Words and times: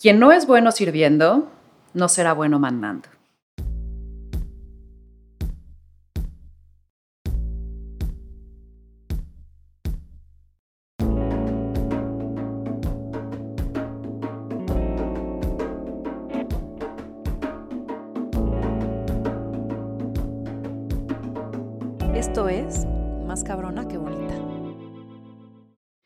Quien 0.00 0.20
no 0.20 0.30
es 0.30 0.46
bueno 0.46 0.70
sirviendo, 0.70 1.50
no 1.92 2.08
será 2.08 2.32
bueno 2.32 2.60
mandando. 2.60 3.08
Esto 22.14 22.48
es 22.48 22.86
más 23.26 23.42
cabrona 23.42 23.88
que 23.88 23.98
bonita. 23.98 24.34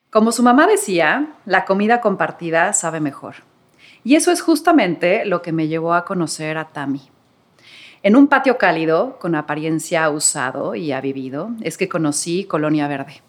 Como 0.08 0.32
su 0.32 0.42
mamá 0.42 0.66
decía, 0.66 1.34
la 1.44 1.66
comida 1.66 2.00
compartida 2.00 2.72
sabe 2.72 3.00
mejor. 3.00 3.51
Y 4.04 4.16
eso 4.16 4.32
es 4.32 4.40
justamente 4.40 5.24
lo 5.24 5.42
que 5.42 5.52
me 5.52 5.68
llevó 5.68 5.94
a 5.94 6.04
conocer 6.04 6.58
a 6.58 6.68
Tami. 6.68 7.02
En 8.02 8.16
un 8.16 8.26
patio 8.26 8.58
cálido, 8.58 9.18
con 9.20 9.36
apariencia 9.36 10.10
usado 10.10 10.74
y 10.74 10.92
vivido, 11.00 11.50
es 11.60 11.78
que 11.78 11.88
conocí 11.88 12.44
Colonia 12.44 12.88
Verde. 12.88 13.22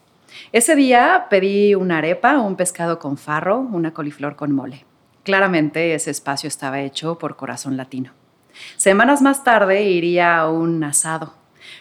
Ese 0.51 0.75
día 0.75 1.27
pedí 1.29 1.75
una 1.75 1.99
arepa, 1.99 2.39
un 2.39 2.55
pescado 2.55 2.97
con 2.97 3.17
farro, 3.17 3.59
una 3.59 3.93
coliflor 3.93 4.35
con 4.35 4.51
mole. 4.51 4.85
Claramente 5.23 5.93
ese 5.93 6.09
espacio 6.09 6.47
estaba 6.47 6.81
hecho 6.81 7.19
por 7.19 7.35
corazón 7.35 7.77
latino. 7.77 8.11
Semanas 8.77 9.21
más 9.21 9.43
tarde 9.43 9.83
iría 9.83 10.37
a 10.37 10.49
un 10.49 10.83
asado. 10.83 11.35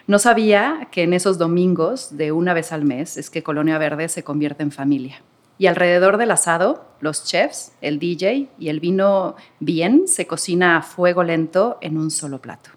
No 0.07 0.19
sabía 0.19 0.89
que 0.91 1.03
en 1.03 1.13
esos 1.13 1.39
domingos, 1.39 2.17
de 2.17 2.31
una 2.33 2.55
vez 2.55 2.73
al 2.73 2.85
mes, 2.85 3.17
es 3.17 3.31
que 3.31 3.43
Colonia 3.43 3.79
Verde 3.79 4.09
se 4.09 4.23
convierte 4.23 4.63
en 4.63 4.71
familia. 4.71 5.23
Y 5.63 5.69
alrededor 5.69 6.17
del 6.17 6.33
asado, 6.33 6.85
los 6.99 7.23
chefs, 7.23 7.71
el 7.81 8.01
DJ 8.01 8.49
y 8.59 8.69
el 8.69 8.81
vino 8.81 9.37
bien 9.61 10.09
se 10.09 10.27
cocina 10.27 10.77
a 10.77 10.83
fuego 10.83 11.23
lento 11.23 11.79
en 11.81 11.99
un 11.99 12.11
solo 12.11 12.41
plato. 12.41 12.71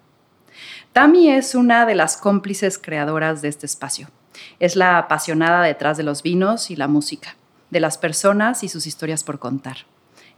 Tami 0.92 1.32
es 1.32 1.56
una 1.56 1.84
de 1.84 1.96
las 1.96 2.16
cómplices 2.16 2.78
creadoras 2.78 3.42
de 3.42 3.48
este 3.48 3.66
espacio. 3.66 4.08
Es 4.60 4.76
la 4.76 4.98
apasionada 4.98 5.62
detrás 5.62 5.96
de 5.96 6.04
los 6.04 6.22
vinos 6.22 6.70
y 6.70 6.76
la 6.76 6.86
música, 6.86 7.34
de 7.70 7.80
las 7.80 7.98
personas 7.98 8.62
y 8.62 8.68
sus 8.68 8.86
historias 8.86 9.24
por 9.24 9.40
contar. 9.40 9.78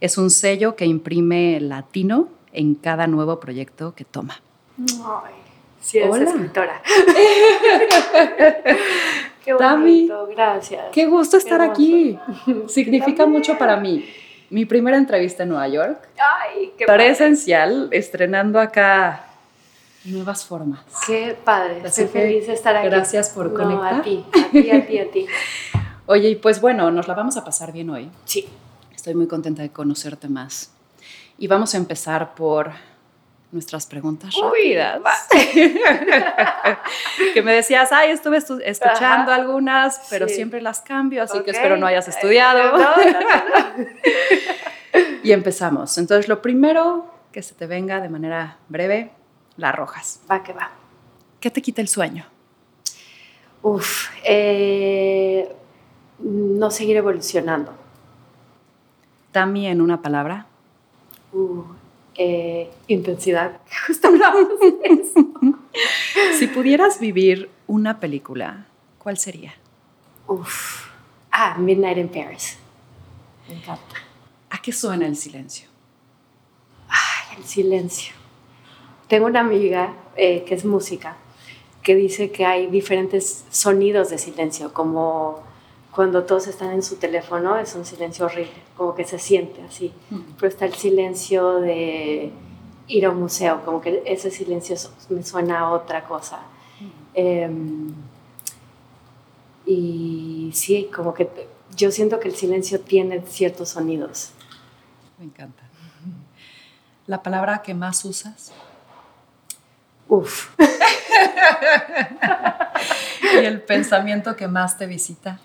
Es 0.01 0.17
un 0.17 0.31
sello 0.31 0.75
que 0.75 0.87
imprime 0.87 1.59
latino 1.59 2.29
en 2.51 2.73
cada 2.73 3.05
nuevo 3.05 3.39
proyecto 3.39 3.93
que 3.93 4.05
toma. 4.05 4.41
Ay, 4.79 5.38
sí, 5.79 5.99
es 5.99 6.15
escritora. 6.15 6.81
Qué 9.43 9.53
bonito, 9.53 10.27
gracias. 10.27 10.85
Qué 10.91 11.07
gusto 11.07 11.37
estar 11.37 11.61
aquí. 11.61 12.17
Significa 12.67 13.25
mucho 13.25 13.57
para 13.57 13.77
mí. 13.77 14.05
Mi 14.49 14.65
primera 14.65 14.97
entrevista 14.97 15.43
en 15.43 15.49
Nueva 15.49 15.67
York. 15.67 16.07
Ay, 16.17 16.73
qué 16.77 16.85
Presencial, 16.85 17.89
estrenando 17.91 18.59
acá 18.59 19.25
nuevas 20.05 20.45
formas. 20.45 20.81
Qué 21.05 21.37
padre. 21.43 21.81
Estoy 21.83 22.07
feliz 22.07 22.47
de 22.47 22.53
estar 22.53 22.75
aquí. 22.75 22.87
Gracias 22.87 23.29
por 23.29 23.53
conectar. 23.53 23.95
A 23.95 24.01
ti, 24.01 24.25
a 24.33 24.51
ti, 24.51 24.71
a 24.71 24.87
ti, 24.87 24.99
a 24.99 25.11
ti. 25.11 25.25
Oye, 26.05 26.29
y 26.29 26.35
pues 26.35 26.61
bueno, 26.61 26.89
nos 26.91 27.07
la 27.07 27.13
vamos 27.13 27.37
a 27.37 27.43
pasar 27.43 27.71
bien 27.71 27.89
hoy. 27.89 28.09
Sí. 28.25 28.47
Estoy 28.95 29.15
muy 29.15 29.27
contenta 29.27 29.61
de 29.61 29.69
conocerte 29.69 30.27
más. 30.27 30.71
Y 31.37 31.47
vamos 31.47 31.73
a 31.73 31.77
empezar 31.77 32.35
por 32.35 32.71
nuestras 33.51 33.87
preguntas 33.87 34.35
rápidas. 34.41 35.01
que 37.33 37.41
me 37.41 37.53
decías, 37.53 37.91
ay, 37.91 38.11
estuve 38.11 38.37
escuchando 38.37 39.31
algunas, 39.31 40.07
pero 40.09 40.27
siempre 40.27 40.61
las 40.61 40.81
cambio, 40.81 41.23
así 41.23 41.39
que 41.41 41.51
espero 41.51 41.77
no 41.77 41.87
hayas 41.87 42.07
eh, 42.07 42.11
estudiado. 42.11 42.77
y 45.23 45.31
empezamos. 45.31 45.97
Entonces, 45.97 46.27
lo 46.27 46.41
primero 46.41 47.11
que 47.31 47.41
se 47.41 47.55
te 47.55 47.67
venga 47.67 48.01
de 48.01 48.09
manera 48.09 48.57
breve, 48.67 49.11
las 49.57 49.75
rojas. 49.75 50.21
Va 50.29 50.43
que 50.43 50.53
va. 50.53 50.71
¿Qué 51.39 51.49
te 51.49 51.61
quita 51.61 51.81
el 51.81 51.87
sueño? 51.87 52.25
Uf, 53.61 54.09
eh, 54.23 55.53
no 56.19 56.71
seguir 56.71 56.97
evolucionando. 56.97 57.73
También 59.31 59.81
una 59.81 60.01
palabra. 60.01 60.47
Uh, 61.31 61.63
eh, 62.19 62.69
intensidad. 62.87 63.61
Justo 63.87 64.09
hablamos 64.09 64.59
de 64.59 64.75
eso. 64.83 65.25
si 66.37 66.47
pudieras 66.47 66.99
vivir 66.99 67.49
una 67.65 67.99
película, 67.99 68.67
¿cuál 68.97 69.17
sería? 69.17 69.55
Uf. 70.27 70.89
Ah, 71.31 71.57
Midnight 71.57 71.97
in 71.97 72.09
Paris. 72.09 72.57
Me 73.47 73.55
encanta. 73.55 73.95
¿A 74.49 74.61
qué 74.61 74.73
suena 74.73 75.07
el 75.07 75.15
silencio? 75.15 75.69
Ay, 76.89 77.37
el 77.37 77.45
silencio. 77.45 78.13
Tengo 79.07 79.27
una 79.27 79.39
amiga 79.39 79.93
eh, 80.17 80.43
que 80.43 80.55
es 80.55 80.65
música 80.65 81.15
que 81.81 81.95
dice 81.95 82.31
que 82.31 82.45
hay 82.45 82.67
diferentes 82.67 83.45
sonidos 83.49 84.09
de 84.09 84.17
silencio, 84.17 84.73
como 84.73 85.41
cuando 85.99 86.23
todos 86.23 86.47
están 86.47 86.71
en 86.71 86.81
su 86.81 86.95
teléfono 86.95 87.57
es 87.57 87.75
un 87.75 87.83
silencio 87.83 88.25
horrible, 88.25 88.53
como 88.77 88.95
que 88.95 89.03
se 89.03 89.19
siente 89.19 89.61
así. 89.63 89.91
Pero 90.37 90.47
está 90.47 90.63
el 90.63 90.73
silencio 90.73 91.59
de 91.59 92.31
ir 92.87 93.05
a 93.05 93.09
un 93.09 93.19
museo, 93.19 93.65
como 93.65 93.81
que 93.81 94.01
ese 94.05 94.31
silencio 94.31 94.77
me 95.09 95.23
suena 95.23 95.59
a 95.59 95.71
otra 95.71 96.05
cosa. 96.05 96.39
Em, 97.13 97.93
y 99.65 100.51
sí, 100.53 100.89
como 100.95 101.13
que 101.13 101.29
yo 101.75 101.91
siento 101.91 102.21
que 102.21 102.29
el 102.29 102.35
silencio 102.37 102.79
tiene 102.79 103.21
ciertos 103.23 103.67
sonidos. 103.67 104.31
Me 105.17 105.25
encanta. 105.25 105.63
¿La 107.07 107.21
palabra 107.21 107.61
que 107.61 107.73
más 107.73 108.05
usas? 108.05 108.53
Uf. 110.07 110.57
¿Y 113.33 113.37
el 113.39 113.61
pensamiento 113.63 114.37
que 114.37 114.47
más 114.47 114.77
te 114.77 114.85
visita? 114.85 115.41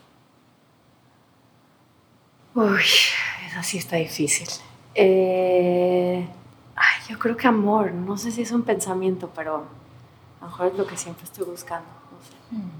Uy, 2.55 2.85
eso 3.49 3.63
sí 3.63 3.79
está 3.79 3.97
difícil. 3.97 4.49
Eh, 4.95 6.25
ay, 6.77 7.03
yo 7.09 7.19
creo 7.19 7.37
que 7.37 7.49
amor, 7.49 7.93
no 7.93 8.17
sé 8.17 8.31
si 8.31 8.43
es 8.43 8.53
un 8.53 8.63
pensamiento, 8.63 9.31
pero 9.35 9.67
a 10.41 10.45
lo 10.45 10.51
mejor 10.51 10.67
es 10.69 10.79
lo 10.79 10.87
que 10.87 10.97
siempre 10.97 11.25
estoy 11.25 11.47
buscando. 11.47 11.89
Hmm. 12.51 12.71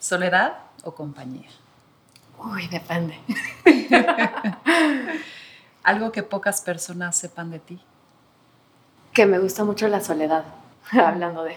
¿Soledad 0.00 0.58
o 0.82 0.92
compañía? 0.92 1.48
Uy, 2.38 2.66
depende. 2.66 3.16
Algo 5.84 6.10
que 6.10 6.24
pocas 6.24 6.60
personas 6.60 7.16
sepan 7.16 7.50
de 7.52 7.60
ti. 7.60 7.80
Que 9.12 9.24
me 9.24 9.38
gusta 9.38 9.62
mucho 9.62 9.86
la 9.86 10.00
soledad, 10.00 10.44
hablando 10.90 11.44
de... 11.44 11.56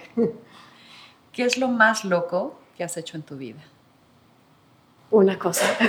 ¿Qué 1.31 1.46
es 1.46 1.58
lo 1.58 1.68
más 1.68 2.06
loco 2.06 2.59
que 2.78 2.84
has 2.84 2.96
hecho 2.96 3.18
en 3.18 3.24
tu 3.24 3.38
vida? 3.38 3.62
Una 5.12 5.38
cosa. 5.38 5.66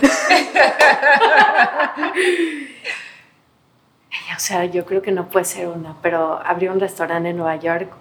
o 4.37 4.41
sea, 4.41 4.65
yo 4.65 4.85
creo 4.87 5.03
que 5.03 5.13
no 5.13 5.29
puede 5.29 5.45
ser 5.45 5.69
una, 5.69 5.97
pero 6.01 6.41
abrió 6.45 6.73
un 6.73 6.81
restaurante 6.81 7.29
en 7.31 7.37
Nueva 7.37 7.57
York, 7.57 7.93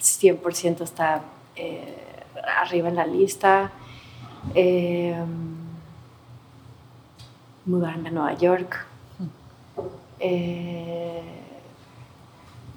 100% 0.00 0.82
está 0.82 1.22
eh, 1.56 1.96
arriba 2.56 2.88
en 2.88 2.96
la 2.96 3.06
lista. 3.06 3.70
Em, 4.54 5.56
mudarme 7.64 8.08
a 8.08 8.12
Nueva 8.12 8.34
York. 8.34 8.86
Eh, 10.20 11.22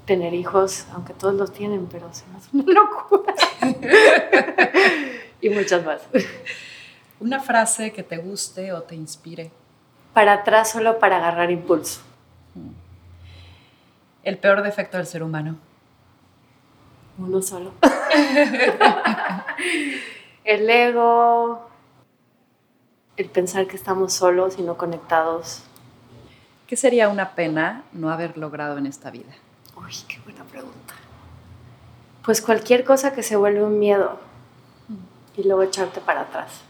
tener 0.06 0.34
hijos, 0.34 0.86
aunque 0.94 1.14
todos 1.14 1.34
los 1.36 1.54
tienen, 1.54 1.88
pero 1.88 2.14
se 2.14 2.26
me 2.28 2.38
hace 2.38 2.50
una 2.54 2.74
locura. 2.74 3.34
y 5.42 5.50
muchas 5.50 5.86
más. 5.86 6.02
Una 7.22 7.40
frase 7.40 7.94
que 7.94 8.02
te 8.02 8.18
guste 8.18 8.74
o 8.74 8.82
te 8.82 8.96
inspire. 8.96 9.52
Para 10.12 10.34
atrás 10.34 10.72
solo 10.72 10.98
para 10.98 11.18
agarrar 11.18 11.52
impulso. 11.52 12.02
Mm. 12.56 12.72
El 14.24 14.40
peor 14.40 14.64
defecto 14.64 14.98
del 14.98 15.06
ser 15.06 15.22
humano. 15.22 15.58
Uno 17.20 17.44
solo. 17.44 17.74
el 20.46 20.68
ego, 20.68 21.70
el 23.18 23.30
pensar 23.30 23.68
que 23.68 23.76
estamos 23.76 24.14
solos 24.14 24.58
y 24.58 24.64
no 24.64 24.76
conectados. 24.76 25.62
¿Qué 26.66 26.76
sería 26.76 27.08
una 27.08 27.36
pena 27.36 27.84
no 27.92 28.10
haber 28.10 28.40
logrado 28.40 28.80
en 28.80 28.88
esta 28.88 29.12
vida? 29.12 29.34
Uy, 29.78 29.94
qué 30.08 30.18
buena 30.24 30.44
pregunta. 30.46 30.96
Pues 32.24 32.42
cualquier 32.42 32.84
cosa 32.84 33.14
que 33.14 33.22
se 33.22 33.36
vuelve 33.36 33.64
un 33.64 33.78
miedo 33.78 34.18
mm. 34.88 35.40
y 35.40 35.44
luego 35.44 35.62
echarte 35.62 36.02
para 36.02 36.22
atrás. 36.22 36.64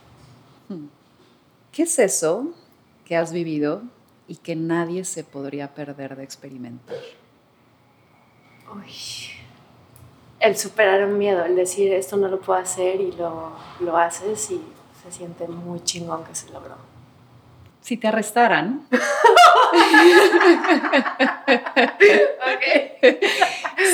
¿Qué 1.71 1.83
es 1.83 1.99
eso 1.99 2.53
que 3.05 3.15
has 3.15 3.31
vivido 3.31 3.83
y 4.27 4.35
que 4.35 4.55
nadie 4.55 5.05
se 5.05 5.23
podría 5.23 5.73
perder 5.73 6.17
de 6.17 6.23
experimentar? 6.23 6.95
Uy, 8.73 8.93
el 10.39 10.57
superar 10.57 11.05
un 11.05 11.17
miedo, 11.17 11.45
el 11.45 11.55
decir 11.55 11.93
esto 11.93 12.17
no 12.17 12.27
lo 12.27 12.41
puedo 12.41 12.59
hacer 12.59 12.99
y 12.99 13.13
lo, 13.13 13.53
lo 13.79 13.97
haces 13.97 14.51
y 14.51 14.61
se 15.01 15.11
siente 15.11 15.47
muy 15.47 15.81
chingón 15.83 16.25
que 16.25 16.35
se 16.35 16.49
logró. 16.51 16.75
Si 17.81 17.95
te 17.97 18.07
arrestaran, 18.07 18.85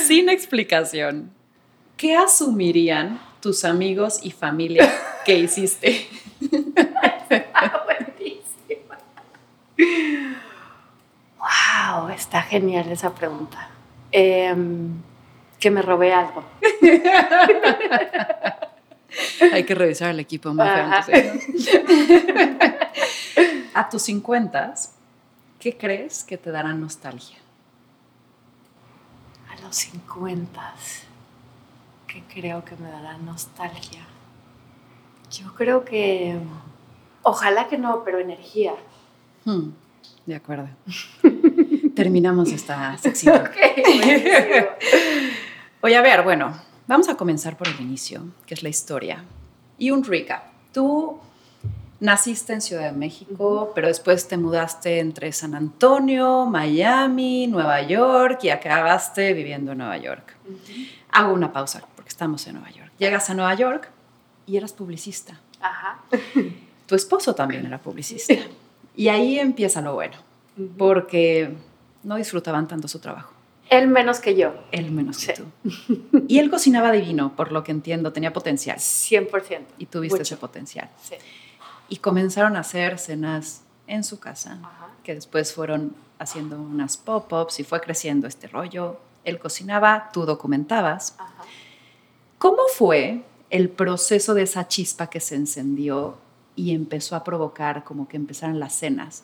Sin 0.07 0.29
explicación, 0.29 1.31
¿qué 1.95 2.15
asumirían 2.15 3.21
tus 3.39 3.63
amigos 3.63 4.19
y 4.23 4.31
familia 4.31 4.91
que 5.25 5.37
hiciste? 5.37 6.07
Está 7.29 7.83
buenísima. 7.85 8.97
Wow, 11.37 12.09
está 12.09 12.41
genial 12.41 12.91
esa 12.91 13.13
pregunta. 13.13 13.69
Em, 14.11 15.01
que 15.59 15.71
me 15.71 15.81
robé 15.81 16.13
algo. 16.13 16.43
Hay 19.53 19.63
que 19.63 19.73
revisar 19.75 20.11
el 20.11 20.19
equipo 20.19 20.53
más 20.53 21.07
A 23.73 23.89
tus 23.89 24.03
50, 24.03 24.73
¿qué 25.59 25.77
crees 25.77 26.23
que 26.23 26.37
te 26.37 26.51
dará 26.51 26.73
nostalgia? 26.73 27.37
A 29.49 29.55
los 29.61 29.75
50, 29.75 30.73
¿qué 32.07 32.23
creo 32.27 32.65
que 32.65 32.75
me 32.75 32.89
dará 32.89 33.17
nostalgia? 33.17 34.05
Yo 35.31 35.53
creo 35.53 35.85
que, 35.85 36.39
ojalá 37.27 37.67
que 37.67 37.77
no, 37.77 38.03
pero 38.03 38.19
energía. 38.19 38.73
Hmm, 39.43 39.71
de 40.25 40.35
acuerdo. 40.35 40.69
Terminamos 41.95 42.51
esta 42.51 42.97
sección. 42.97 43.43
Oye, 45.81 45.95
a 45.95 46.01
ver, 46.01 46.23
bueno, 46.23 46.57
vamos 46.87 47.09
a 47.09 47.15
comenzar 47.15 47.57
por 47.57 47.67
el 47.67 47.79
inicio, 47.81 48.23
que 48.45 48.53
es 48.53 48.63
la 48.63 48.69
historia. 48.69 49.23
Y 49.77 49.91
un 49.91 50.03
recap. 50.03 50.43
Tú 50.71 51.19
naciste 51.99 52.53
en 52.53 52.61
Ciudad 52.61 52.91
de 52.91 52.97
México, 52.97 53.71
pero 53.75 53.87
después 53.87 54.27
te 54.27 54.37
mudaste 54.37 54.99
entre 54.99 55.31
San 55.33 55.53
Antonio, 55.53 56.45
Miami, 56.45 57.47
Nueva 57.47 57.81
York 57.81 58.39
y 58.43 58.49
acabaste 58.49 59.33
viviendo 59.33 59.73
en 59.73 59.79
Nueva 59.79 59.97
York. 59.97 60.35
Hago 61.11 61.33
una 61.33 61.51
pausa 61.51 61.83
porque 61.95 62.09
estamos 62.09 62.47
en 62.47 62.53
Nueva 62.53 62.69
York. 62.71 62.91
Llegas 62.99 63.29
a 63.29 63.33
Nueva 63.33 63.53
York 63.55 63.89
y 64.45 64.55
eras 64.57 64.71
publicista. 64.71 65.39
Ajá. 65.59 65.99
Tu 66.87 66.95
esposo 66.95 67.35
también 67.35 67.65
era 67.65 67.79
publicista. 67.79 68.33
Y 68.95 69.09
ahí 69.09 69.37
empieza 69.37 69.81
lo 69.81 69.93
bueno, 69.93 70.15
porque 70.77 71.53
no 72.03 72.15
disfrutaban 72.15 72.67
tanto 72.67 72.87
su 72.87 72.97
trabajo. 72.99 73.33
Él 73.69 73.89
menos 73.89 74.19
que 74.19 74.35
yo. 74.35 74.53
Él 74.71 74.91
menos 74.91 75.17
que 75.17 75.33
tú. 75.33 75.43
Y 76.27 76.39
él 76.39 76.49
cocinaba 76.49 76.91
divino, 76.91 77.35
por 77.35 77.51
lo 77.51 77.63
que 77.63 77.71
entiendo, 77.71 78.13
tenía 78.13 78.33
potencial. 78.33 78.77
100%. 78.77 79.59
Y 79.77 79.85
tuviste 79.87 80.21
ese 80.23 80.37
potencial. 80.37 80.89
Sí. 81.03 81.15
Y 81.89 81.97
comenzaron 81.97 82.55
a 82.55 82.61
hacer 82.61 82.97
cenas 82.97 83.61
en 83.85 84.03
su 84.03 84.19
casa, 84.19 84.59
que 85.03 85.13
después 85.13 85.53
fueron 85.53 85.95
haciendo 86.17 86.59
unas 86.59 86.97
pop-ups 86.97 87.59
y 87.59 87.63
fue 87.63 87.81
creciendo 87.81 88.27
este 88.27 88.47
rollo. 88.47 88.99
Él 89.25 89.37
cocinaba, 89.37 90.09
tú 90.13 90.25
documentabas. 90.25 91.15
Ajá. 91.19 91.43
¿Cómo 92.37 92.63
fue 92.73 93.23
el 93.49 93.69
proceso 93.69 94.33
de 94.33 94.43
esa 94.43 94.67
chispa 94.67 95.09
que 95.09 95.19
se 95.19 95.35
encendió 95.35 96.17
y 96.57 96.75
empezó 96.75 97.15
a 97.15 97.23
provocar 97.23 97.85
como 97.85 98.09
que 98.09 98.17
empezaran 98.17 98.59
las 98.59 98.73
cenas? 98.73 99.23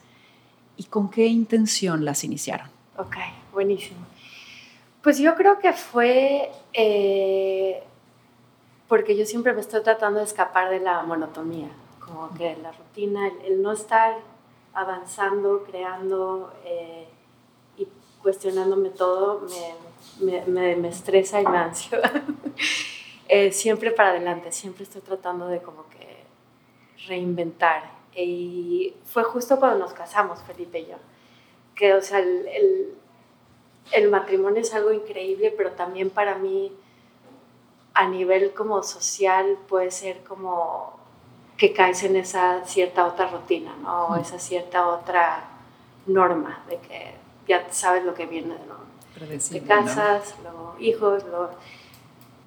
¿Y 0.77 0.85
con 0.85 1.09
qué 1.09 1.25
intención 1.25 2.05
las 2.05 2.23
iniciaron? 2.23 2.67
Ok, 2.97 3.17
buenísimo. 3.51 3.99
Pues 5.01 5.17
yo 5.17 5.35
creo 5.35 5.59
que 5.59 5.73
fue 5.73 6.49
eh, 6.71 7.83
porque 8.87 9.17
yo 9.17 9.25
siempre 9.25 9.53
me 9.53 9.61
estoy 9.61 9.81
tratando 9.81 10.19
de 10.19 10.25
escapar 10.25 10.69
de 10.69 10.79
la 10.79 11.01
monotonía, 11.03 11.67
como 11.99 12.31
que 12.35 12.55
la 12.57 12.71
rutina, 12.71 13.27
el, 13.43 13.61
no 13.61 13.71
estar 13.71 14.17
avanzando, 14.73 15.63
creando 15.63 16.53
eh, 16.63 17.07
y 17.77 17.87
cuestionándome 18.21 18.89
todo 18.89 19.47
me, 20.21 20.43
me, 20.45 20.75
me, 20.75 20.87
estresa 20.87 21.41
y 21.41 21.45
me 21.45 21.57
ansio. 21.57 21.97
Eh, 23.27 23.51
siempre 23.51 23.89
para 23.89 24.09
adelante, 24.09 24.51
siempre 24.51 24.83
estoy 24.83 25.01
tratando 25.01 25.47
de 25.47 25.59
como 25.61 25.89
que 25.89 26.12
reinventar. 27.07 27.91
Y 28.15 28.93
fue 29.05 29.23
justo 29.23 29.59
cuando 29.59 29.79
nos 29.79 29.93
casamos, 29.93 30.41
Felipe 30.43 30.79
y 30.79 30.85
yo, 30.87 30.97
que 31.75 31.93
o 31.93 32.01
sea, 32.01 32.19
el 32.19 32.93
el 33.91 34.09
matrimonio 34.09 34.61
es 34.61 34.73
algo 34.73 34.91
increíble, 34.91 35.53
pero 35.55 35.71
también 35.71 36.09
para 36.09 36.37
mí 36.37 36.71
a 37.93 38.07
nivel 38.07 38.53
como 38.53 38.81
social 38.81 39.57
puede 39.67 39.91
ser 39.91 40.23
como 40.23 40.93
que 41.57 41.73
caes 41.73 42.03
en 42.03 42.15
esa 42.15 42.65
cierta 42.65 43.05
otra 43.05 43.27
rutina, 43.27 43.75
¿no? 43.81 44.07
O 44.07 44.15
esa 44.15 44.39
cierta 44.39 44.87
otra 44.87 45.43
norma 46.07 46.63
de 46.67 46.77
que 46.79 47.13
ya 47.47 47.71
sabes 47.71 48.03
lo 48.03 48.13
que 48.13 48.25
viene, 48.25 48.55
¿no? 48.67 48.83
Te 49.51 49.63
casas, 49.63 50.35
luego 50.41 50.75
hijos, 50.79 51.23
luego... 51.25 51.51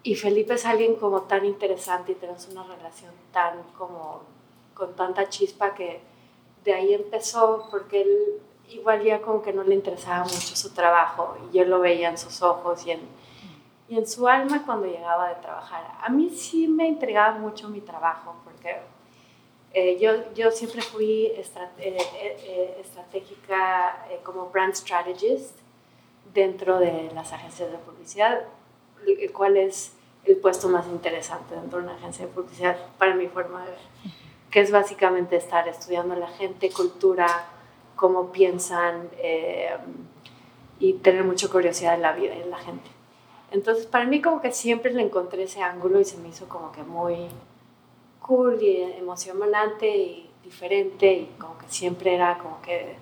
Y 0.02 0.14
Felipe 0.14 0.54
es 0.54 0.64
alguien 0.64 0.96
como 0.96 1.22
tan 1.22 1.44
interesante 1.44 2.12
y 2.12 2.14
tenemos 2.16 2.48
una 2.48 2.64
relación 2.64 3.12
tan 3.32 3.62
como 3.76 4.22
con 4.76 4.94
tanta 4.94 5.28
chispa 5.28 5.75
que 5.75 6.00
de 6.64 6.75
ahí 6.75 6.94
empezó 6.94 7.69
porque 7.70 8.02
él 8.02 8.40
igual 8.69 9.02
ya 9.02 9.20
como 9.23 9.43
que 9.43 9.52
no 9.52 9.62
le 9.62 9.75
interesaba 9.75 10.25
mucho 10.25 10.56
su 10.56 10.70
trabajo 10.75 11.37
y 11.50 11.56
yo 11.56 11.64
lo 11.64 11.81
veía 11.81 12.08
en 12.08 12.19
sus 12.19 12.43
ojos 12.43 12.84
y 12.87 12.90
en, 12.93 13.00
y 13.88 13.96
en 13.96 14.06
su 14.06 14.26
alma 14.26 14.64
cuando 14.67 14.87
llegaba 14.87 15.28
de 15.28 15.37
trabajar. 15.37 15.84
A 16.00 16.08
mí 16.08 16.31
sí 16.31 16.67
me 16.67 16.87
intrigaba 16.87 17.38
mucho 17.38 17.69
mi 17.69 17.81
trabajo 17.81 18.34
porque 18.44 18.76
eh, 19.73 19.99
yo, 20.00 20.32
yo 20.34 20.50
siempre 20.50 20.82
fui 20.82 21.26
eh, 21.26 21.44
eh, 21.78 22.78
estratégica 22.81 24.06
como 24.23 24.50
brand 24.50 24.75
strategist 24.75 25.55
dentro 26.32 26.78
de 26.78 27.11
las 27.14 27.32
agencias 27.32 27.70
de 27.70 27.78
publicidad, 27.78 28.43
el 29.06 29.32
cual 29.32 29.56
es 29.56 29.93
el 30.25 30.37
puesto 30.38 30.69
más 30.69 30.87
interesante 30.87 31.55
dentro 31.55 31.78
de 31.78 31.84
una 31.84 31.94
agencia 31.94 32.26
de 32.26 32.32
publicidad 32.32 32.76
para 32.99 33.14
mi 33.14 33.28
forma 33.28 33.64
de 33.64 33.70
ver, 33.70 33.78
que 34.56 34.62
es 34.62 34.70
básicamente 34.70 35.36
estar 35.36 35.68
estudiando 35.68 36.16
la 36.16 36.28
gente, 36.28 36.70
cultura, 36.70 37.26
cómo 37.94 38.32
piensan 38.32 39.10
eh, 39.18 39.76
y 40.78 40.94
tener 40.94 41.24
mucha 41.24 41.48
curiosidad 41.48 41.92
en 41.92 42.00
la 42.00 42.12
vida 42.12 42.34
y 42.34 42.40
en 42.40 42.50
la 42.50 42.56
gente. 42.56 42.88
Entonces, 43.50 43.84
para 43.84 44.06
mí 44.06 44.22
como 44.22 44.40
que 44.40 44.52
siempre 44.52 44.94
le 44.94 45.02
encontré 45.02 45.42
ese 45.42 45.60
ángulo 45.60 46.00
y 46.00 46.06
se 46.06 46.16
me 46.16 46.28
hizo 46.28 46.48
como 46.48 46.72
que 46.72 46.82
muy 46.82 47.26
cool 48.22 48.62
y 48.62 48.80
emocionante 48.80 49.94
y 49.94 50.30
diferente 50.42 51.12
y 51.12 51.26
como 51.38 51.58
que 51.58 51.66
siempre 51.68 52.14
era 52.14 52.38
como 52.38 52.62
que 52.62 52.94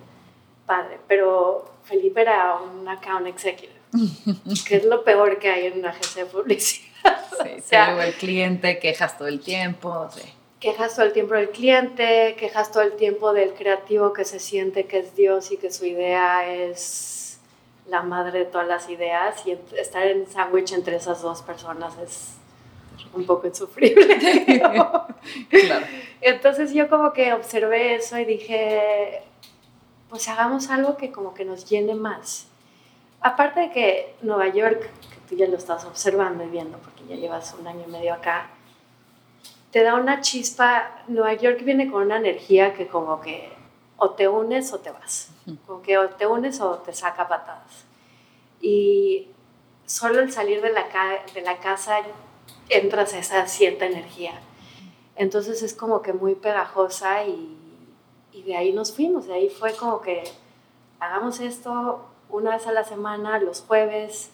padre. 0.65 0.99
Pero 1.07 1.71
Felipe 1.85 2.19
era 2.19 2.57
un 2.57 2.85
account 2.85 3.27
executive, 3.27 3.71
que 4.67 4.75
es 4.75 4.83
lo 4.83 5.05
peor 5.05 5.39
que 5.39 5.47
hay 5.51 5.67
en 5.67 5.79
una 5.79 5.91
agencia 5.91 6.25
de 6.25 6.29
publicidad. 6.29 6.89
Sí, 7.41 7.49
o 7.59 7.61
sea, 7.61 8.05
el 8.05 8.13
cliente, 8.15 8.77
quejas 8.77 9.17
todo 9.17 9.29
el 9.29 9.39
tiempo, 9.39 10.09
sí 10.13 10.33
quejas 10.59 10.95
todo 10.95 11.05
el 11.05 11.13
tiempo 11.13 11.35
del 11.35 11.49
cliente, 11.49 12.35
quejas 12.39 12.71
todo 12.71 12.83
el 12.83 12.93
tiempo 12.93 13.33
del 13.33 13.53
creativo 13.53 14.13
que 14.13 14.25
se 14.25 14.39
siente 14.39 14.85
que 14.85 14.99
es 14.99 15.15
Dios 15.15 15.51
y 15.51 15.57
que 15.57 15.71
su 15.71 15.85
idea 15.85 16.47
es 16.51 17.39
la 17.87 18.01
madre 18.01 18.39
de 18.39 18.45
todas 18.45 18.67
las 18.67 18.89
ideas 18.89 19.45
y 19.45 19.57
estar 19.77 20.07
en 20.07 20.27
sándwich 20.27 20.71
entre 20.71 20.95
esas 20.95 21.21
dos 21.21 21.41
personas 21.43 21.93
es 21.99 22.33
un 23.13 23.25
poco 23.25 23.47
insufrible. 23.47 24.17
Entonces 26.21 26.73
yo 26.73 26.89
como 26.89 27.13
que 27.13 27.33
observé 27.33 27.95
eso 27.95 28.17
y 28.17 28.25
dije, 28.25 29.21
pues 30.09 30.27
hagamos 30.27 30.69
algo 30.69 30.97
que 30.97 31.11
como 31.11 31.33
que 31.33 31.45
nos 31.45 31.69
llene 31.69 31.95
más. 31.95 32.47
Aparte 33.21 33.59
de 33.61 33.71
que 33.71 34.15
Nueva 34.21 34.49
York, 34.49 34.81
que 34.81 35.17
tú 35.29 35.35
ya 35.35 35.47
lo 35.47 35.57
estás 35.57 35.85
observando 35.85 36.43
y 36.43 36.47
viendo 36.47 36.77
porque 36.79 37.03
ya 37.07 37.15
llevas 37.15 37.55
un 37.59 37.67
año 37.67 37.83
y 37.87 37.91
medio 37.91 38.13
acá, 38.13 38.49
te 39.75 39.83
da 39.83 39.95
una 39.95 40.21
chispa. 40.21 41.03
Nueva 41.09 41.33
York 41.33 41.65
viene 41.65 41.91
con 41.91 42.03
una 42.03 42.15
energía 42.15 42.73
que 42.73 42.87
como 42.87 43.19
que 43.19 43.49
o 43.97 44.11
te 44.11 44.25
unes 44.25 44.71
o 44.71 44.79
te 44.79 44.89
vas. 44.89 45.31
Como 45.67 45.81
que 45.81 45.97
o 45.97 46.07
te 46.11 46.25
unes 46.25 46.61
o 46.61 46.75
te 46.77 46.93
saca 46.93 47.27
patadas. 47.27 47.83
Y 48.61 49.27
solo 49.85 50.21
el 50.21 50.31
salir 50.31 50.61
de 50.61 50.71
la, 50.71 50.85
de 51.33 51.41
la 51.41 51.57
casa 51.57 51.97
entras 52.69 53.13
a 53.15 53.19
esa 53.19 53.47
cierta 53.47 53.85
energía. 53.85 54.39
Entonces 55.17 55.61
es 55.61 55.73
como 55.73 56.01
que 56.01 56.13
muy 56.13 56.35
pegajosa 56.35 57.25
y, 57.25 57.57
y 58.31 58.43
de 58.43 58.55
ahí 58.55 58.71
nos 58.71 58.93
fuimos. 58.93 59.27
De 59.27 59.33
ahí 59.33 59.49
fue 59.49 59.73
como 59.73 59.99
que 59.99 60.23
hagamos 61.01 61.41
esto 61.41 61.99
una 62.29 62.51
vez 62.51 62.65
a 62.65 62.71
la 62.71 62.85
semana, 62.85 63.39
los 63.39 63.59
jueves, 63.59 64.29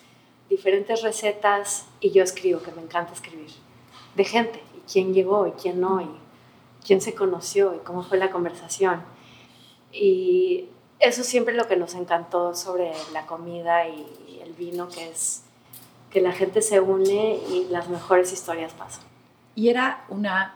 diferentes 0.51 1.01
recetas 1.01 1.87
y 1.99 2.11
yo 2.11 2.21
escribo, 2.23 2.61
que 2.61 2.71
me 2.73 2.83
encanta 2.83 3.13
escribir, 3.13 3.49
de 4.13 4.23
gente 4.23 4.61
quién 4.91 5.13
llegó 5.13 5.47
y 5.47 5.51
quién 5.51 5.79
no, 5.81 6.01
y 6.01 6.09
quién 6.85 7.01
se 7.01 7.13
conoció 7.13 7.75
y 7.75 7.79
cómo 7.79 8.03
fue 8.03 8.17
la 8.17 8.31
conversación. 8.31 9.03
Y 9.91 10.69
eso 10.99 11.23
siempre 11.23 11.53
lo 11.53 11.67
que 11.67 11.75
nos 11.75 11.95
encantó 11.95 12.55
sobre 12.55 12.93
la 13.13 13.25
comida 13.25 13.87
y 13.87 14.39
el 14.43 14.53
vino, 14.53 14.87
que 14.87 15.09
es 15.09 15.43
que 16.11 16.21
la 16.21 16.31
gente 16.31 16.61
se 16.61 16.79
une 16.79 17.39
y 17.49 17.67
las 17.69 17.89
mejores 17.89 18.31
historias 18.33 18.73
pasan. 18.73 19.03
Y 19.55 19.69
era 19.69 20.05
una 20.09 20.55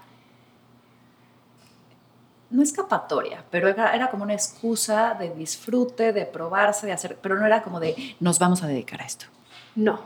no 2.49 2.61
escapatoria, 2.61 3.43
pero 3.49 3.67
era, 3.67 4.09
como 4.09 4.23
una 4.23 4.33
excusa 4.33 5.15
de 5.15 5.31
disfrute, 5.31 6.13
de 6.13 6.25
probarse, 6.25 6.85
de 6.85 6.93
hacer, 6.93 7.17
pero 7.21 7.35
no 7.35 7.45
era 7.45 7.63
como 7.63 7.79
de 7.79 8.15
nos 8.19 8.39
vamos 8.39 8.63
a 8.63 8.67
dedicar 8.67 9.01
a 9.01 9.05
esto. 9.05 9.25
No. 9.75 9.99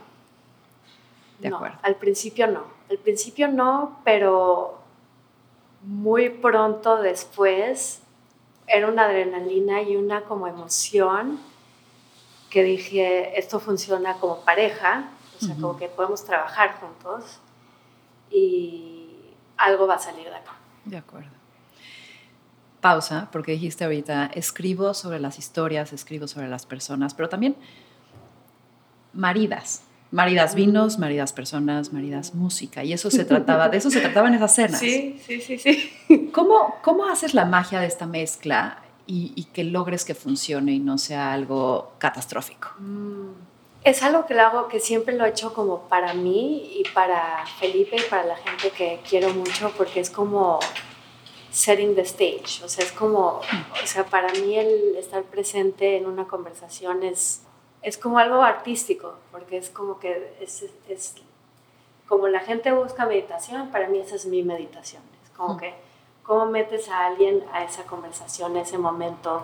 De 1.40 1.48
acuerdo. 1.48 1.78
Al 1.82 1.96
principio 1.96 2.48
no. 2.48 2.64
Al 2.90 2.98
principio 2.98 3.48
no, 3.48 4.00
pero 4.04 4.80
muy 5.82 6.30
pronto 6.30 7.02
después 7.02 8.02
era 8.68 8.88
una 8.88 9.06
adrenalina 9.06 9.82
y 9.82 9.96
una 9.96 10.22
como 10.22 10.48
emoción 10.48 11.40
que 12.50 12.64
dije, 12.64 13.40
esto 13.40 13.60
funciona 13.60 14.16
como 14.16 14.42
pareja, 14.42 15.10
o 15.40 15.46
sea, 15.46 15.56
como 15.56 15.78
que 15.78 15.88
podemos 15.88 16.26
trabajar 16.26 16.80
juntos 16.80 17.40
y 18.32 19.10
algo 19.58 19.88
va 19.88 19.96
a 19.96 20.00
salir 20.00 20.26
de 20.26 20.36
acá. 20.36 20.54
De 20.86 20.98
acuerdo. 20.98 21.30
Pausa, 22.82 23.30
porque 23.32 23.52
dijiste 23.52 23.84
ahorita, 23.84 24.32
escribo 24.34 24.94
sobre 24.94 25.20
las 25.20 25.38
historias, 25.38 25.94
escribo 25.94 26.28
sobre 26.28 26.48
las 26.48 26.66
personas, 26.66 27.14
pero 27.14 27.30
también 27.30 27.56
maridas. 29.14 29.84
Maridas 30.12 30.56
vinos, 30.56 30.98
maridas 30.98 31.34
personas, 31.34 31.94
maridas 31.94 32.34
música. 32.34 32.84
Y 32.84 32.94
eso 32.94 33.12
se 33.12 33.26
trataba, 33.26 33.70
de 33.70 33.78
eso 33.78 33.92
se 33.92 34.02
trataba 34.02 34.28
en 34.28 34.36
esas 34.36 34.56
cenas. 34.56 34.80
Sí, 34.80 35.20
sí, 35.26 35.40
sí, 35.40 35.58
sí. 35.60 36.30
¿Cómo, 36.34 36.76
cómo 36.82 37.08
haces 37.08 37.34
la 37.34 37.46
magia 37.46 37.80
de 37.80 37.88
esta 37.88 38.08
mezcla 38.08 38.82
y, 39.06 39.44
que 39.54 39.64
logres 39.64 40.06
que 40.06 40.16
funcione 40.16 40.74
y 40.74 40.80
no 40.80 40.98
sea 40.98 41.34
algo 41.34 41.94
catastrófico? 41.98 42.70
Mm, 42.80 43.32
es 43.84 44.04
algo 44.04 44.26
que 44.26 44.34
lo 44.34 44.42
hago, 44.42 44.68
que 44.68 44.80
siempre 44.80 45.16
lo 45.16 45.26
he 45.26 45.30
hecho 45.30 45.54
como 45.54 45.82
para 45.88 46.14
mí 46.14 46.72
y 46.80 46.84
para 46.94 47.46
Felipe 47.60 47.96
y 47.98 48.10
para 48.10 48.26
la 48.26 48.36
gente 48.36 48.72
que 48.72 49.00
quiero 49.08 49.34
mucho, 49.34 49.72
porque 49.78 50.00
es 50.00 50.10
como 50.10 50.60
setting 51.52 51.96
the 51.96 52.02
stage, 52.02 52.64
o 52.64 52.70
sea, 52.70 52.86
es 52.86 52.92
como, 52.92 53.42
o 53.82 53.88
sea, 53.88 54.06
para 54.06 54.32
mí 54.34 54.56
el 54.56 54.96
estar 54.98 55.24
presente 55.24 55.98
en 55.98 56.06
una 56.06 56.26
conversación 56.26 57.04
es, 57.04 57.42
es 57.82 57.98
como 57.98 58.20
algo 58.20 58.42
artístico, 58.42 59.16
porque 59.32 59.58
es 59.58 59.70
como 59.70 60.00
que 60.00 60.36
es, 60.42 60.66
es 60.88 61.16
como 62.08 62.28
la 62.28 62.40
gente 62.40 62.72
busca 62.72 63.06
meditación, 63.06 63.70
para 63.70 63.88
mí 63.88 64.00
esa 64.00 64.16
es 64.16 64.26
mi 64.26 64.44
meditación, 64.44 65.02
es 65.24 65.30
como 65.32 65.58
que 65.58 65.74
cómo 66.24 66.46
metes 66.48 66.90
a 66.90 67.06
alguien 67.06 67.44
a 67.54 67.64
esa 67.64 67.84
conversación, 67.84 68.58
a 68.58 68.62
ese 68.62 68.78
momento, 68.78 69.44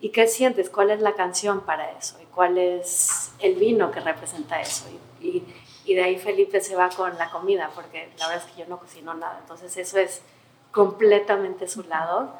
y 0.00 0.10
qué 0.10 0.26
sientes, 0.26 0.68
cuál 0.70 0.90
es 0.90 1.00
la 1.00 1.14
canción 1.14 1.60
para 1.60 1.90
eso, 1.92 2.18
y 2.22 2.26
cuál 2.26 2.58
es 2.58 3.32
el 3.38 3.54
vino 3.54 3.90
que 3.90 4.00
representa 4.00 4.60
eso. 4.60 4.84
Y, 5.20 5.42
y, 5.84 5.94
de 5.94 6.02
ahí 6.02 6.18
Felipe 6.18 6.60
se 6.60 6.76
va 6.76 6.90
con 6.90 7.16
la 7.16 7.30
comida, 7.30 7.70
porque 7.74 8.10
la 8.18 8.28
verdad 8.28 8.44
es 8.46 8.52
que 8.52 8.60
yo 8.60 8.68
no 8.68 8.78
cocino 8.78 9.14
nada, 9.14 9.38
entonces 9.40 9.74
eso 9.76 9.98
es 9.98 10.22
completamente 10.70 11.68
su 11.68 11.82
lado. 11.84 12.30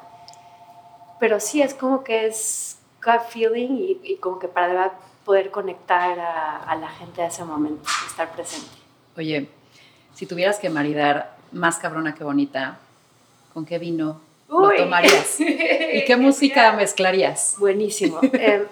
Pero 1.19 1.39
sí, 1.39 1.61
es 1.63 1.73
como 1.73 2.03
que 2.03 2.27
es 2.27 2.77
gut 3.07 3.29
feeling 3.29 3.97
y, 4.03 4.17
como 4.17 4.37
que 4.39 4.47
para 4.47 4.93
poder 5.25 5.49
conectar 5.51 6.19
a, 6.19 6.57
a 6.57 6.75
la 6.75 6.89
gente 6.89 7.21
a 7.21 7.27
ese 7.27 7.43
momento, 7.43 7.89
estar 8.07 8.31
presente. 8.31 8.67
Oye, 9.15 9.47
si 10.13 10.25
tuvieras 10.25 10.59
que 10.59 10.69
maridar 10.69 11.37
más 11.51 11.77
cabrona 11.77 12.13
que 12.15 12.23
bonita, 12.23 12.79
¿con 13.53 13.65
qué 13.65 13.79
vino 13.79 14.19
lo 14.49 14.75
tomarías? 14.75 15.39
¿Y 15.39 16.05
qué 16.05 16.15
música 16.17 16.71
mezclarías? 16.73 17.55
Buenísimo. 17.57 18.19
Eh, 18.33 18.67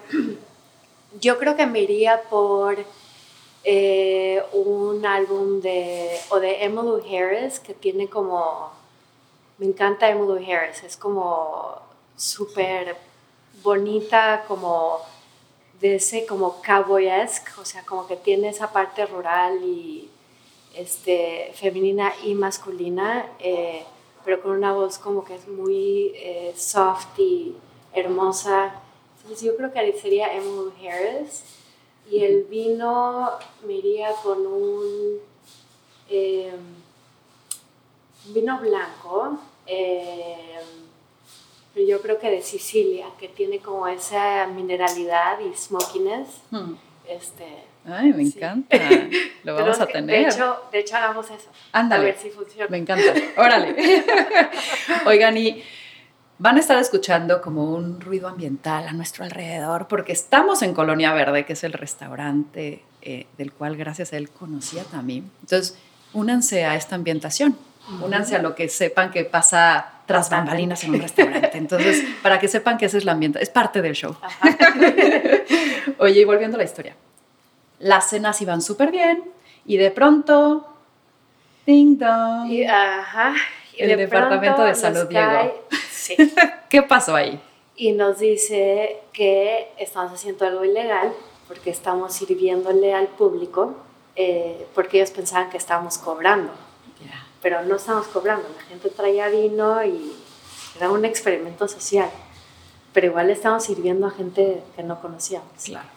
yo 1.20 1.38
creo 1.38 1.56
que 1.56 1.66
me 1.66 1.80
iría 1.80 2.20
por 2.28 2.76
eh, 3.64 4.42
un 4.52 5.04
álbum 5.06 5.60
de, 5.60 6.10
o 6.28 6.38
de 6.38 6.62
Emmylou 6.64 7.00
Harris 7.00 7.58
que 7.58 7.72
tiene 7.72 8.08
como, 8.08 8.70
me 9.58 9.66
encanta 9.66 10.10
Emmylou 10.10 10.36
Harris, 10.36 10.82
es 10.84 10.96
como 10.96 11.80
súper 12.16 12.96
bonita, 13.66 14.44
como 14.46 15.00
de 15.80 15.96
ese 15.96 16.24
como 16.24 16.62
cowboyesque, 16.62 17.50
o 17.60 17.64
sea, 17.64 17.84
como 17.84 18.06
que 18.06 18.16
tiene 18.16 18.48
esa 18.48 18.72
parte 18.72 19.04
rural 19.06 19.60
y 19.64 20.08
este, 20.74 21.50
femenina 21.54 22.12
y 22.24 22.34
masculina. 22.34 23.26
Eh, 23.40 23.84
pero 24.24 24.42
con 24.42 24.52
una 24.52 24.72
voz 24.72 24.98
como 24.98 25.24
que 25.24 25.34
es 25.34 25.46
muy 25.48 26.12
eh, 26.14 26.54
soft 26.56 27.18
y 27.18 27.54
hermosa. 27.92 28.72
Entonces 29.18 29.46
yo 29.46 29.56
creo 29.56 29.72
que 29.72 29.92
sería 30.00 30.32
Emily 30.32 30.88
Harris. 30.88 31.44
Y 32.08 32.24
el 32.24 32.44
vino 32.44 33.30
me 33.66 33.74
iría 33.74 34.12
con 34.22 34.46
un 34.46 35.18
em, 36.08 36.60
vino 38.32 38.60
blanco, 38.60 39.38
pero 39.66 40.85
yo 41.84 42.00
creo 42.00 42.18
que 42.18 42.30
de 42.30 42.42
Sicilia, 42.42 43.06
que 43.18 43.28
tiene 43.28 43.58
como 43.58 43.86
esa 43.88 44.46
mineralidad 44.46 45.38
y 45.40 45.54
smokiness. 45.54 46.28
Hmm. 46.50 46.74
Este, 47.08 47.44
Ay, 47.88 48.12
me 48.12 48.22
encanta. 48.22 48.76
Lo 49.44 49.54
vamos 49.54 49.80
a 49.80 49.86
tener. 49.86 50.24
De 50.24 50.28
hecho, 50.28 50.56
de 50.72 50.80
hecho, 50.80 50.96
hagamos 50.96 51.26
eso. 51.26 51.48
Ándale. 51.72 52.02
A 52.02 52.04
ver 52.06 52.18
si 52.18 52.30
funciona. 52.30 52.68
Me 52.68 52.78
encanta. 52.78 53.04
Órale. 53.36 53.76
Oigan, 55.06 55.36
y 55.36 55.62
van 56.38 56.56
a 56.56 56.60
estar 56.60 56.78
escuchando 56.78 57.40
como 57.40 57.72
un 57.74 58.00
ruido 58.00 58.28
ambiental 58.28 58.88
a 58.88 58.92
nuestro 58.92 59.24
alrededor, 59.24 59.86
porque 59.86 60.12
estamos 60.12 60.62
en 60.62 60.74
Colonia 60.74 61.12
Verde, 61.12 61.46
que 61.46 61.52
es 61.52 61.62
el 61.62 61.72
restaurante 61.72 62.82
eh, 63.02 63.26
del 63.38 63.52
cual 63.52 63.76
gracias 63.76 64.12
a 64.12 64.16
él 64.16 64.30
conocía 64.30 64.82
también. 64.84 65.30
Entonces, 65.42 65.78
únanse 66.12 66.64
a 66.64 66.74
esta 66.74 66.96
ambientación. 66.96 67.56
Únanse 68.02 68.34
a 68.34 68.42
lo 68.42 68.56
que 68.56 68.68
sepan 68.68 69.12
que 69.12 69.24
pasa 69.24 69.95
tras 70.06 70.30
bambalinas 70.30 70.82
en 70.84 70.94
un 70.94 71.00
restaurante. 71.00 71.58
Entonces, 71.58 72.04
para 72.22 72.38
que 72.38 72.48
sepan 72.48 72.78
que 72.78 72.86
ese 72.86 72.98
es 72.98 73.02
el 73.04 73.08
ambiente, 73.08 73.42
es 73.42 73.50
parte 73.50 73.82
del 73.82 73.94
show. 73.94 74.16
Oye, 75.98 76.20
y 76.20 76.24
volviendo 76.24 76.56
a 76.56 76.58
la 76.58 76.64
historia 76.64 76.94
las 77.78 78.10
cenas 78.10 78.40
iban 78.40 78.62
súper 78.62 78.90
bien 78.90 79.24
y 79.64 79.76
de 79.76 79.90
pronto, 79.90 80.66
ding 81.66 81.98
dong. 81.98 82.50
Y, 82.50 82.64
ajá, 82.64 83.34
el 83.76 83.96
departamento 83.96 84.62
de 84.62 84.74
salud. 84.74 85.08
Sí. 85.90 86.16
¿Qué 86.68 86.82
pasó 86.82 87.14
ahí? 87.16 87.40
Y 87.76 87.92
nos 87.92 88.18
dice 88.18 89.00
que 89.12 89.68
estamos 89.78 90.12
haciendo 90.12 90.46
algo 90.46 90.64
ilegal 90.64 91.12
porque 91.48 91.70
estamos 91.70 92.14
sirviéndole 92.14 92.94
al 92.94 93.08
público 93.08 93.76
eh, 94.14 94.66
porque 94.74 94.98
ellos 94.98 95.10
pensaban 95.10 95.50
que 95.50 95.58
estábamos 95.58 95.98
cobrando. 95.98 96.52
Pero 97.42 97.62
no 97.62 97.76
estamos 97.76 98.06
cobrando, 98.08 98.48
la 98.56 98.62
gente 98.64 98.88
traía 98.90 99.28
vino 99.28 99.84
y 99.84 100.12
era 100.76 100.90
un 100.90 101.04
experimento 101.04 101.68
social. 101.68 102.10
Pero 102.92 103.08
igual 103.08 103.30
estamos 103.30 103.64
sirviendo 103.64 104.06
a 104.06 104.10
gente 104.10 104.62
que 104.74 104.82
no 104.82 105.00
conocíamos. 105.00 105.50
Claro. 105.64 105.88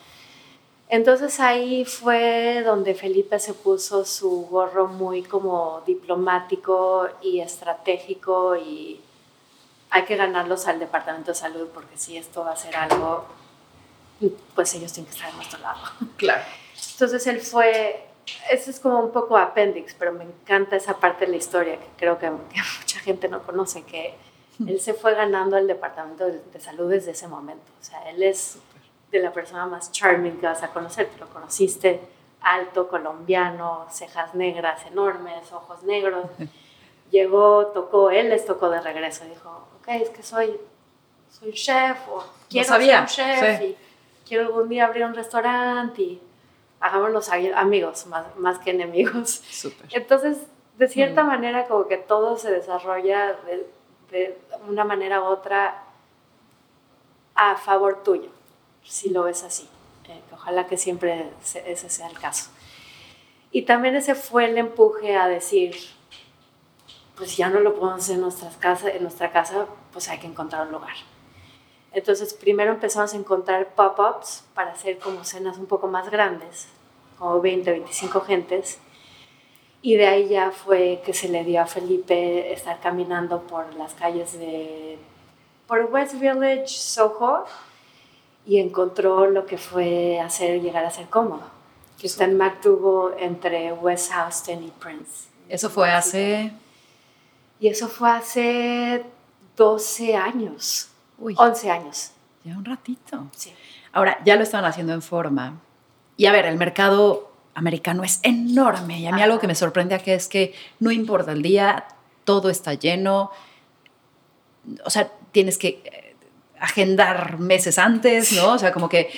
Entonces 0.89 1.39
ahí 1.39 1.85
fue 1.85 2.63
donde 2.65 2.95
Felipe 2.95 3.39
se 3.39 3.53
puso 3.53 4.05
su 4.05 4.47
gorro 4.47 4.87
muy 4.87 5.21
como 5.21 5.83
diplomático 5.85 7.07
y 7.21 7.41
estratégico 7.41 8.55
y 8.55 8.99
hay 9.91 10.03
que 10.05 10.15
ganarlos 10.15 10.67
al 10.67 10.79
Departamento 10.79 11.31
de 11.31 11.35
Salud 11.35 11.67
porque 11.73 11.95
si 11.95 12.17
esto 12.17 12.43
va 12.43 12.53
a 12.53 12.55
ser 12.55 12.75
algo, 12.75 13.25
pues 14.55 14.73
ellos 14.73 14.91
tienen 14.91 15.11
que 15.11 15.15
estar 15.15 15.31
a 15.31 15.35
nuestro 15.35 15.59
lado. 15.59 15.79
Claro. 16.17 16.41
Entonces 16.93 17.27
él 17.27 17.39
fue, 17.39 18.08
eso 18.49 18.69
es 18.71 18.79
como 18.79 18.99
un 18.99 19.11
poco 19.11 19.37
apéndice, 19.37 19.95
pero 19.97 20.11
me 20.11 20.23
encanta 20.23 20.75
esa 20.75 20.97
parte 20.97 21.25
de 21.25 21.31
la 21.31 21.37
historia 21.37 21.77
que 21.79 21.87
creo 21.97 22.17
que, 22.17 22.29
mucha 22.31 22.99
gente 22.99 23.27
no 23.27 23.43
conoce, 23.43 23.83
que 23.83 24.15
él 24.65 24.79
se 24.81 24.93
fue 24.93 25.13
ganando 25.13 25.55
al 25.55 25.67
Departamento 25.67 26.25
de, 26.25 26.41
de 26.51 26.59
Salud 26.59 26.89
desde 26.89 27.11
ese 27.11 27.27
momento. 27.27 27.71
O 27.79 27.83
sea, 27.83 28.09
él 28.09 28.21
es 28.23 28.59
de 29.11 29.19
la 29.19 29.31
persona 29.31 29.65
más 29.65 29.91
charming 29.91 30.37
que 30.39 30.45
vas 30.45 30.63
a 30.63 30.69
conocer. 30.69 31.07
Te 31.07 31.17
lo 31.19 31.29
conociste 31.29 32.01
alto, 32.41 32.87
colombiano, 32.87 33.85
cejas 33.89 34.35
negras 34.35 34.85
enormes, 34.85 35.51
ojos 35.51 35.83
negros. 35.83 36.25
Llegó, 37.11 37.67
tocó, 37.67 38.11
él 38.11 38.29
les 38.29 38.45
tocó 38.45 38.69
de 38.69 38.81
regreso. 38.81 39.25
Dijo, 39.25 39.67
ok, 39.79 39.87
es 39.89 40.09
que 40.09 40.23
soy, 40.23 40.59
soy 41.29 41.53
chef 41.53 41.97
o 42.09 42.23
quiero 42.49 42.67
ser 42.67 42.99
un 42.99 43.05
chef 43.07 43.61
y 43.61 43.77
quiero 44.27 44.45
algún 44.45 44.69
día 44.69 44.85
abrir 44.85 45.05
un 45.05 45.15
restaurante 45.15 46.01
y 46.01 46.21
hagámonos 46.79 47.29
amigos 47.29 48.07
más, 48.07 48.35
más 48.37 48.59
que 48.59 48.71
enemigos. 48.71 49.43
Entonces, 49.91 50.37
de 50.77 50.87
cierta 50.87 51.23
mm. 51.23 51.27
manera, 51.27 51.67
como 51.67 51.87
que 51.87 51.97
todo 51.97 52.37
se 52.37 52.51
desarrolla 52.51 53.37
de, 53.45 53.69
de 54.11 54.37
una 54.67 54.83
manera 54.83 55.21
u 55.21 55.25
otra 55.25 55.83
a 57.35 57.55
favor 57.55 58.03
tuyo 58.03 58.29
si 58.83 59.09
lo 59.09 59.23
ves 59.23 59.43
así. 59.43 59.67
Eh, 60.07 60.21
ojalá 60.33 60.67
que 60.67 60.77
siempre 60.77 61.29
ese 61.41 61.89
sea 61.89 62.07
el 62.07 62.19
caso. 62.19 62.49
Y 63.51 63.63
también 63.63 63.95
ese 63.95 64.15
fue 64.15 64.45
el 64.45 64.57
empuje 64.57 65.15
a 65.15 65.27
decir, 65.27 65.75
pues 67.15 67.37
ya 67.37 67.49
no 67.49 67.59
lo 67.59 67.75
podemos 67.75 68.03
hacer 68.03 68.15
en, 68.15 68.21
nuestras 68.21 68.57
casas, 68.57 68.93
en 68.93 69.03
nuestra 69.03 69.31
casa, 69.31 69.67
pues 69.91 70.09
hay 70.09 70.19
que 70.19 70.27
encontrar 70.27 70.67
un 70.67 70.73
lugar. 70.73 70.95
Entonces 71.91 72.33
primero 72.33 72.71
empezamos 72.71 73.13
a 73.13 73.17
encontrar 73.17 73.73
pop-ups 73.73 74.43
para 74.53 74.71
hacer 74.71 74.99
como 74.99 75.23
cenas 75.23 75.57
un 75.57 75.65
poco 75.65 75.87
más 75.87 76.09
grandes, 76.09 76.67
como 77.17 77.41
20, 77.41 77.71
25 77.71 78.21
gentes. 78.21 78.79
Y 79.81 79.95
de 79.95 80.07
ahí 80.07 80.27
ya 80.27 80.51
fue 80.51 81.01
que 81.05 81.13
se 81.13 81.29
le 81.29 81.43
dio 81.43 81.61
a 81.61 81.65
Felipe 81.65 82.51
estar 82.53 82.79
caminando 82.79 83.41
por 83.43 83.73
las 83.75 83.93
calles 83.93 84.37
de 84.37 84.97
por 85.67 85.85
West 85.85 86.15
Village, 86.15 86.67
Soho, 86.67 87.45
y 88.45 88.59
encontró 88.59 89.27
lo 89.27 89.45
que 89.45 89.57
fue 89.57 90.19
hacer 90.19 90.61
llegar 90.61 90.83
a 90.83 90.89
ser 90.89 91.07
cómodo, 91.07 91.43
que 91.99 92.07
está 92.07 92.25
en 92.25 92.41
entre 93.19 93.71
West 93.73 94.11
Houston 94.11 94.63
y 94.63 94.71
Prince. 94.71 95.27
Eso 95.47 95.69
fue 95.69 95.91
hace... 95.91 96.51
Y 97.61 97.67
eso 97.67 97.89
fue 97.89 98.09
hace 98.09 99.03
12 99.57 100.15
años, 100.15 100.88
11 101.19 101.71
años. 101.71 102.11
Ya 102.43 102.57
un 102.57 102.65
ratito. 102.65 103.27
Sí. 103.35 103.53
Ahora, 103.91 104.19
ya 104.25 104.35
lo 104.35 104.43
estaban 104.43 104.65
haciendo 104.65 104.93
en 104.93 105.01
forma. 105.01 105.59
Y 106.17 106.25
a 106.25 106.31
ver, 106.31 106.45
el 106.45 106.57
mercado 106.57 107.31
americano 107.53 108.03
es 108.03 108.19
enorme. 108.23 108.99
Y 108.99 109.07
a 109.07 109.11
mí 109.11 109.21
algo 109.21 109.39
que 109.39 109.47
me 109.47 109.55
sorprende 109.55 109.95
aquí 109.95 110.11
es 110.11 110.27
que 110.27 110.53
no 110.79 110.91
importa 110.91 111.31
el 111.31 111.41
día, 111.41 111.85
todo 112.23 112.49
está 112.49 112.73
lleno. 112.73 113.31
O 114.85 114.89
sea, 114.89 115.11
tienes 115.31 115.57
que 115.57 115.81
eh, 115.85 116.15
agendar 116.59 117.39
meses 117.39 117.77
antes, 117.77 118.31
¿no? 118.33 118.53
O 118.53 118.59
sea, 118.59 118.71
como 118.71 118.89
que... 118.89 119.09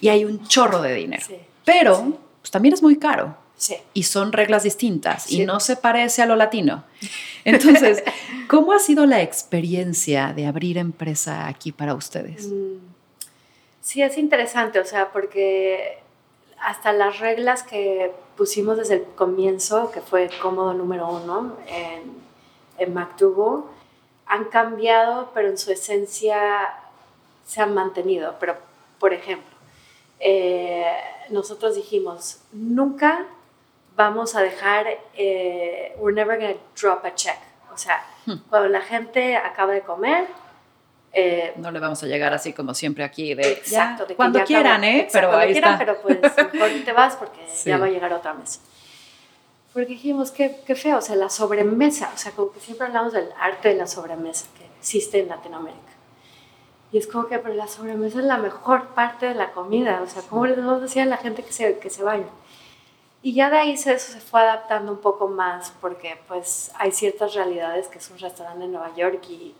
Y 0.00 0.08
hay 0.08 0.24
un 0.24 0.46
chorro 0.46 0.80
de 0.80 0.94
dinero. 0.94 1.26
Pero 1.64 2.18
pues, 2.40 2.50
también 2.50 2.74
es 2.74 2.82
muy 2.82 2.98
caro. 2.98 3.36
Sí. 3.58 3.76
Y 3.92 4.04
son 4.04 4.32
reglas 4.32 4.62
distintas 4.62 5.30
y 5.30 5.44
no 5.44 5.58
se 5.58 5.76
parece 5.76 6.22
a 6.22 6.26
lo 6.26 6.36
latino. 6.36 6.84
Entonces, 7.44 8.04
¿cómo 8.48 8.72
ha 8.72 8.78
sido 8.78 9.04
la 9.04 9.20
experiencia 9.20 10.32
de 10.32 10.46
abrir 10.46 10.78
empresa 10.78 11.48
aquí 11.48 11.72
para 11.72 11.94
ustedes? 11.94 12.46
Mm, 12.46 12.78
sí, 13.80 14.00
es 14.00 14.16
interesante, 14.16 14.78
o 14.78 14.84
sea, 14.84 15.10
porque 15.10 15.98
hasta 16.60 16.92
las 16.92 17.18
reglas 17.18 17.64
que 17.64 18.12
pusimos 18.36 18.78
desde 18.78 18.94
el 18.94 19.02
comienzo, 19.16 19.90
que 19.90 20.00
fue 20.00 20.30
cómodo 20.40 20.72
número 20.72 21.08
uno 21.08 21.56
en, 21.66 22.12
en 22.78 22.94
MacDougall, 22.94 23.64
han 24.26 24.44
cambiado, 24.44 25.30
pero 25.34 25.48
en 25.48 25.58
su 25.58 25.72
esencia 25.72 26.74
se 27.44 27.60
han 27.60 27.74
mantenido. 27.74 28.36
Pero, 28.38 28.56
por 29.00 29.12
ejemplo, 29.12 29.56
eh, 30.20 30.84
nosotros 31.30 31.74
dijimos, 31.74 32.38
nunca 32.52 33.26
vamos 33.98 34.36
a 34.36 34.42
dejar, 34.42 34.86
eh, 35.16 35.92
we're 35.98 36.14
never 36.14 36.38
going 36.38 36.54
to 36.54 36.60
drop 36.80 37.04
a 37.04 37.14
check. 37.14 37.38
O 37.74 37.76
sea, 37.76 38.00
hmm. 38.26 38.44
cuando 38.48 38.68
la 38.68 38.80
gente 38.80 39.36
acaba 39.36 39.72
de 39.72 39.82
comer, 39.82 40.26
eh, 41.12 41.52
no 41.56 41.72
le 41.72 41.80
vamos 41.80 42.00
a 42.04 42.06
llegar 42.06 42.32
así 42.32 42.52
como 42.52 42.74
siempre 42.74 43.02
aquí 43.02 43.34
de, 43.34 43.50
exacto, 43.52 44.06
de 44.06 44.14
cuando 44.14 44.44
quieran, 44.44 44.84
¿eh? 44.84 45.08
pero 45.12 45.34
ahí 45.36 45.52
quieran, 45.52 45.78
pero 45.78 46.00
pues 46.00 46.20
mejor 46.52 46.70
te 46.84 46.92
vas 46.92 47.16
porque 47.16 47.40
ya 47.64 47.76
va 47.76 47.86
a 47.86 47.88
llegar 47.88 48.12
otra 48.12 48.34
mesa. 48.34 48.60
Porque 49.72 49.88
dijimos, 49.88 50.30
qué, 50.30 50.60
qué 50.64 50.76
feo, 50.76 50.98
o 50.98 51.00
sea, 51.00 51.16
la 51.16 51.28
sobremesa, 51.28 52.10
o 52.14 52.18
sea, 52.18 52.30
como 52.32 52.52
que 52.52 52.60
siempre 52.60 52.86
hablamos 52.86 53.12
del 53.12 53.28
arte 53.38 53.68
de 53.68 53.74
la 53.74 53.88
sobremesa 53.88 54.46
que 54.56 54.64
existe 54.78 55.18
en 55.18 55.28
Latinoamérica. 55.28 55.82
Y 56.92 56.98
es 56.98 57.06
como 57.08 57.26
que, 57.26 57.38
pero 57.38 57.54
la 57.54 57.66
sobremesa 57.66 58.20
es 58.20 58.24
la 58.24 58.38
mejor 58.38 58.88
parte 58.88 59.26
de 59.26 59.34
la 59.34 59.50
comida, 59.50 60.00
o 60.02 60.06
sea, 60.06 60.22
¿cómo 60.22 60.46
les 60.46 60.56
vamos 60.56 60.78
a 60.78 60.80
decir 60.82 61.02
a 61.02 61.06
la 61.06 61.16
gente 61.16 61.42
que 61.42 61.52
se, 61.52 61.78
que 61.78 61.90
se 61.90 62.04
baña? 62.04 62.28
Y 63.22 63.34
ya 63.34 63.50
de 63.50 63.58
ahí 63.58 63.76
se, 63.76 63.92
eso 63.94 64.12
se 64.12 64.20
fue 64.20 64.40
adaptando 64.40 64.92
un 64.92 64.98
poco 64.98 65.28
más, 65.28 65.72
porque 65.80 66.18
pues 66.28 66.70
hay 66.76 66.92
ciertas 66.92 67.34
realidades 67.34 67.88
que 67.88 67.98
es 67.98 68.10
un 68.10 68.18
restaurante 68.18 68.64
en 68.64 68.72
Nueva 68.72 68.94
York 68.94 69.22
y 69.28 69.54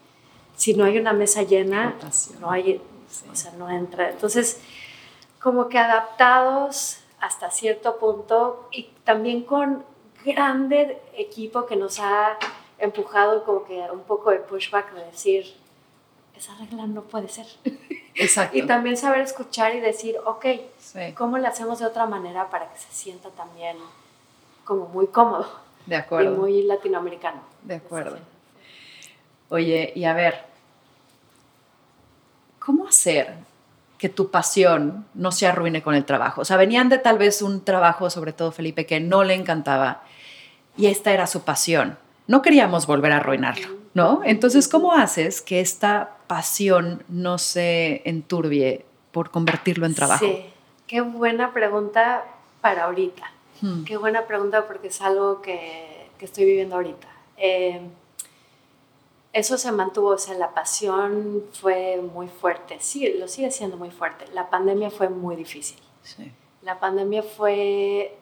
si 0.54 0.74
no 0.74 0.84
hay 0.84 0.98
una 0.98 1.12
mesa 1.12 1.42
llena, 1.42 1.94
no 2.40 2.50
hay, 2.50 2.80
o 3.30 3.34
sea, 3.34 3.52
no 3.52 3.68
entra. 3.68 4.10
Entonces, 4.10 4.60
como 5.40 5.68
que 5.68 5.78
adaptados 5.78 7.00
hasta 7.20 7.50
cierto 7.50 7.98
punto 7.98 8.68
y 8.70 8.90
también 9.04 9.42
con 9.42 9.84
grande 10.24 11.00
equipo 11.16 11.66
que 11.66 11.76
nos 11.76 11.98
ha 12.00 12.36
empujado 12.78 13.44
como 13.44 13.64
que 13.64 13.80
un 13.92 14.00
poco 14.00 14.30
de 14.30 14.38
pushback 14.38 14.92
de 14.94 15.04
decir, 15.04 15.54
esa 16.38 16.54
regla 16.56 16.86
no 16.86 17.02
puede 17.02 17.28
ser. 17.28 17.46
Exacto. 18.14 18.56
y 18.56 18.66
también 18.66 18.96
saber 18.96 19.20
escuchar 19.20 19.74
y 19.74 19.80
decir, 19.80 20.16
ok, 20.24 20.46
¿cómo 21.14 21.38
le 21.38 21.46
hacemos 21.46 21.78
de 21.78 21.86
otra 21.86 22.06
manera 22.06 22.50
para 22.50 22.68
que 22.70 22.78
se 22.78 22.92
sienta 22.92 23.28
también 23.30 23.76
como 24.64 24.86
muy 24.88 25.06
cómodo? 25.06 25.48
De 25.86 25.96
acuerdo. 25.96 26.34
Y 26.34 26.36
muy 26.36 26.62
latinoamericano. 26.62 27.40
De 27.62 27.76
acuerdo. 27.76 28.18
Oye, 29.50 29.92
y 29.94 30.04
a 30.04 30.14
ver, 30.14 30.44
¿cómo 32.58 32.86
hacer 32.86 33.34
que 33.96 34.08
tu 34.08 34.30
pasión 34.30 35.06
no 35.14 35.32
se 35.32 35.46
arruine 35.46 35.82
con 35.82 35.94
el 35.94 36.04
trabajo? 36.04 36.42
O 36.42 36.44
sea, 36.44 36.56
venían 36.56 36.88
de 36.88 36.98
tal 36.98 37.18
vez 37.18 37.40
un 37.40 37.64
trabajo, 37.64 38.10
sobre 38.10 38.32
todo 38.32 38.52
Felipe, 38.52 38.84
que 38.84 39.00
no 39.00 39.24
le 39.24 39.34
encantaba 39.34 40.02
y 40.76 40.86
esta 40.86 41.12
era 41.12 41.26
su 41.26 41.42
pasión. 41.42 41.98
No 42.26 42.42
queríamos 42.42 42.86
volver 42.86 43.12
a 43.12 43.16
arruinarlo, 43.16 43.68
¿no? 43.94 44.20
Entonces, 44.24 44.68
¿cómo 44.68 44.92
haces 44.92 45.40
que 45.40 45.60
esta 45.60 46.17
pasión 46.28 47.02
no 47.08 47.38
se 47.38 48.02
enturbie 48.04 48.84
por 49.10 49.32
convertirlo 49.32 49.86
en 49.86 49.96
trabajo? 49.96 50.24
Sí, 50.24 50.44
qué 50.86 51.00
buena 51.00 51.52
pregunta 51.52 52.24
para 52.60 52.84
ahorita. 52.84 53.24
Hmm. 53.60 53.82
Qué 53.82 53.96
buena 53.96 54.26
pregunta 54.26 54.68
porque 54.68 54.88
es 54.88 55.00
algo 55.00 55.42
que, 55.42 56.08
que 56.18 56.24
estoy 56.24 56.44
viviendo 56.44 56.76
ahorita. 56.76 57.08
Eh, 57.36 57.80
eso 59.32 59.58
se 59.58 59.72
mantuvo, 59.72 60.10
o 60.10 60.18
sea, 60.18 60.34
la 60.34 60.54
pasión 60.54 61.44
fue 61.52 62.00
muy 62.00 62.28
fuerte, 62.28 62.78
sí, 62.80 63.12
lo 63.18 63.28
sigue 63.28 63.50
siendo 63.50 63.76
muy 63.76 63.90
fuerte. 63.90 64.24
La 64.32 64.48
pandemia 64.50 64.90
fue 64.90 65.08
muy 65.08 65.36
difícil. 65.36 65.78
Sí. 66.02 66.32
La 66.62 66.80
pandemia 66.80 67.22
fue 67.22 68.16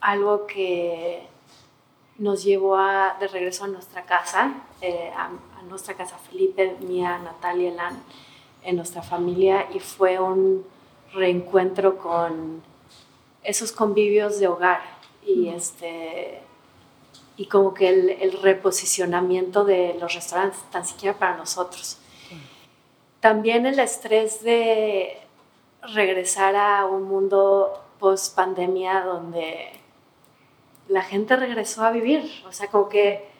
algo 0.00 0.46
que 0.46 1.26
nos 2.18 2.44
llevó 2.44 2.76
a, 2.76 3.16
de 3.18 3.28
regreso 3.28 3.64
a 3.64 3.68
nuestra 3.68 4.04
casa, 4.04 4.54
eh, 4.80 5.10
a, 5.16 5.30
nuestra 5.68 5.94
casa 5.94 6.16
Felipe, 6.18 6.76
mía, 6.80 7.18
Natalia, 7.18 7.70
Elan, 7.70 8.02
en 8.62 8.76
nuestra 8.76 9.02
familia, 9.02 9.68
y 9.74 9.80
fue 9.80 10.18
un 10.20 10.64
reencuentro 11.12 11.98
con 11.98 12.62
esos 13.42 13.72
convivios 13.72 14.38
de 14.38 14.48
hogar 14.48 14.80
y, 15.26 15.48
este, 15.48 16.40
y 17.36 17.46
como 17.46 17.74
que 17.74 17.88
el, 17.88 18.10
el, 18.10 18.40
reposicionamiento 18.40 19.64
de 19.64 19.96
los 20.00 20.14
restaurantes, 20.14 20.60
tan 20.70 20.86
siquiera 20.86 21.18
para 21.18 21.36
nosotros. 21.36 21.98
También 23.20 23.66
el 23.66 23.78
estrés 23.78 24.42
de 24.42 25.16
regresar 25.82 26.56
a 26.56 26.86
un 26.86 27.04
mundo 27.04 27.82
post 27.98 28.34
pandemia 28.34 29.02
donde 29.02 29.72
la 30.88 31.02
gente 31.02 31.36
regresó 31.36 31.84
a 31.84 31.90
vivir. 31.90 32.28
O 32.46 32.52
sea, 32.52 32.68
como 32.68 32.88
que 32.88 33.31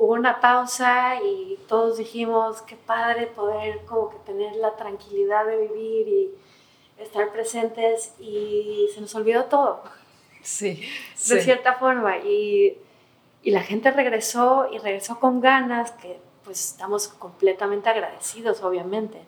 hubo 0.00 0.14
una 0.14 0.40
pausa 0.40 1.22
y 1.22 1.58
todos 1.68 1.98
dijimos, 1.98 2.62
qué 2.62 2.74
padre 2.74 3.26
poder 3.26 3.84
como 3.84 4.08
que 4.08 4.16
tener 4.24 4.56
la 4.56 4.74
tranquilidad 4.74 5.44
de 5.44 5.68
vivir 5.68 6.08
y 6.08 6.30
estar 7.02 7.30
presentes 7.30 8.14
y 8.18 8.88
se 8.94 9.02
nos 9.02 9.14
olvidó 9.14 9.44
todo. 9.44 9.82
Sí. 10.42 10.82
De 11.28 11.42
cierta 11.42 11.74
forma. 11.74 12.16
Y, 12.16 12.78
y 13.42 13.50
la 13.50 13.62
gente 13.62 13.90
regresó 13.90 14.68
y 14.72 14.78
regresó 14.78 15.20
con 15.20 15.42
ganas, 15.42 15.90
que 15.92 16.18
pues 16.44 16.70
estamos 16.70 17.08
completamente 17.08 17.90
agradecidos, 17.90 18.62
obviamente. 18.62 19.18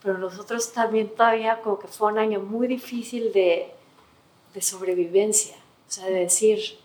Pero 0.00 0.16
nosotros 0.16 0.72
también 0.72 1.08
todavía 1.08 1.60
como 1.60 1.80
que 1.80 1.88
fue 1.88 2.12
un 2.12 2.18
año 2.20 2.38
muy 2.38 2.68
difícil 2.68 3.32
de, 3.32 3.72
de 4.54 4.62
sobrevivencia. 4.62 5.56
O 5.88 5.90
sea, 5.90 6.06
de 6.06 6.20
decir, 6.20 6.78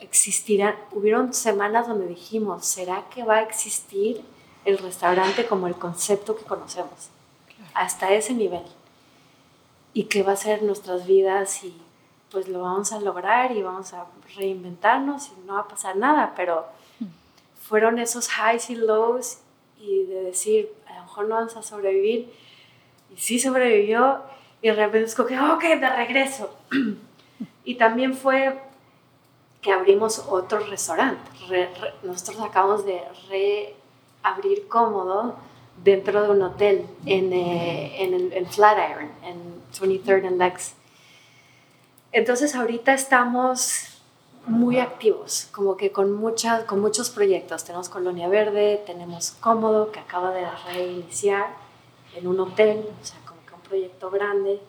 existirán, 0.00 0.74
hubieron 0.92 1.32
semanas 1.32 1.86
donde 1.86 2.06
dijimos, 2.06 2.66
¿será 2.66 3.04
que 3.14 3.22
va 3.22 3.36
a 3.36 3.42
existir 3.42 4.22
el 4.64 4.78
restaurante 4.78 5.46
como 5.46 5.66
el 5.66 5.74
concepto 5.74 6.36
que 6.36 6.44
conocemos? 6.44 7.10
Hasta 7.74 8.12
ese 8.12 8.34
nivel. 8.34 8.62
¿Y 9.92 10.04
qué 10.04 10.22
va 10.22 10.32
a 10.32 10.36
ser 10.36 10.62
nuestras 10.62 11.06
vidas? 11.06 11.64
Y 11.64 11.74
pues 12.30 12.48
lo 12.48 12.62
vamos 12.62 12.92
a 12.92 13.00
lograr 13.00 13.52
y 13.52 13.62
vamos 13.62 13.92
a 13.92 14.06
reinventarnos 14.36 15.28
y 15.28 15.46
no 15.46 15.54
va 15.54 15.60
a 15.60 15.68
pasar 15.68 15.96
nada, 15.96 16.32
pero 16.36 16.66
fueron 17.68 17.98
esos 17.98 18.28
highs 18.28 18.70
y 18.70 18.76
lows 18.76 19.38
y 19.78 20.04
de 20.04 20.22
decir, 20.24 20.72
a 20.88 20.96
lo 20.96 21.02
mejor 21.02 21.28
no 21.28 21.34
vamos 21.36 21.56
a 21.56 21.62
sobrevivir. 21.62 22.32
Y 23.14 23.16
sí 23.16 23.38
sobrevivió 23.38 24.22
y 24.62 24.68
de 24.68 24.74
repente 24.74 25.06
es 25.06 25.14
como 25.14 25.28
que, 25.28 25.38
ok, 25.38 25.62
de 25.80 25.90
regreso. 25.90 26.56
Y 27.62 27.74
también 27.74 28.14
fue 28.14 28.58
que 29.60 29.72
abrimos 29.72 30.24
otro 30.28 30.58
restaurante. 30.60 31.30
nosotros 32.02 32.40
acabamos 32.40 32.84
de 32.84 33.02
reabrir 34.22 34.68
cómodo 34.68 35.36
dentro 35.82 36.22
de 36.22 36.30
un 36.30 36.42
hotel 36.42 36.86
en, 37.06 37.32
eh, 37.32 38.02
en, 38.02 38.46
Flatiron, 38.46 39.10
en 39.24 39.60
23rd 39.72 40.26
and 40.26 40.38
Lex. 40.38 40.74
Entonces 42.12 42.54
ahorita 42.54 42.92
estamos 42.92 44.00
muy 44.46 44.78
activos, 44.78 45.48
como 45.52 45.76
que 45.76 45.92
con, 45.92 46.12
muchas, 46.12 46.64
con 46.64 46.80
muchos 46.80 47.10
proyectos. 47.10 47.64
Tenemos 47.64 47.88
Colonia 47.88 48.28
Verde, 48.28 48.82
tenemos 48.86 49.32
Cómodo, 49.32 49.92
que 49.92 50.00
acaba 50.00 50.32
de 50.32 50.46
reiniciar 50.72 51.48
en 52.16 52.26
un 52.26 52.40
hotel, 52.40 52.84
o 53.00 53.04
sea, 53.04 53.18
como 53.26 53.40
que 53.46 53.54
un 53.54 53.60
proyecto 53.60 54.10
grande. 54.10 54.60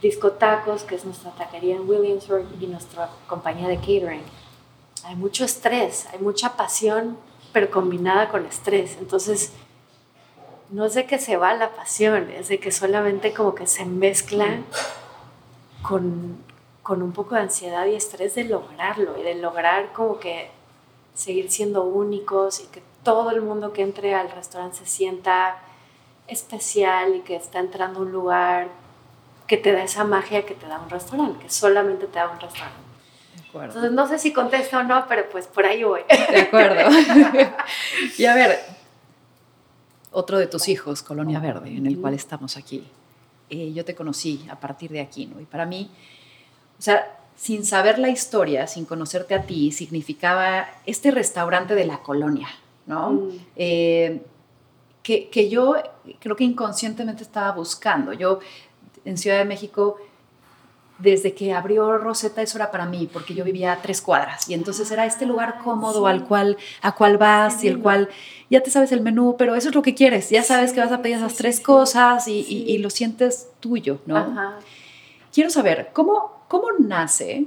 Disco 0.00 0.32
Tacos, 0.32 0.84
que 0.84 0.94
es 0.94 1.04
nuestra 1.04 1.32
taquería 1.32 1.76
en 1.76 1.88
Williamsburg, 1.88 2.46
y 2.60 2.66
nuestra 2.66 3.10
compañía 3.26 3.68
de 3.68 3.76
catering. 3.76 4.22
hay 5.04 5.16
mucho 5.16 5.44
estrés, 5.44 6.06
hay 6.12 6.20
mucha 6.20 6.56
pasión, 6.56 7.18
pero 7.52 7.70
combinada 7.70 8.28
con 8.28 8.46
estrés. 8.46 8.96
Entonces, 9.00 9.52
no 10.70 10.84
es 10.84 10.94
de 10.94 11.06
que 11.06 11.18
se 11.18 11.36
va 11.36 11.54
la 11.54 11.70
pasión, 11.74 12.30
es 12.30 12.48
de 12.48 12.60
que 12.60 12.70
solamente 12.70 13.32
como 13.32 13.54
que 13.54 13.66
se 13.66 13.84
mezcla 13.84 14.60
con, 15.82 16.38
con 16.82 17.02
un 17.02 17.12
poco 17.12 17.34
de 17.34 17.42
ansiedad 17.42 17.86
y 17.86 17.94
estrés 17.94 18.34
de 18.34 18.44
lograrlo 18.44 19.18
y 19.18 19.22
de 19.22 19.34
lograr 19.34 19.92
como 19.92 20.18
que 20.18 20.50
seguir 21.14 21.50
siendo 21.50 21.82
únicos 21.82 22.60
y 22.60 22.66
que 22.66 22.82
todo 23.02 23.30
el 23.30 23.40
mundo 23.40 23.72
que 23.72 23.82
entre 23.82 24.14
al 24.14 24.30
restaurante 24.30 24.78
se 24.78 24.86
sienta 24.86 25.58
especial 26.28 27.16
y 27.16 27.20
que 27.20 27.34
está 27.34 27.58
entrando 27.58 28.00
a 28.00 28.02
un 28.02 28.12
lugar 28.12 28.68
que 29.48 29.56
te 29.56 29.72
da 29.72 29.82
esa 29.82 30.04
magia 30.04 30.46
que 30.46 30.54
te 30.54 30.66
da 30.66 30.78
un 30.78 30.90
restaurante, 30.90 31.42
que 31.42 31.50
solamente 31.50 32.06
te 32.06 32.18
da 32.18 32.30
un 32.30 32.38
restaurante. 32.38 32.88
Entonces 33.54 33.92
no 33.92 34.06
sé 34.06 34.18
si 34.18 34.32
contesto 34.32 34.78
o 34.78 34.82
no, 34.82 35.06
pero 35.08 35.28
pues 35.30 35.46
por 35.46 35.64
ahí 35.64 35.82
voy. 35.82 36.02
De 36.08 36.40
acuerdo. 36.42 36.90
y 38.18 38.26
a 38.26 38.34
ver, 38.34 38.60
otro 40.12 40.38
de 40.38 40.46
tus 40.46 40.68
hijos, 40.68 41.02
Colonia 41.02 41.40
Verde, 41.40 41.70
en 41.74 41.86
el 41.86 41.98
cual 41.98 42.14
estamos 42.14 42.56
aquí. 42.56 42.86
Eh, 43.48 43.72
yo 43.72 43.84
te 43.84 43.94
conocí 43.94 44.46
a 44.50 44.60
partir 44.60 44.90
de 44.90 45.00
aquí, 45.00 45.26
¿no? 45.26 45.40
Y 45.40 45.44
para 45.44 45.64
mí, 45.64 45.90
o 46.78 46.82
sea, 46.82 47.18
sin 47.36 47.64
saber 47.64 47.98
la 47.98 48.10
historia, 48.10 48.66
sin 48.66 48.84
conocerte 48.84 49.34
a 49.34 49.42
ti, 49.42 49.72
significaba 49.72 50.68
este 50.84 51.10
restaurante 51.10 51.74
de 51.74 51.86
la 51.86 52.02
colonia, 52.02 52.48
¿no? 52.86 53.12
Mm. 53.12 53.30
Eh, 53.56 54.22
que, 55.02 55.30
que, 55.30 55.48
yo 55.48 55.76
creo 56.18 56.36
que 56.36 56.44
inconscientemente 56.44 57.22
estaba 57.22 57.52
buscando. 57.52 58.12
Yo 58.12 58.40
en 59.08 59.16
Ciudad 59.16 59.38
de 59.38 59.44
México, 59.44 59.96
desde 60.98 61.32
que 61.32 61.52
abrió 61.52 61.96
Rosetta, 61.96 62.42
eso 62.42 62.58
era 62.58 62.70
para 62.70 62.84
mí, 62.84 63.08
porque 63.10 63.34
yo 63.34 63.44
vivía 63.44 63.72
a 63.72 63.80
tres 63.80 64.02
cuadras. 64.02 64.48
Y 64.48 64.54
entonces 64.54 64.90
era 64.90 65.06
este 65.06 65.26
lugar 65.26 65.58
cómodo 65.62 66.06
al 66.06 66.24
cual, 66.24 66.56
a 66.82 66.92
cual 66.92 67.18
vas 67.18 67.62
y 67.64 67.68
el 67.68 67.80
cual 67.80 68.08
ya 68.50 68.62
te 68.62 68.70
sabes 68.70 68.92
el 68.92 69.00
menú, 69.00 69.36
pero 69.38 69.54
eso 69.54 69.68
es 69.68 69.74
lo 69.74 69.82
que 69.82 69.94
quieres, 69.94 70.30
ya 70.30 70.42
sabes 70.42 70.72
que 70.72 70.80
vas 70.80 70.92
a 70.92 71.00
pedir 71.00 71.16
esas 71.16 71.36
tres 71.36 71.60
cosas 71.60 72.26
y, 72.28 72.40
y, 72.40 72.78
lo 72.78 72.90
sientes 72.90 73.48
tuyo, 73.60 74.00
¿no? 74.06 74.54
Quiero 75.32 75.50
saber, 75.50 75.90
¿cómo, 75.92 76.42
¿cómo 76.48 76.66
nace 76.78 77.46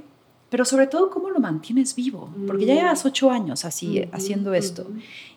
pero 0.52 0.66
sobre 0.66 0.86
todo 0.86 1.08
cómo 1.08 1.30
lo 1.30 1.40
mantienes 1.40 1.94
vivo, 1.94 2.28
porque 2.46 2.66
ya 2.66 2.74
llevas 2.74 3.06
ocho 3.06 3.30
años 3.30 3.64
así 3.64 4.06
haciendo 4.12 4.52
esto, 4.52 4.86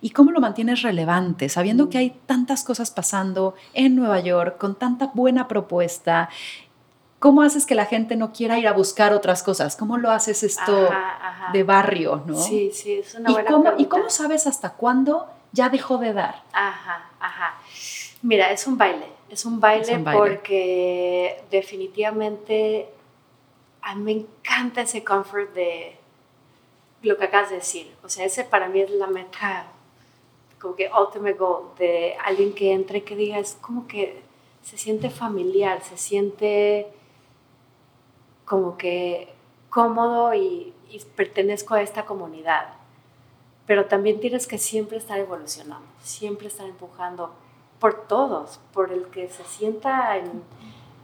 y 0.01 0.09
cómo 0.09 0.31
lo 0.31 0.41
mantienes 0.41 0.81
relevante, 0.81 1.47
sabiendo 1.47 1.89
que 1.89 1.97
hay 1.97 2.19
tantas 2.25 2.65
cosas 2.65 2.91
pasando 2.91 3.55
en 3.73 3.95
Nueva 3.95 4.19
York, 4.19 4.57
con 4.57 4.75
tanta 4.75 5.11
buena 5.13 5.47
propuesta, 5.47 6.27
¿cómo 7.19 7.43
haces 7.43 7.65
que 7.65 7.75
la 7.75 7.85
gente 7.85 8.17
no 8.17 8.33
quiera 8.33 8.59
ir 8.59 8.67
a 8.67 8.73
buscar 8.73 9.13
otras 9.13 9.41
cosas? 9.41 9.77
¿Cómo 9.77 9.97
lo 9.97 10.11
haces 10.11 10.43
esto 10.43 10.89
de 11.53 11.63
barrio, 11.63 12.21
no? 12.27 12.35
Sí, 12.35 12.71
sí, 12.73 12.95
es 12.95 13.15
una 13.15 13.31
¿Y 13.31 13.45
cómo, 13.45 13.71
¿Y 13.77 13.85
cómo 13.85 14.09
sabes 14.09 14.45
hasta 14.47 14.71
cuándo 14.71 15.27
ya 15.53 15.69
dejó 15.69 15.97
de 15.97 16.11
dar? 16.11 16.43
Ajá, 16.51 17.09
ajá. 17.21 17.53
Mira, 18.21 18.51
es 18.51 18.67
un 18.67 18.77
baile, 18.77 19.05
es 19.29 19.45
un 19.45 19.61
baile, 19.61 19.93
es 19.93 19.97
un 19.97 20.03
baile. 20.03 20.19
porque 20.19 21.41
definitivamente 21.49 22.89
a 23.85 23.93
mí 23.93 24.01
me 24.03 24.11
encanta 24.13 24.81
ese 24.81 25.03
comfort 25.03 25.53
de 25.53 25.95
lo 27.03 27.17
que 27.17 27.25
acabas 27.25 27.51
de 27.51 27.57
decir. 27.57 27.95
O 28.03 28.09
sea, 28.09 28.25
ese 28.25 28.43
para 28.43 28.67
mí 28.67 28.81
es 28.81 28.89
la 28.89 29.05
meta, 29.05 29.67
como 30.59 30.75
que 30.75 30.89
ultimate 30.89 31.33
goal, 31.33 31.65
de 31.77 32.17
alguien 32.25 32.53
que 32.53 32.73
entre 32.73 33.03
que 33.03 33.15
diga, 33.15 33.37
es 33.37 33.55
como 33.61 33.87
que 33.87 34.23
se 34.63 34.79
siente 34.79 35.11
familiar, 35.11 35.83
se 35.83 35.97
siente 35.97 36.87
como 38.43 38.75
que 38.75 39.31
cómodo 39.69 40.33
y, 40.33 40.73
y 40.89 40.99
pertenezco 41.15 41.75
a 41.75 41.83
esta 41.83 42.05
comunidad. 42.05 42.73
Pero 43.67 43.85
también 43.85 44.19
tienes 44.19 44.47
que 44.47 44.57
siempre 44.57 44.97
estar 44.97 45.19
evolucionando, 45.19 45.85
siempre 46.01 46.47
estar 46.47 46.65
empujando 46.65 47.35
por 47.79 48.07
todos, 48.07 48.59
por 48.73 48.91
el 48.91 49.05
que 49.09 49.29
se 49.29 49.43
sienta 49.43 50.17
en 50.17 50.43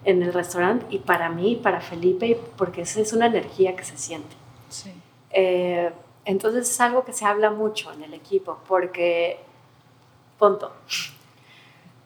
en 0.03 0.23
el 0.23 0.33
restaurante 0.33 0.85
y 0.89 0.99
para 0.99 1.29
mí, 1.29 1.55
para 1.55 1.81
Felipe, 1.81 2.39
porque 2.57 2.81
esa 2.81 3.01
es 3.01 3.13
una 3.13 3.27
energía 3.27 3.75
que 3.75 3.83
se 3.83 3.97
siente. 3.97 4.35
Sí. 4.69 4.91
Eh, 5.31 5.91
entonces 6.25 6.69
es 6.69 6.81
algo 6.81 7.03
que 7.03 7.13
se 7.13 7.25
habla 7.25 7.51
mucho 7.51 7.91
en 7.93 8.03
el 8.03 8.13
equipo, 8.13 8.59
porque, 8.67 9.39
punto, 10.37 10.71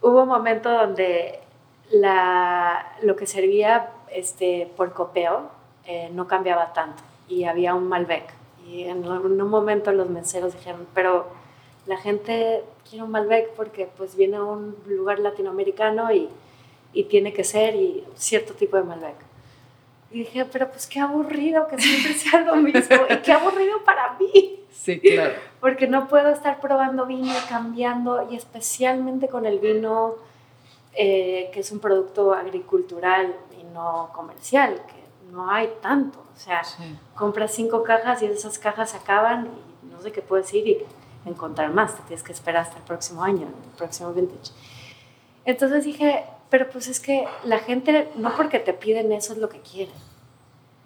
hubo 0.02 0.24
un 0.24 0.30
momento 0.30 0.70
donde 0.70 1.40
la, 1.92 2.94
lo 3.02 3.16
que 3.16 3.28
servía 3.28 3.92
este, 4.12 4.72
por 4.76 4.94
copeo 4.94 5.50
eh, 5.86 6.10
no 6.14 6.28
cambiaba 6.28 6.74
tanto 6.74 7.04
y 7.28 7.46
había 7.46 7.76
un 7.76 7.88
Malbec. 7.88 8.34
Y 8.68 8.84
en, 8.84 9.08
un 9.08 9.50
momento 9.50 9.92
los 9.92 10.10
meseros 10.10 10.54
dijeron, 10.54 10.88
pero 10.94 11.28
la 11.86 11.98
gente 11.98 12.64
quiere 12.90 13.04
un 13.04 13.12
Malbec 13.12 13.52
porque 13.52 13.88
pues 13.98 14.16
viene 14.16 14.38
a 14.38 14.44
un 14.44 14.76
lugar 14.88 15.20
latinoamericano 15.20 16.12
y 16.12 16.30
y 16.96 17.04
tiene 17.04 17.34
que 17.34 17.44
ser 17.44 17.76
y 17.76 18.04
cierto 18.16 18.54
tipo 18.54 18.78
de 18.78 18.84
Malbec. 18.84 19.16
Y 20.12 20.20
dije, 20.20 20.46
pero 20.46 20.70
pues 20.70 20.88
qué 20.88 21.02
aburrido 21.02 21.68
que 21.68 21.78
siempre 21.78 22.14
sea 22.16 22.40
lo 22.40 22.56
mismo 22.56 22.96
y 23.10 23.18
qué 23.18 23.34
aburrido 23.34 23.84
para 23.84 24.18
mí. 24.18 24.64
Sí, 24.72 25.00
claro. 25.00 25.34
Porque 25.60 25.88
no 25.88 26.08
puedo 26.08 26.30
estar 26.30 26.62
probando 26.62 27.06
vino 27.06 27.34
cambiando 27.50 28.28
y 28.32 28.36
especialmente 28.36 29.28
con 29.28 29.46
el 29.46 29.60
vino 29.60 30.16
eh, 30.94 31.50
que 31.54 31.60
es 31.60 31.72
un 31.74 31.80
producto 31.80 32.34
agricultural 32.34 33.36
y 33.60 33.64
no 33.74 34.12
comercial, 34.14 34.76
que 34.88 35.32
no 35.34 35.52
hay 35.52 35.70
tanto. 35.82 36.20
O 36.20 36.40
sea, 36.40 36.62
compras 37.16 37.54
cinco 37.54 37.84
cajas 37.84 38.22
y 38.22 38.26
esas 38.26 38.58
cajas 38.58 38.92
se 38.92 38.98
acaban 38.98 39.48
y 39.48 39.88
no 39.88 40.02
sé 40.02 40.14
qué 40.14 40.22
puedes 40.22 40.54
ir 40.54 40.68
y 40.68 40.86
encontrar 41.26 41.72
más. 41.72 41.96
Te 41.96 42.04
tienes 42.04 42.24
que 42.24 42.32
esperar 42.32 42.64
hasta 42.64 42.78
el 42.78 42.84
próximo 42.84 43.24
año, 43.24 43.48
el 43.48 43.78
próximo 43.78 44.14
vintage. 44.14 44.54
Entonces 45.46 45.84
dije, 45.84 46.26
pero 46.50 46.70
pues 46.70 46.88
es 46.88 47.00
que 47.00 47.26
la 47.44 47.60
gente, 47.60 48.10
no 48.16 48.36
porque 48.36 48.60
te 48.60 48.74
piden 48.74 49.12
eso, 49.12 49.34
es 49.34 49.40
lo 49.40 49.50
que 49.50 49.60
quieren. 49.60 49.96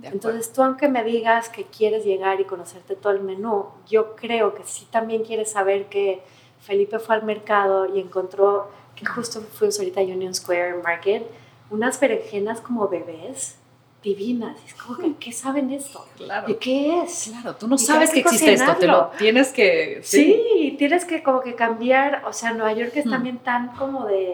Entonces 0.02 0.54
tú 0.54 0.64
aunque 0.64 0.88
me 0.88 1.04
digas 1.04 1.50
que 1.50 1.66
quieres 1.66 2.06
llegar 2.06 2.40
y 2.40 2.46
conocerte 2.46 2.96
todo 2.96 3.14
el 3.14 3.22
menú, 3.22 3.66
yo 3.88 4.16
creo 4.16 4.56
que 4.56 4.64
sí 4.64 4.88
también 4.90 5.24
quieres 5.24 5.52
saber 5.52 5.88
que 5.88 6.22
Felipe 6.62 7.00
fue 7.00 7.16
al 7.16 7.24
mercado 7.24 7.86
y 7.94 8.00
encontró 8.00 8.70
que 8.96 9.06
justo 9.06 9.42
fuimos 9.42 9.78
ahorita 9.80 10.00
a 10.00 10.04
Union 10.04 10.34
Square 10.34 10.82
Market, 10.84 11.26
unas 11.70 12.00
berenjenas 12.00 12.62
como 12.62 12.88
bebés 12.88 13.56
divinas. 14.04 14.58
Es 14.66 14.74
como 14.76 14.98
que, 14.98 15.16
¿qué 15.16 15.32
saben 15.32 15.72
esto? 15.72 16.06
Claro. 16.16 16.58
qué 16.60 17.02
es? 17.02 17.30
Claro, 17.32 17.56
tú 17.56 17.68
no 17.68 17.78
sabes 17.78 18.12
que, 18.12 18.22
existe 18.22 18.54
esto, 18.54 18.76
te 18.78 18.88
lo 18.88 19.12
tienes 19.18 19.52
que... 19.52 20.00
Sí. 20.04 20.76
tienes 20.78 21.06
que 21.06 21.22
como 21.22 21.42
que 21.42 21.56
cambiar, 21.56 22.24
o 22.26 22.34
sea, 22.34 22.54
Nueva 22.54 22.74
York 22.74 22.94
es 22.96 23.06
hmm. 23.06 23.10
también 23.10 23.38
tan 23.40 23.76
como 23.76 24.06
de 24.06 24.34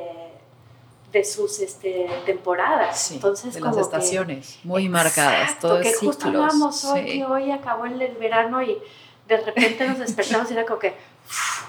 de 1.16 1.24
sus 1.24 1.60
este, 1.60 2.10
temporadas. 2.26 3.12
Entonces, 3.12 3.54
de 3.54 3.62
las 3.62 3.78
estaciones 3.78 4.60
muy 4.66 4.90
marcadas, 4.90 5.58
todo 5.60 5.80
que 5.80 5.94
justo 5.94 6.28
hablamos 6.28 6.84
hoy, 6.84 7.06
que 7.06 7.24
hoy 7.24 7.52
acabó 7.52 7.86
el, 7.86 8.18
verano 8.20 8.62
y 8.62 8.78
de 9.26 9.38
repente 9.38 9.88
nos 9.88 10.00
despertamos 10.00 10.52
y 10.52 10.54
era 10.56 10.66
como 10.66 10.78
que 10.78 10.94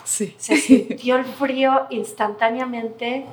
se 0.04 0.36
sintió 0.36 1.14
el 1.14 1.24
frío 1.24 1.86
instantáneamente 1.90 3.24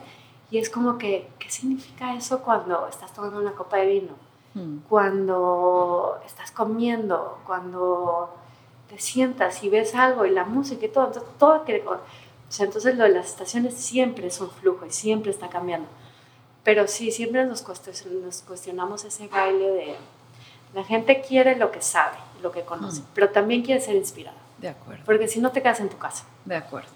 y 0.51 0.59
es 0.59 0.69
como 0.69 0.99
que, 0.99 1.27
¿qué 1.39 1.49
significa 1.49 2.13
eso 2.13 2.41
cuando 2.43 2.87
estás 2.87 3.11
tomando 3.11 3.39
una 3.39 3.53
copa 3.53 3.77
de 3.77 3.87
vino? 3.87 4.13
Hmm. 4.53 4.81
Cuando 4.87 6.21
estás 6.27 6.51
comiendo, 6.51 7.39
cuando 7.43 8.35
te 8.87 8.99
sientas 8.99 9.63
y 9.63 9.69
ves 9.69 9.95
algo 9.95 10.27
y 10.27 10.29
la 10.29 10.45
música 10.45 10.85
y 10.85 10.89
todo, 10.89 11.07
entonces 11.07 11.31
todo 11.39 11.61
tiene... 11.61 11.81
O 11.87 11.99
sea, 12.49 12.67
entonces 12.67 12.95
lo 12.95 13.05
de 13.05 13.09
las 13.09 13.29
estaciones 13.29 13.73
siempre 13.73 14.27
es 14.27 14.39
un 14.39 14.51
flujo 14.51 14.85
y 14.85 14.91
siempre 14.91 15.31
está 15.31 15.49
cambiando. 15.49 15.87
Pero 16.63 16.87
sí, 16.87 17.11
siempre 17.11 17.45
nos, 17.45 17.61
cuestionamos 17.61 19.03
ese 19.03 19.27
baile 19.27 19.71
de 19.71 19.95
la 20.73 20.83
gente 20.83 21.21
quiere 21.21 21.55
lo 21.55 21.71
que 21.71 21.81
sabe, 21.81 22.17
lo 22.41 22.51
que 22.51 22.61
conoce, 22.61 23.01
mm. 23.01 23.05
pero 23.13 23.29
también 23.29 23.63
quiere 23.63 23.81
ser 23.81 23.95
inspirada. 23.95 24.37
De 24.57 24.69
acuerdo. 24.69 25.03
Porque 25.05 25.27
si 25.27 25.39
no 25.39 25.51
te 25.51 25.61
quedas 25.61 25.79
en 25.81 25.89
tu 25.89 25.97
casa. 25.97 26.25
De 26.45 26.55
acuerdo. 26.55 26.89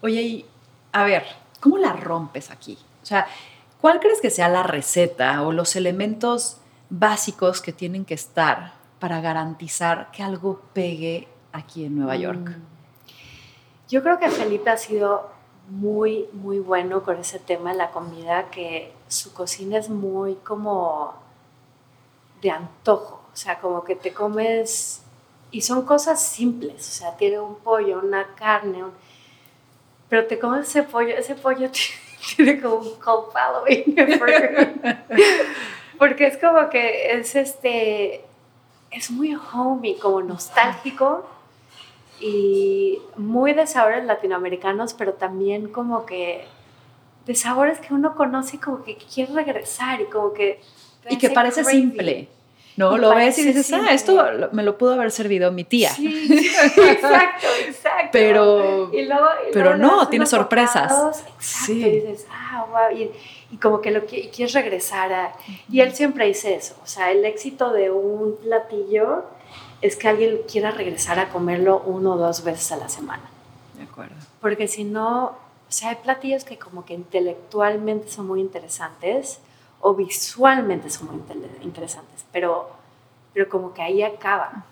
Oye, 0.00 0.22
y 0.22 0.46
a 0.92 1.04
ver, 1.04 1.24
¿cómo 1.60 1.78
la 1.78 1.92
rompes 1.94 2.50
aquí? 2.50 2.78
O 3.02 3.06
sea, 3.06 3.26
¿cuál 3.80 4.00
crees 4.00 4.20
que 4.20 4.30
sea 4.30 4.48
la 4.48 4.62
receta 4.62 5.42
o 5.42 5.52
los 5.52 5.76
elementos 5.76 6.58
básicos 6.90 7.60
que 7.60 7.72
tienen 7.72 8.04
que 8.04 8.14
estar 8.14 8.74
para 9.00 9.20
garantizar 9.20 10.10
que 10.12 10.22
algo 10.22 10.62
pegue 10.72 11.26
aquí 11.52 11.86
en 11.86 11.96
Nueva 11.96 12.16
York? 12.16 12.50
Mm. 12.50 12.62
Yo 13.88 14.02
creo 14.02 14.18
que 14.18 14.28
Felipe 14.30 14.70
ha 14.70 14.76
sido 14.76 15.33
muy, 15.68 16.28
muy 16.32 16.58
bueno 16.58 17.02
con 17.02 17.18
ese 17.18 17.38
tema 17.38 17.72
de 17.72 17.78
la 17.78 17.90
comida, 17.90 18.50
que 18.50 18.92
su 19.08 19.32
cocina 19.32 19.78
es 19.78 19.88
muy 19.88 20.34
como 20.36 21.14
de 22.42 22.50
antojo, 22.50 23.22
o 23.32 23.36
sea, 23.36 23.58
como 23.60 23.84
que 23.84 23.96
te 23.96 24.12
comes, 24.12 25.02
y 25.50 25.62
son 25.62 25.86
cosas 25.86 26.22
simples, 26.22 26.88
o 26.88 26.92
sea, 26.92 27.16
tiene 27.16 27.40
un 27.40 27.56
pollo, 27.56 28.00
una 28.00 28.34
carne, 28.34 28.84
pero 30.08 30.26
te 30.26 30.38
comes 30.38 30.68
ese 30.68 30.82
pollo, 30.82 31.16
ese 31.16 31.34
pollo 31.34 31.70
tiene 32.36 32.60
como 32.60 32.76
un 32.76 32.94
cult 32.96 33.32
following, 33.32 33.96
porque 35.98 36.26
es 36.26 36.38
como 36.38 36.68
que 36.68 37.12
es 37.12 37.34
este, 37.34 38.24
es 38.90 39.10
muy 39.10 39.34
homey, 39.34 39.96
como 39.96 40.20
nostálgico 40.20 41.26
y 42.20 42.98
muy 43.16 43.52
de 43.52 43.66
sabores 43.66 44.04
latinoamericanos, 44.04 44.94
pero 44.94 45.14
también 45.14 45.68
como 45.68 46.06
que 46.06 46.44
de 47.26 47.34
sabores 47.34 47.78
que 47.80 47.94
uno 47.94 48.14
conoce 48.14 48.56
y 48.56 48.58
como 48.58 48.84
que 48.84 48.96
quiere 48.96 49.32
regresar 49.32 50.00
y 50.00 50.04
como 50.06 50.32
que... 50.32 50.60
Y 51.08 51.18
que 51.18 51.30
parece 51.30 51.64
simple. 51.64 52.28
¿no? 52.76 52.98
lo 52.98 53.14
ves 53.14 53.38
y 53.38 53.44
dices, 53.44 53.72
ah, 53.72 53.92
esto 53.92 54.24
me 54.52 54.62
lo 54.62 54.76
pudo 54.76 54.94
haber 54.94 55.10
servido 55.10 55.52
mi 55.52 55.64
tía. 55.64 55.90
Sí, 55.90 56.28
exacto, 56.58 57.46
exacto. 57.66 58.08
pero, 58.10 58.90
y 58.92 59.02
luego, 59.02 59.26
pero 59.52 59.76
no, 59.76 60.08
tiene 60.08 60.26
sorpresas. 60.26 60.92
exacto, 60.92 61.32
sí. 61.38 61.84
y 61.84 61.90
dices, 62.00 62.26
ah, 62.30 62.66
wow, 62.68 62.96
y, 62.96 63.10
y 63.52 63.56
como 63.58 63.80
que 63.80 63.90
lo 63.90 64.04
quieres 64.06 64.52
regresar 64.52 65.12
a... 65.12 65.32
Y 65.70 65.80
él 65.80 65.94
siempre 65.94 66.26
dice 66.26 66.54
eso, 66.54 66.74
o 66.82 66.86
sea, 66.86 67.12
el 67.12 67.24
éxito 67.24 67.72
de 67.72 67.90
un 67.90 68.36
platillo 68.42 69.24
es 69.84 69.96
que 69.96 70.08
alguien 70.08 70.40
quiera 70.50 70.70
regresar 70.70 71.18
a 71.18 71.28
comerlo 71.28 71.82
uno 71.84 72.14
o 72.14 72.16
dos 72.16 72.42
veces 72.42 72.72
a 72.72 72.76
la 72.76 72.88
semana. 72.88 73.24
De 73.76 73.82
acuerdo. 73.82 74.14
Porque 74.40 74.66
si 74.66 74.82
no, 74.82 75.24
o 75.26 75.36
sea, 75.68 75.90
hay 75.90 75.96
platillos 75.96 76.42
que 76.44 76.58
como 76.58 76.86
que 76.86 76.94
intelectualmente 76.94 78.08
son 78.08 78.26
muy 78.26 78.40
interesantes, 78.40 79.40
o 79.82 79.94
visualmente 79.94 80.88
son 80.88 81.08
muy 81.08 81.22
interesantes, 81.60 82.24
pero, 82.32 82.70
pero 83.34 83.46
como 83.50 83.74
que 83.74 83.82
ahí 83.82 84.02
acaba. 84.02 84.64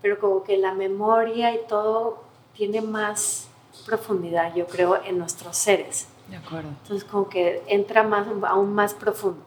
Pero 0.00 0.18
como 0.18 0.42
que 0.42 0.56
la 0.56 0.72
memoria 0.72 1.52
y 1.52 1.60
todo 1.68 2.22
tiene 2.54 2.80
más 2.80 3.48
profundidad, 3.84 4.54
yo 4.54 4.66
creo, 4.66 5.04
en 5.04 5.18
nuestros 5.18 5.58
seres. 5.58 6.08
De 6.26 6.36
acuerdo. 6.36 6.70
Entonces 6.70 7.04
como 7.04 7.28
que 7.28 7.62
entra 7.66 8.02
más, 8.02 8.26
aún 8.48 8.74
más 8.74 8.94
profundo. 8.94 9.42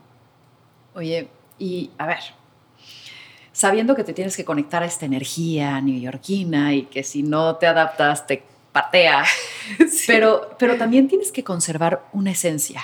Oye, 0.94 1.28
y 1.58 1.90
a 1.98 2.06
ver, 2.06 2.20
sabiendo 3.62 3.94
que 3.96 4.04
te 4.04 4.14
tienes 4.14 4.36
que 4.36 4.44
conectar 4.44 4.82
a 4.82 4.88
esta 4.88 5.06
energía 5.06 5.80
neoyorquina 5.82 6.74
y 6.74 6.86
que 6.86 7.04
si 7.04 7.22
no 7.22 7.58
te 7.58 7.68
adaptas 7.68 8.26
te 8.26 8.44
patea, 8.72 9.24
pero, 10.08 10.50
pero 10.58 10.78
también 10.78 11.08
tienes 11.08 11.32
que 11.32 11.44
conservar 11.44 12.04
una 12.12 12.32
esencia. 12.32 12.82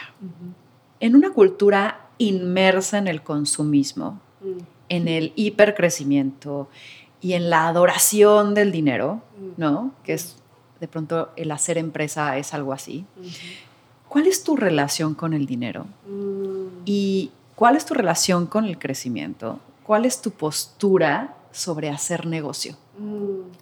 En 1.00 1.16
una 1.16 1.32
cultura 1.32 2.10
inmersa 2.20 3.00
en 3.00 3.08
el 3.08 3.24
consumismo, 3.24 4.22
mm. 4.42 4.60
en 4.90 5.08
el 5.08 5.34
hipercrecimiento 5.36 6.70
y 7.22 7.34
en 7.34 7.50
la 7.50 7.68
adoración 7.68 8.54
del 8.54 8.72
dinero, 8.72 9.24
mm. 9.40 9.60
¿no? 9.60 9.96
Que 10.04 10.13
es 10.13 10.38
de 10.80 10.88
pronto 10.88 11.32
el 11.38 11.50
hacer 11.50 11.80
empresa 11.80 12.38
es 12.38 12.54
algo 12.54 12.72
así. 12.72 13.04
¿Cuál 14.08 14.28
es 14.28 14.44
tu 14.44 14.56
relación 14.56 15.16
con 15.16 15.34
el 15.34 15.48
dinero? 15.48 15.88
Mm. 16.08 16.84
¿Y 16.86 17.32
cuál 17.56 17.76
es 17.76 17.86
tu 17.88 17.96
relación 17.96 18.46
con 18.46 18.66
el 18.66 18.78
crecimiento? 18.78 19.60
¿Cuál 19.88 20.04
es 20.04 20.21
tu 20.21 20.32
postura 20.32 21.34
sobre 21.54 21.89
hacer 21.89 22.26
negocio? 22.26 22.76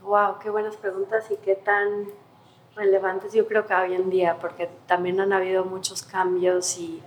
wow, 0.01 0.39
qué 0.41 0.49
buenas 0.49 0.75
preguntas 0.75 1.25
y 1.29 1.35
qué 1.37 1.55
tan 1.55 2.05
relevantes 2.75 3.31
yo 3.33 3.47
creo 3.47 3.67
que 3.67 3.75
hoy 3.75 3.93
en 3.93 4.09
día, 4.09 4.37
porque 4.41 4.67
también 4.87 5.19
han 5.19 5.31
habido 5.33 5.65
muchos 5.65 6.01
cambios 6.01 6.79
y 6.79 6.99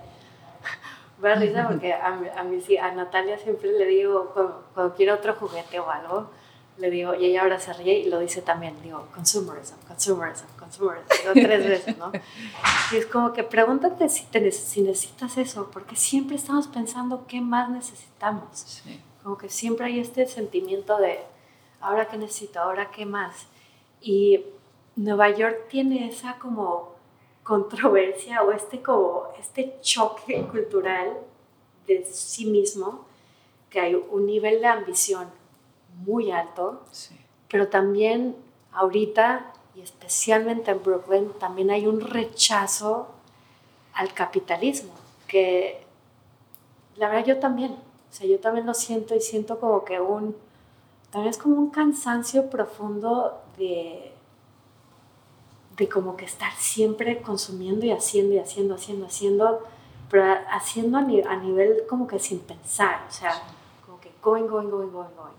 me 1.21 1.35
risa 1.35 1.67
porque 1.69 1.93
a, 1.93 2.07
a, 2.07 2.87
a 2.87 2.93
Natalia 2.93 3.39
siempre 3.39 3.73
le 3.73 3.87
digo, 3.87 4.33
cuando, 4.75 4.95
quiere 4.95 5.11
otro 5.11 5.35
juguete 5.35 5.81
o 5.81 5.91
algo, 5.91 6.31
le 6.77 6.89
digo, 6.89 7.13
y 7.17 7.27
ella 7.27 7.43
ahora 7.43 7.59
se 7.59 7.73
ríe 7.73 7.99
y 7.99 8.09
lo 8.09 8.21
dice 8.21 8.41
también, 8.41 8.81
digo, 8.83 9.09
consumerism, 9.13 9.75
consumerism, 9.89 10.47
consumerism, 10.57 11.09
digo 11.09 11.33
tres 11.35 11.67
veces, 11.67 11.99
¿no? 11.99 12.13
Y 12.93 12.97
es 12.97 13.07
como 13.07 13.33
que 13.33 13.43
pregúntate 13.43 14.09
si, 14.09 14.27
te, 14.27 14.53
si 14.53 14.83
necesitas 14.83 15.39
eso, 15.39 15.71
porque 15.73 15.97
siempre 15.97 16.37
estamos 16.37 16.69
pensando 16.69 17.27
qué 17.27 17.41
más 17.41 17.69
necesitamos. 17.69 18.85
Como 19.29 19.37
que 19.37 19.51
siempre 19.51 19.85
hay 19.85 20.01
este 20.01 20.27
sentimiento 20.27 20.97
de, 20.97 21.19
ahora 21.83 22.09
qué 22.09 22.17
necesito, 22.17 22.61
ahora 22.61 22.91
qué 22.91 23.05
más. 23.05 23.47
Y 24.01 24.43
Nueva 24.97 25.29
York 25.29 25.67
tiene 25.69 26.09
esa 26.09 26.39
como 26.39 26.95
controversia 27.43 28.43
o 28.43 28.53
este, 28.53 28.81
como, 28.81 29.25
este 29.39 29.77
choque 29.83 30.47
cultural 30.51 31.19
de 31.87 32.07
sí 32.07 32.47
mismo, 32.47 33.05
que 33.69 33.81
hay 33.81 33.95
un 33.97 34.25
nivel 34.25 34.63
de 34.63 34.67
ambición 34.67 35.29
muy 36.07 36.31
alto, 36.31 36.87
pero 37.51 37.69
también 37.69 38.35
ahorita, 38.73 39.53
y 39.75 39.83
especialmente 39.83 40.71
en 40.71 40.83
Brooklyn, 40.83 41.33
también 41.39 41.71
hay 41.71 41.87
un 41.87 42.01
rechazo 42.01 43.09
al 43.93 44.15
capitalismo, 44.15 44.95
que 45.27 45.83
la 46.97 47.11
verdad 47.11 47.27
yo 47.27 47.39
también, 47.39 47.77
o 48.11 48.15
sea, 48.15 48.27
yo 48.27 48.39
también 48.41 48.67
lo 48.67 48.75
siento 48.75 49.15
y 49.15 49.21
siento 49.21 49.61
como 49.61 49.85
que 49.85 50.01
un, 50.01 50.37
también 51.11 51.31
es 51.31 51.39
como 51.39 51.57
un 51.57 51.71
cansancio 51.71 52.51
profundo 52.51 53.41
de 53.57 54.13
de 55.79 55.89
como 55.89 56.17
que 56.17 56.25
estar 56.25 56.53
siempre 56.57 57.23
consumiendo 57.23 57.87
y 57.87 57.93
haciendo 57.93 58.35
y 58.35 58.39
haciendo, 58.39 58.75
haciendo, 58.75 59.07
haciendo, 59.07 59.61
pero 60.11 60.25
haciendo 60.51 60.99
a, 60.99 61.03
nivel 61.03 61.85
como 61.89 62.07
que 62.07 62.19
sin 62.19 62.41
pensar, 62.41 63.07
o 63.09 63.13
sea, 63.13 63.31
como 63.87 64.01
que 64.01 64.11
going, 64.21 64.49
going, 64.49 64.69
going, 64.69 64.91
going, 64.91 65.15
going. 65.17 65.39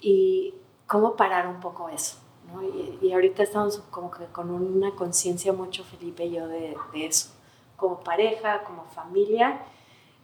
Y 0.00 0.54
cómo 0.86 1.16
parar 1.16 1.48
un 1.48 1.60
poco 1.60 1.88
eso, 1.88 2.18
¿no? 2.52 2.62
Y, 2.62 3.10
ahorita 3.10 3.42
estamos 3.42 3.78
como 3.90 4.10
que 4.10 4.26
con 4.26 4.50
una 4.50 4.90
conciencia 4.90 5.52
mucho, 5.54 5.82
Felipe 5.82 6.26
y 6.26 6.32
yo, 6.32 6.46
de, 6.46 6.76
de, 6.92 7.06
eso, 7.06 7.30
como 7.76 8.00
pareja, 8.00 8.64
como 8.64 8.84
familia, 8.84 9.62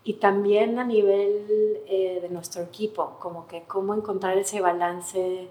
y 0.05 0.15
también 0.15 0.79
a 0.79 0.85
nivel 0.85 1.81
eh, 1.87 2.19
de 2.21 2.29
nuestro 2.29 2.62
equipo, 2.62 3.17
como 3.21 3.47
que 3.47 3.62
cómo 3.62 3.95
encontrar 3.95 4.37
ese 4.37 4.61
balance 4.61 5.49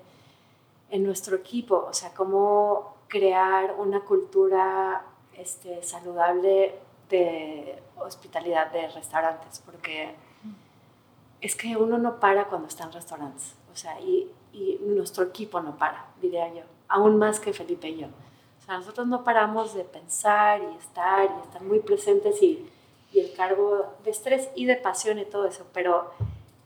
en 0.90 1.04
nuestro 1.04 1.38
equipo, 1.38 1.86
o 1.90 1.94
sea, 1.94 2.14
cómo 2.14 2.96
crear 3.08 3.76
una 3.78 4.02
cultura 4.02 5.06
este, 5.38 5.82
saludable 5.84 6.76
de 7.10 7.80
hospitalidad 7.98 8.72
de 8.72 8.90
restaurantes, 8.90 9.62
porque 9.66 10.16
es 11.40 11.56
que 11.56 11.78
uno 11.78 11.98
no 11.98 12.20
para 12.20 12.46
cuando 12.46 12.68
está 12.68 12.84
en 12.84 12.92
restaurantes, 12.92 13.56
o 13.72 13.76
sea, 13.76 14.00
y, 14.02 14.30
y, 14.52 14.80
nuestro 14.82 15.24
equipo 15.24 15.62
no 15.62 15.78
para, 15.78 16.08
diría 16.22 16.54
yo, 16.54 16.64
aún 16.90 17.18
más 17.18 17.40
que 17.40 17.54
Felipe 17.54 17.90
y 17.90 18.00
yo. 18.00 18.08
O 18.08 18.66
sea, 18.66 18.78
nosotros 18.78 19.08
no 19.08 19.24
paramos 19.24 19.74
de 19.74 19.86
pensar 19.86 20.62
y 20.62 20.78
estar 20.78 21.24
y 21.24 21.42
estar 21.42 21.64
muy 21.64 21.80
presentes 21.80 22.42
y, 22.44 22.70
y 23.12 23.20
el 23.20 23.34
cargo 23.34 23.94
de 24.04 24.12
estrés 24.12 24.50
y 24.56 24.66
de 24.66 24.76
pasión 24.76 25.20
y 25.20 25.26
todo 25.26 25.46
eso, 25.46 25.66
pero 25.74 26.12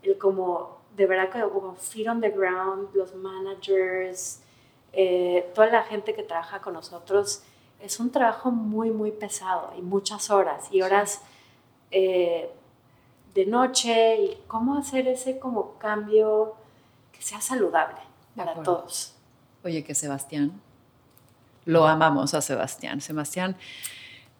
el 0.04 0.18
como, 0.18 0.78
de 0.96 1.06
verdad 1.06 1.30
que 1.30 1.42
como 1.42 1.76
feet 1.76 2.08
on 2.08 2.22
the 2.22 2.30
ground, 2.30 2.90
los 2.94 3.16
managers, 3.16 4.40
eh, 4.94 5.52
toda 5.54 5.68
la 5.68 5.84
gente 5.84 6.14
que 6.14 6.24
trabaja 6.24 6.62
con 6.62 6.74
nosotros, 6.74 7.44
es 7.82 8.00
un 8.00 8.12
trabajo 8.12 8.52
muy, 8.52 8.92
muy 8.92 9.12
pesado 9.12 9.74
y 9.78 9.82
muchas 9.82 10.30
horas 10.30 10.68
y 10.72 10.82
horas 10.82 11.22
eh, 11.92 12.50
de 13.34 13.46
noche 13.46 14.22
y 14.22 14.38
cómo 14.48 14.78
hacer 14.78 15.08
ese 15.08 15.40
como 15.40 15.78
cambio 15.78 16.56
que 17.12 17.22
sea 17.22 17.42
saludable 17.42 17.98
para 18.36 18.54
todos. 18.64 19.14
Oye, 19.64 19.84
que 19.84 19.96
Sebastián, 19.96 20.62
lo 21.66 21.86
amamos 21.86 22.34
a 22.34 22.42
Sebastián. 22.42 23.02
Sebastián, 23.02 23.58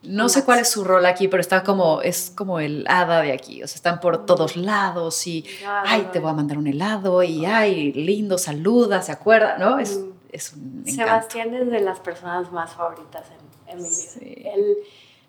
no 0.08 0.30
sé 0.30 0.44
cuál 0.46 0.60
es 0.60 0.70
su 0.70 0.84
rol 0.84 1.06
aquí, 1.06 1.28
pero 1.28 1.42
está 1.42 1.64
como, 1.64 2.02
es 2.02 2.32
como 2.36 2.60
el 2.60 2.86
hada 2.88 3.22
de 3.22 3.32
aquí. 3.32 3.64
O 3.64 3.68
sea, 3.68 3.76
están 3.76 4.00
por 4.00 4.22
mm. 4.22 4.26
todos 4.26 4.56
lados 4.56 5.26
y, 5.28 5.46
ay, 5.86 6.10
te 6.12 6.20
voy 6.20 6.32
a 6.32 6.34
mandar 6.34 6.58
un 6.58 6.68
helado 6.68 7.24
y, 7.24 7.46
ay, 7.46 7.94
lindo, 7.94 8.38
saluda, 8.38 9.02
se 9.02 9.12
acuerda, 9.12 9.58
¿no? 9.58 9.80
Es, 9.80 9.98
mm 9.98 10.16
es 10.36 10.54
un 10.54 10.84
Sebastián 10.86 11.54
es 11.56 11.72
de 11.72 11.80
las 11.80 12.00
personas 12.02 12.52
más 12.52 12.74
favoritas 12.74 13.26
en, 13.68 13.78
mi 13.78 13.84
vida. 13.84 14.54
Él, 14.54 14.78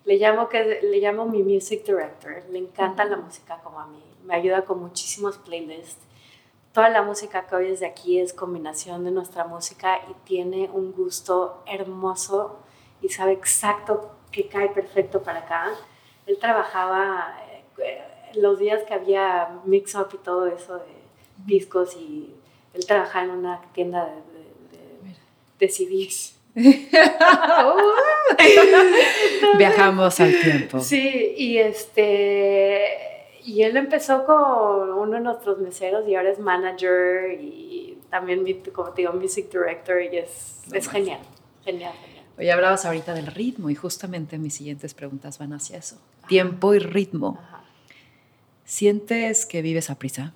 le 0.05 0.17
llamo, 0.17 0.49
que, 0.49 0.81
le 0.81 0.99
llamo 0.99 1.25
mi 1.25 1.43
music 1.43 1.85
director. 1.85 2.43
Le 2.51 2.59
encanta 2.59 3.05
la 3.05 3.17
música 3.17 3.59
como 3.63 3.79
a 3.79 3.87
mí. 3.87 4.03
Me 4.23 4.35
ayuda 4.35 4.63
con 4.63 4.79
muchísimos 4.79 5.37
playlists. 5.37 6.05
Toda 6.73 6.89
la 6.89 7.01
música 7.01 7.47
que 7.47 7.55
oyes 7.55 7.79
de 7.79 7.87
aquí 7.87 8.19
es 8.19 8.33
combinación 8.33 9.03
de 9.05 9.11
nuestra 9.11 9.45
música 9.45 9.99
y 10.09 10.13
tiene 10.25 10.69
un 10.71 10.91
gusto 10.91 11.63
hermoso 11.65 12.59
y 13.01 13.09
sabe 13.09 13.31
exacto 13.31 14.11
que 14.37 14.47
cae 14.47 14.69
perfecto 14.69 15.23
para 15.23 15.39
acá. 15.39 15.71
Él 16.27 16.37
trabajaba 16.39 17.35
eh, 17.79 18.01
los 18.35 18.59
días 18.59 18.83
que 18.83 18.93
había 18.93 19.49
mix-up 19.65 20.09
y 20.13 20.17
todo 20.17 20.45
eso 20.45 20.77
de 20.77 20.85
discos 21.45 21.95
y 21.95 22.35
él 22.73 22.85
trabajaba 22.85 23.25
en 23.25 23.31
una 23.31 23.61
tienda 23.73 24.05
de 24.05 24.47
decidís. 25.59 26.35
Viajamos 29.57 30.19
al 30.19 30.39
tiempo. 30.41 30.79
Sí, 30.79 31.33
y 31.37 31.57
este 31.57 32.85
y 33.43 33.63
él 33.63 33.77
empezó 33.77 34.25
con 34.25 34.91
uno 34.91 35.13
de 35.13 35.21
nuestros 35.21 35.57
meseros 35.59 36.07
y 36.07 36.15
ahora 36.15 36.31
es 36.31 36.39
manager 36.39 37.31
y 37.39 37.97
también, 38.09 38.43
como 38.73 38.89
te 38.89 39.01
digo, 39.03 39.13
music 39.13 39.49
director 39.49 40.01
y 40.01 40.17
es, 40.17 40.61
es 40.71 40.89
genial, 40.89 41.19
genial, 41.63 41.93
genial. 42.03 42.16
Hoy 42.39 42.51
hablabas 42.51 42.85
ahorita 42.85 43.15
del 43.15 43.27
ritmo 43.27 43.71
y 43.71 43.75
justamente 43.75 44.37
mis 44.37 44.53
siguientes 44.53 44.93
preguntas 44.93 45.39
van 45.39 45.53
hacia 45.53 45.77
eso. 45.77 45.97
Tiempo 46.27 46.75
y 46.75 46.79
ritmo. 46.79 47.39
¿Sientes 48.63 49.45
que 49.47 49.61
vives 49.61 49.89
a 49.89 49.95
prisa? 49.95 50.33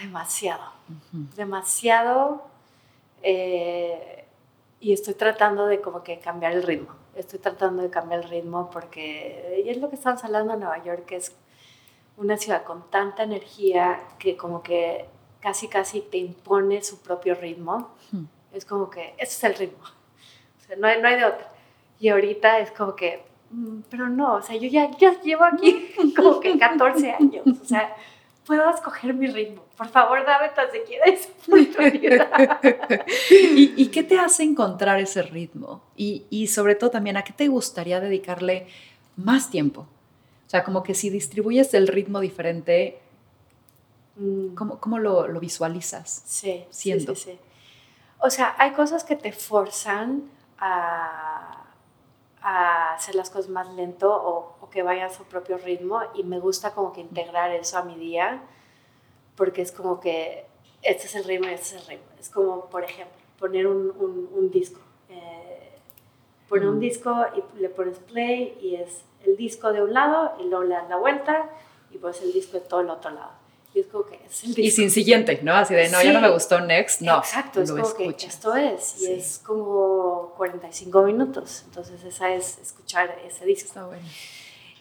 demasiado, 0.00 0.62
demasiado. 1.36 2.44
Eh, 3.22 4.24
y 4.80 4.92
estoy 4.92 5.14
tratando 5.14 5.66
de 5.66 5.80
como 5.80 6.02
que 6.02 6.18
cambiar 6.18 6.52
el 6.52 6.62
ritmo. 6.62 6.94
Estoy 7.14 7.38
tratando 7.38 7.82
de 7.82 7.90
cambiar 7.90 8.24
el 8.24 8.28
ritmo 8.28 8.70
porque 8.70 9.62
y 9.64 9.68
es 9.68 9.76
lo 9.78 9.88
que 9.90 9.96
estamos 9.96 10.22
hablando 10.24 10.54
en 10.54 10.60
Nueva 10.60 10.82
York, 10.84 11.04
que 11.04 11.16
es 11.16 11.32
una 12.16 12.36
ciudad 12.36 12.64
con 12.64 12.90
tanta 12.90 13.22
energía 13.22 14.00
que 14.18 14.36
como 14.36 14.62
que 14.62 15.06
casi 15.40 15.68
casi 15.68 16.00
te 16.00 16.18
impone 16.18 16.82
su 16.82 17.00
propio 17.00 17.34
ritmo. 17.34 17.94
Es 18.52 18.64
como 18.64 18.90
que 18.90 19.14
ese 19.18 19.32
es 19.32 19.44
el 19.44 19.54
ritmo. 19.54 20.01
Sea, 20.72 20.80
no 20.80 20.86
hay, 20.86 21.00
no 21.02 21.08
hay 21.08 21.16
de 21.16 21.24
otra. 21.24 21.52
Y 22.00 22.08
ahorita 22.08 22.58
es 22.58 22.70
como 22.72 22.96
que, 22.96 23.22
mm, 23.50 23.80
pero 23.90 24.08
no, 24.08 24.34
o 24.34 24.42
sea, 24.42 24.56
yo 24.56 24.68
ya, 24.68 24.90
ya 24.98 25.20
llevo 25.20 25.44
aquí 25.44 25.94
como 26.16 26.40
que 26.40 26.58
14 26.58 27.12
años. 27.12 27.44
O 27.60 27.64
sea, 27.64 27.94
puedo 28.46 28.68
escoger 28.70 29.14
mi 29.14 29.26
ritmo. 29.26 29.64
Por 29.76 29.88
favor, 29.88 30.24
dame 30.24 30.48
tan 30.50 30.70
siquiera 30.70 31.04
esa 31.06 31.28
oportunidad. 31.46 32.60
¿Y, 33.30 33.74
¿Y, 33.76 33.86
qué 33.88 34.02
te 34.02 34.18
hace 34.18 34.42
encontrar 34.42 34.98
ese 35.00 35.22
ritmo? 35.22 35.82
Y, 35.96 36.24
y, 36.30 36.48
sobre 36.48 36.74
todo 36.74 36.90
también, 36.90 37.16
¿a 37.16 37.24
qué 37.24 37.32
te 37.32 37.48
gustaría 37.48 38.00
dedicarle 38.00 38.66
más 39.16 39.50
tiempo? 39.50 39.82
O 40.46 40.50
sea, 40.50 40.64
como 40.64 40.82
que 40.82 40.94
si 40.94 41.08
distribuyes 41.08 41.72
el 41.74 41.88
ritmo 41.88 42.20
diferente, 42.20 43.00
mm. 44.16 44.54
¿cómo, 44.54 44.78
cómo 44.80 44.98
lo, 44.98 45.28
lo, 45.28 45.40
visualizas? 45.40 46.22
Sí, 46.26 46.64
siendo? 46.70 47.14
sí, 47.14 47.22
sí, 47.22 47.30
sí. 47.32 47.38
O 48.18 48.30
sea, 48.30 48.54
hay 48.58 48.70
cosas 48.72 49.02
que 49.02 49.16
te 49.16 49.32
forzan 49.32 50.22
a, 50.64 51.64
a 52.40 52.94
hacer 52.94 53.16
las 53.16 53.30
cosas 53.30 53.50
más 53.50 53.68
lento 53.74 54.14
o, 54.14 54.54
o, 54.60 54.70
que 54.70 54.84
vayan 54.84 55.06
a 55.06 55.12
su 55.12 55.24
propio 55.24 55.58
ritmo 55.58 56.00
y 56.14 56.22
me 56.22 56.38
gusta 56.38 56.72
como 56.72 56.92
que 56.92 57.00
integrar 57.00 57.50
eso 57.50 57.78
a 57.78 57.82
mi 57.82 57.96
día 57.96 58.40
porque 59.36 59.60
es 59.60 59.72
como 59.72 59.98
que 59.98 60.46
este 60.82 61.06
es 61.06 61.14
el 61.16 61.24
ritmo 61.24 61.48
y 61.48 61.54
este 61.54 61.76
es 61.76 61.82
el 61.82 61.88
ritmo. 61.88 62.06
Es 62.20 62.30
como, 62.30 62.66
por 62.66 62.84
ejemplo, 62.84 63.16
poner 63.38 63.66
un, 63.66 63.90
un, 63.98 64.30
un 64.32 64.50
disco. 64.50 64.80
Eh, 65.08 65.72
poner 66.48 66.68
un 66.68 66.78
disco 66.78 67.12
y 67.34 67.60
le 67.60 67.68
pones 67.68 67.98
play 67.98 68.56
y 68.60 68.76
es 68.76 69.04
el 69.24 69.36
disco 69.36 69.72
de 69.72 69.82
un 69.82 69.92
lado 69.92 70.34
y 70.38 70.44
luego 70.44 70.62
le 70.64 70.74
das 70.74 70.88
la 70.88 70.96
vuelta 70.96 71.50
y 71.90 71.98
pues 71.98 72.22
el 72.22 72.32
disco 72.32 72.58
de 72.58 72.60
todo 72.60 72.80
el 72.82 72.90
otro 72.90 73.10
lado. 73.10 73.32
Y 73.74 73.80
es 73.80 73.86
como 73.86 74.04
que 74.04 74.16
es 74.16 74.44
el 74.44 74.48
disco. 74.54 74.60
Y 74.60 74.70
sin 74.70 74.90
siguiente, 74.90 75.40
¿no? 75.42 75.54
Así 75.54 75.74
de, 75.74 75.88
no, 75.88 76.00
sí. 76.00 76.06
ya 76.06 76.12
no 76.12 76.20
me 76.20 76.30
gustó 76.30 76.60
Next, 76.60 77.00
no. 77.00 77.18
Exacto, 77.18 77.62
es 77.62 77.70
como 77.70 77.82
escuchas. 77.82 78.16
que 78.16 78.26
esto 78.26 78.54
es. 78.54 78.96
Y 79.02 79.06
sí. 79.06 79.12
es 79.12 79.38
como 79.38 80.34
45 80.36 81.02
minutos. 81.02 81.62
Entonces, 81.66 82.04
esa 82.04 82.34
es 82.34 82.58
escuchar 82.58 83.18
ese 83.26 83.46
disco. 83.46 83.68
Está 83.68 83.86
bueno. 83.86 84.02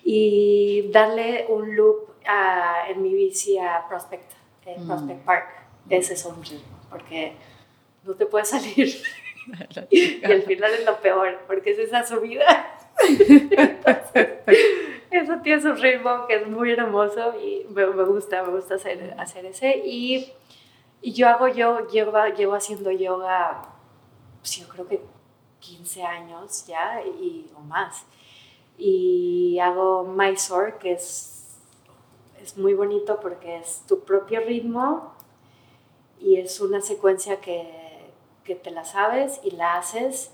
Y 0.04 0.90
darle 0.92 1.46
un 1.48 1.76
loop 1.76 2.10
a, 2.26 2.90
en 2.90 3.02
mi 3.02 3.14
bici 3.14 3.58
a 3.58 3.86
Prospect, 3.88 4.32
en 4.66 4.84
mm. 4.84 4.88
Prospect 4.88 5.26
Park. 5.26 5.48
Ese 5.90 6.14
es 6.14 6.26
un 6.26 6.44
ritmo, 6.44 6.80
porque 6.90 7.34
no 8.04 8.14
te 8.14 8.26
puedes 8.26 8.50
salir. 8.50 9.02
y 9.90 10.24
al 10.24 10.44
final 10.44 10.74
es 10.74 10.86
lo 10.86 11.00
peor, 11.00 11.40
porque 11.48 11.72
es 11.72 11.80
esa 11.80 12.06
subida. 12.06 12.78
Entonces, 13.08 14.30
eso 15.12 15.38
tiene 15.44 15.62
su 15.62 15.74
ritmo 15.74 16.26
que 16.26 16.36
es 16.36 16.48
muy 16.48 16.72
hermoso 16.72 17.34
y 17.40 17.66
me, 17.70 17.86
me 17.88 18.04
gusta, 18.04 18.44
me 18.44 18.52
gusta 18.52 18.76
hacer, 18.76 19.14
hacer 19.18 19.46
ese. 19.46 19.78
Y, 19.86 20.32
y, 21.02 21.14
yo 21.14 21.28
hago, 21.28 21.48
yo 21.50 21.88
llevo, 21.88 22.18
llevo 22.28 22.56
haciendo 22.56 22.92
yoga, 22.92 23.62
pues 24.40 24.58
yo 24.58 24.68
creo 24.70 24.88
que 24.88 25.02
15 25.60 26.04
años 26.04 26.66
ya 26.66 27.02
y, 27.04 27.52
o 27.56 27.60
más. 27.60 28.06
Y 28.78 29.60
hago 29.60 30.04
Mysore, 30.04 30.78
que 30.80 30.94
es, 30.94 31.60
es 32.42 32.58
muy 32.58 32.74
bonito 32.74 33.20
porque 33.20 33.58
es 33.58 33.84
tu 33.88 34.00
propio 34.00 34.40
ritmo 34.40 35.14
y 36.20 36.38
es 36.38 36.62
una 36.62 36.82
secuencia 36.82 37.42
que, 37.42 38.12
que 38.44 38.56
te 38.56 38.72
la 38.72 38.86
sabes 38.86 39.42
y 39.44 39.52
la 39.52 39.76
haces 39.76 40.32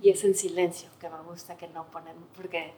y 0.00 0.10
es 0.10 0.22
en 0.24 0.34
silencio, 0.34 0.90
que 1.00 1.08
me 1.08 1.20
gusta 1.22 1.56
que 1.56 1.66
no 1.68 1.86
ponen, 1.86 2.14
porque 2.36 2.72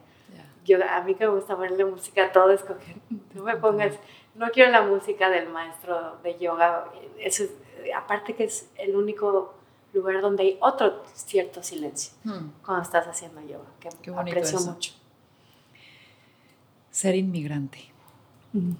yo, 0.65 0.77
a 0.87 1.01
mí 1.01 1.15
que 1.15 1.25
me 1.25 1.33
gusta 1.33 1.55
ponerle 1.55 1.85
música 1.85 2.25
a 2.25 2.31
todo, 2.31 2.51
es 2.51 2.61
como 2.61 2.79
que 2.79 2.95
no 3.33 3.43
me 3.43 3.55
pongas, 3.57 3.95
no 4.35 4.49
quiero 4.51 4.71
la 4.71 4.81
música 4.83 5.29
del 5.29 5.49
maestro 5.49 6.17
de 6.23 6.37
yoga, 6.37 6.85
eso 7.19 7.43
es, 7.43 7.51
aparte 7.95 8.35
que 8.35 8.45
es 8.45 8.69
el 8.77 8.95
único 8.95 9.55
lugar 9.93 10.21
donde 10.21 10.43
hay 10.43 10.57
otro 10.61 11.03
cierto 11.13 11.63
silencio 11.63 12.13
hmm. 12.23 12.63
cuando 12.63 12.83
estás 12.83 13.07
haciendo 13.07 13.41
yoga, 13.41 13.65
que 13.79 13.89
Qué 14.01 14.11
bonito 14.11 14.37
aprecio 14.37 14.59
eso. 14.59 14.71
mucho. 14.71 14.93
Ser 16.91 17.15
inmigrante. 17.15 17.79
Mm. 18.51 18.73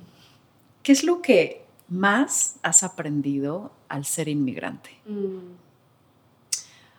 ¿Qué 0.84 0.92
es 0.92 1.06
lo 1.06 1.22
que 1.22 1.64
más 1.88 2.58
has 2.62 2.84
aprendido 2.84 3.72
al 3.88 4.04
ser 4.04 4.28
inmigrante? 4.28 4.90
Mm. 5.06 5.54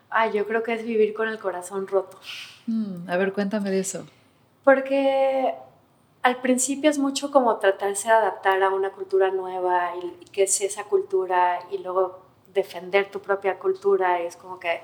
Ah, 0.09 0.31
yo 0.31 0.47
creo 0.47 0.63
que 0.63 0.73
es 0.73 0.85
vivir 0.85 1.13
con 1.13 1.29
el 1.29 1.39
corazón 1.39 1.87
roto. 1.87 2.19
Mm, 2.67 3.11
a 3.11 3.17
ver, 3.19 3.35
cuéntame 3.35 3.71
de 3.71 3.81
eso. 3.81 4.07
Porque 4.65 5.55
al 6.23 6.41
principio 6.41 6.89
es 6.89 6.99
mucho 6.99 7.31
como 7.31 7.57
tratarse 7.57 8.09
de 8.09 8.15
adaptar 8.15 8.63
a 8.63 8.71
una 8.71 8.91
cultura 8.91 9.31
nueva 9.31 9.93
y, 9.97 10.25
que 10.27 10.45
es 10.45 10.61
esa 10.61 10.85
cultura 10.85 11.59
y 11.71 11.79
luego 11.79 12.21
defender 12.55 13.11
tu 13.11 13.21
propia 13.21 13.59
cultura. 13.59 14.21
Es 14.21 14.37
como 14.37 14.61
que, 14.61 14.83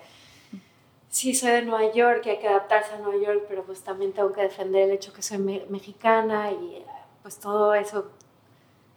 sí, 1.08 1.34
soy 1.34 1.52
de 1.52 1.62
Nueva 1.62 1.92
York 1.92 2.22
y 2.26 2.30
hay 2.30 2.38
que 2.38 2.48
adaptarse 2.48 2.94
a 2.94 2.98
Nueva 2.98 3.22
York, 3.22 3.44
pero 3.48 3.62
pues 3.62 3.82
también 3.82 4.12
tengo 4.12 4.32
que 4.32 4.42
defender 4.42 4.88
el 4.88 4.90
hecho 4.92 5.12
que 5.12 5.22
soy 5.22 5.38
me 5.38 5.64
mexicana 5.68 6.50
y 6.50 6.84
pues 7.22 7.38
todo 7.38 7.74
eso 7.74 8.10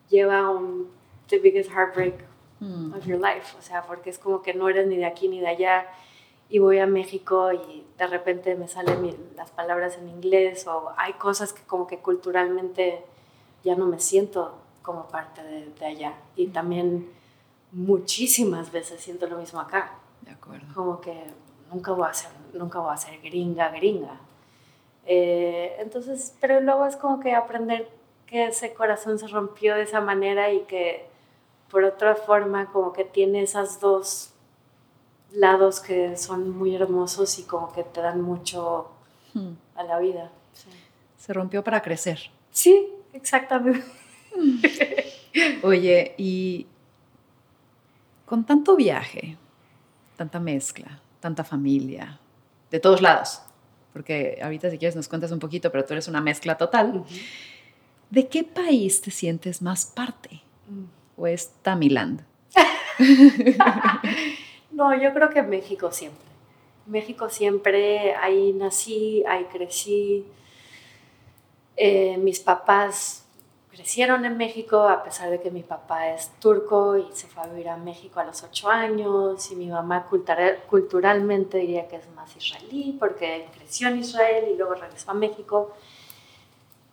lleva 0.09 0.39
a 0.39 0.49
un 0.49 0.91
the 1.27 1.39
biggest 1.39 1.69
heartbreak 1.71 2.25
mm. 2.59 2.93
of 2.93 3.05
your 3.05 3.19
life. 3.19 3.55
O 3.57 3.61
sea, 3.61 3.83
porque 3.83 4.09
es 4.09 4.17
como 4.17 4.41
que 4.41 4.53
no 4.53 4.67
eres 4.69 4.87
ni 4.87 4.97
de 4.97 5.05
aquí 5.05 5.27
ni 5.27 5.39
de 5.39 5.47
allá 5.47 5.87
y 6.51 6.59
voy 6.59 6.79
a 6.79 6.85
México 6.85 7.53
y 7.53 7.85
de 7.97 8.07
repente 8.07 8.55
me 8.55 8.67
salen 8.67 9.15
las 9.37 9.51
palabras 9.51 9.97
en 9.97 10.09
inglés 10.09 10.67
o 10.67 10.91
hay 10.97 11.13
cosas 11.13 11.53
que 11.53 11.63
como 11.63 11.87
que 11.87 11.99
culturalmente 11.99 13.03
ya 13.63 13.75
no 13.75 13.87
me 13.87 13.99
siento 13.99 14.57
como 14.81 15.07
parte 15.07 15.41
de, 15.43 15.67
de, 15.79 15.85
allá. 15.85 16.13
Y 16.35 16.47
también 16.47 17.09
muchísimas 17.71 18.69
veces 18.71 18.99
siento 19.01 19.27
lo 19.27 19.37
mismo 19.37 19.61
acá. 19.61 19.93
De 20.21 20.31
acuerdo. 20.31 20.67
Como 20.75 20.99
que 20.99 21.23
nunca 21.71 21.93
voy 21.93 22.09
a 22.09 22.13
ser, 22.13 22.31
nunca 22.53 22.79
voy 22.79 22.93
a 22.93 22.97
ser 22.97 23.21
gringa, 23.21 23.69
gringa. 23.69 24.19
Eh, 25.05 25.77
entonces, 25.79 26.35
pero 26.41 26.59
luego 26.59 26.85
es 26.85 26.97
como 26.97 27.21
que 27.21 27.33
aprender 27.33 27.89
que 28.27 28.47
ese 28.47 28.73
corazón 28.73 29.19
se 29.19 29.27
rompió 29.27 29.75
de 29.75 29.83
esa 29.83 30.01
manera 30.01 30.51
y 30.51 30.61
que 30.61 31.07
por 31.69 31.85
otra 31.85 32.15
forma 32.15 32.71
como 32.73 32.91
que 32.91 33.05
tiene 33.05 33.41
esas 33.41 33.79
dos 33.79 34.30
lados 35.33 35.79
que 35.79 36.17
son 36.17 36.49
muy 36.57 36.75
hermosos 36.75 37.39
y 37.39 37.43
como 37.43 37.71
que 37.71 37.83
te 37.83 38.01
dan 38.01 38.21
mucho 38.21 38.91
hmm. 39.33 39.51
a 39.75 39.83
la 39.83 39.99
vida. 39.99 40.31
Sí. 40.53 40.69
Se 41.17 41.33
rompió 41.33 41.63
para 41.63 41.81
crecer. 41.81 42.19
Sí, 42.51 42.87
exactamente. 43.13 43.85
Oye, 45.63 46.15
y 46.17 46.67
con 48.25 48.45
tanto 48.45 48.75
viaje, 48.75 49.37
tanta 50.17 50.39
mezcla, 50.39 51.01
tanta 51.19 51.43
familia, 51.43 52.19
de 52.69 52.79
todos 52.79 53.01
lados, 53.01 53.41
porque 53.93 54.39
ahorita 54.41 54.69
si 54.69 54.77
quieres 54.77 54.95
nos 54.95 55.07
cuentas 55.07 55.31
un 55.31 55.39
poquito, 55.39 55.71
pero 55.71 55.85
tú 55.85 55.93
eres 55.93 56.07
una 56.07 56.21
mezcla 56.21 56.57
total, 56.57 56.97
uh 56.97 57.05
-huh. 57.05 57.21
¿de 58.09 58.27
qué 58.27 58.43
país 58.43 59.01
te 59.01 59.11
sientes 59.11 59.61
más 59.61 59.85
parte? 59.85 60.41
Mm. 60.69 60.85
¿O 61.17 61.27
es 61.27 61.51
Tamiland? 61.61 62.23
No, 64.71 64.95
yo 64.95 65.13
creo 65.13 65.29
que 65.29 65.41
México 65.41 65.91
siempre. 65.91 66.31
México 66.85 67.29
siempre, 67.29 68.15
ahí 68.15 68.53
nací, 68.53 69.23
ahí 69.27 69.45
crecí. 69.45 70.25
Eh, 71.75 72.17
mis 72.17 72.39
papás 72.39 73.25
crecieron 73.69 74.25
en 74.25 74.37
México, 74.37 74.87
a 74.87 75.03
pesar 75.03 75.29
de 75.29 75.41
que 75.41 75.51
mi 75.51 75.63
papá 75.63 76.09
es 76.09 76.31
turco 76.39 76.97
y 76.97 77.07
se 77.13 77.27
fue 77.27 77.43
a 77.43 77.47
vivir 77.47 77.69
a 77.69 77.77
México 77.77 78.19
a 78.19 78.25
los 78.25 78.43
ocho 78.43 78.69
años, 78.69 79.51
y 79.51 79.55
mi 79.55 79.67
mamá 79.67 80.05
cultural, 80.05 80.59
culturalmente 80.69 81.57
diría 81.57 81.87
que 81.87 81.97
es 81.97 82.09
más 82.11 82.35
israelí, 82.35 82.95
porque 82.99 83.47
creció 83.53 83.87
en 83.89 83.99
Israel 83.99 84.45
y 84.51 84.57
luego 84.57 84.75
regresó 84.75 85.11
a 85.11 85.15
México. 85.15 85.73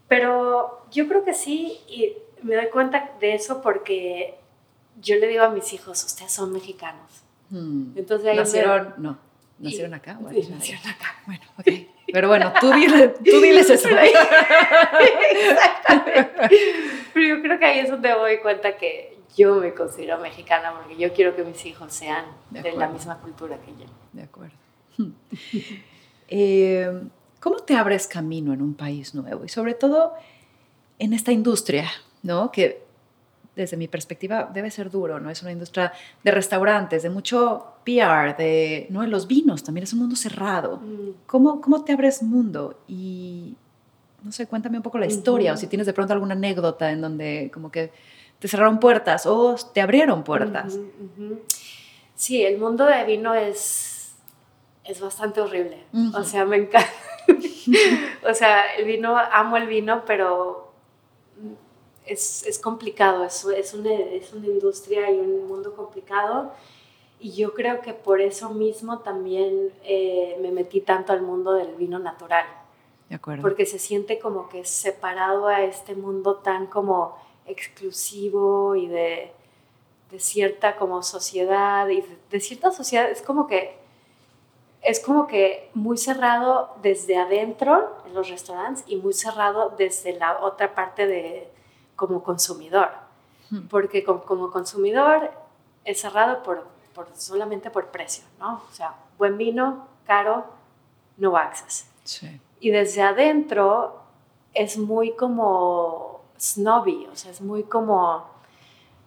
Pero 0.09 0.82
yo 0.90 1.09
creo 1.09 1.24
que 1.24 1.34
sí, 1.34 1.80
y 1.88 2.16
me 2.42 2.55
doy 2.55 2.68
cuenta 2.70 3.12
de 3.20 3.34
eso 3.34 3.61
porque 3.62 4.38
yo 5.00 5.16
le 5.16 5.26
digo 5.28 5.44
a 5.44 5.50
mis 5.50 5.72
hijos, 5.72 6.05
ustedes 6.05 6.32
son 6.32 6.52
mexicanos 6.52 7.27
Hmm. 7.51 7.96
Entonces 7.96 8.28
ahí 8.28 8.36
nacieron, 8.36 8.94
me... 8.96 9.03
no, 9.05 9.18
nacieron 9.59 9.94
acá. 9.94 10.18
Bueno, 10.20 10.40
sí, 10.40 10.51
nacieron 10.51 10.86
acá. 10.86 11.16
Bueno, 11.26 11.42
ok. 11.59 11.68
Pero 12.12 12.28
bueno, 12.28 12.53
tú, 12.61 12.70
dile, 12.72 13.09
tú 13.09 13.40
diles 13.42 13.68
eso. 13.70 13.88
Exactamente. 15.40 16.32
Pero 17.12 17.36
yo 17.36 17.42
creo 17.42 17.59
que 17.59 17.64
ahí 17.64 17.80
es 17.80 17.90
donde 17.90 18.11
doy 18.11 18.38
cuenta 18.38 18.76
que 18.76 19.18
yo 19.36 19.57
me 19.57 19.74
considero 19.74 20.18
mexicana 20.18 20.72
porque 20.74 20.96
yo 20.96 21.12
quiero 21.12 21.36
que 21.36 21.44
mis 21.44 21.64
hijos 21.66 21.92
sean 21.92 22.24
de, 22.51 22.62
de 22.62 22.72
la 22.72 22.88
misma 22.88 23.18
cultura 23.18 23.59
que 23.59 23.72
yo. 23.72 23.86
De 24.12 24.22
acuerdo. 24.22 24.57
eh, 26.28 27.03
¿Cómo 27.40 27.57
te 27.59 27.76
abres 27.76 28.07
camino 28.07 28.53
en 28.53 28.62
un 28.62 28.74
país 28.74 29.14
nuevo? 29.14 29.44
Y 29.44 29.49
sobre 29.49 29.74
todo 29.74 30.14
en 30.99 31.12
esta 31.12 31.30
industria, 31.30 31.88
¿no? 32.22 32.51
Que 32.51 32.88
desde 33.59 33.76
mi 33.76 33.88
perspectiva, 33.88 34.48
debe 34.54 34.70
ser 34.70 34.90
duro, 34.90 35.18
¿no? 35.20 35.30
Es 35.30 35.42
una 35.42 35.52
industria 35.52 35.92
de 36.22 36.30
restaurantes, 36.30 37.02
de 37.02 37.11
mucho 37.11 37.74
PR, 37.84 38.36
de, 38.36 38.86
¿no? 38.90 39.04
Los 39.06 39.26
vinos 39.26 39.64
también 39.64 39.84
es 39.84 39.92
un 39.92 39.98
mundo 39.98 40.16
cerrado. 40.16 40.76
Mm. 40.78 41.26
¿Cómo, 41.26 41.61
¿Cómo 41.61 41.84
te 41.84 41.92
abres 41.92 42.22
mundo? 42.22 42.78
Y, 42.86 43.56
no 44.22 44.32
sé, 44.32 44.46
cuéntame 44.46 44.78
un 44.78 44.82
poco 44.82 44.98
la 44.98 45.06
historia, 45.06 45.52
o 45.52 45.56
si 45.56 45.66
tienes 45.66 45.86
de 45.86 45.92
pronto 45.92 46.12
alguna 46.12 46.34
anécdota 46.34 46.90
en 46.90 47.00
donde 47.00 47.50
como 47.52 47.70
que 47.70 47.90
te 48.38 48.46
cerraron 48.46 48.78
puertas 48.78 49.26
o 49.26 49.56
te 49.74 49.80
abrieron 49.80 50.22
puertas. 50.22 50.78
Sí, 52.14 52.44
el 52.44 52.59
mundo 52.59 52.86
de 52.86 53.04
vino 53.04 53.34
es, 53.34 54.14
es 54.84 55.00
bastante 55.00 55.40
horrible. 55.40 55.84
O 56.14 56.22
sea, 56.22 56.44
me 56.44 56.56
encanta. 56.56 56.88
o 58.30 58.34
sea, 58.34 58.62
el 58.76 58.84
vino, 58.86 59.18
amo 59.18 59.56
el 59.56 59.66
vino, 59.66 60.04
pero 60.06 60.67
es, 62.09 62.46
es 62.46 62.59
complicado. 62.59 63.24
Es, 63.24 63.44
es, 63.44 63.74
una, 63.74 63.92
es 63.92 64.32
una 64.32 64.46
industria 64.46 65.11
y 65.11 65.18
un 65.18 65.46
mundo 65.46 65.74
complicado. 65.74 66.52
Y 67.20 67.32
yo 67.32 67.52
creo 67.54 67.80
que 67.80 67.94
por 67.94 68.20
eso 68.20 68.50
mismo 68.50 69.00
también 69.00 69.72
eh, 69.84 70.36
me 70.40 70.52
metí 70.52 70.80
tanto 70.80 71.12
al 71.12 71.22
mundo 71.22 71.52
del 71.52 71.74
vino 71.74 71.98
natural 71.98 72.46
De 73.09 73.16
acuerdo. 73.16 73.42
porque 73.42 73.66
se 73.66 73.80
siente 73.80 74.20
como 74.20 74.48
que 74.48 74.64
separado 74.64 75.48
a 75.48 75.62
este 75.62 75.96
mundo 75.96 76.36
tan 76.36 76.66
como 76.66 77.16
exclusivo 77.46 78.76
y 78.76 78.86
de, 78.86 79.32
de 80.12 80.20
cierta 80.20 80.76
como 80.76 81.02
sociedad 81.02 81.88
y 81.88 82.02
de, 82.02 82.18
de 82.30 82.40
cierta 82.40 82.70
sociedad 82.70 83.11
es 83.11 83.20
como 83.22 83.48
que 83.48 83.76
es 84.82 85.00
como 85.00 85.26
que 85.26 85.70
muy 85.74 85.98
cerrado 85.98 86.70
desde 86.82 87.16
adentro 87.16 87.96
en 88.06 88.14
los 88.14 88.28
restaurantes 88.28 88.84
y 88.86 88.94
muy 88.94 89.12
cerrado 89.12 89.74
desde 89.76 90.12
la 90.12 90.38
otra 90.38 90.74
parte 90.74 91.06
de 91.09 91.48
como 91.99 92.22
consumidor 92.22 92.90
porque 93.70 94.05
como, 94.05 94.22
como 94.24 94.51
consumidor 94.51 95.30
es 95.84 96.01
cerrado 96.03 96.42
por, 96.42 96.66
por 96.94 97.09
solamente 97.16 97.70
por 97.70 97.84
precio 97.88 98.24
no 98.38 98.62
o 98.70 98.74
sea 98.74 98.94
buen 99.18 99.36
vino 99.38 99.86
caro 100.07 100.44
no 101.16 101.36
access. 101.36 101.86
Sí. 102.05 102.40
y 102.61 102.70
desde 102.70 103.03
adentro 103.03 104.01
es 104.55 104.78
muy 104.78 105.12
como 105.16 106.20
snobby, 106.40 107.07
o 107.12 107.16
sea, 107.16 107.30
es 107.32 107.40
muy 107.40 107.64
como, 107.64 108.24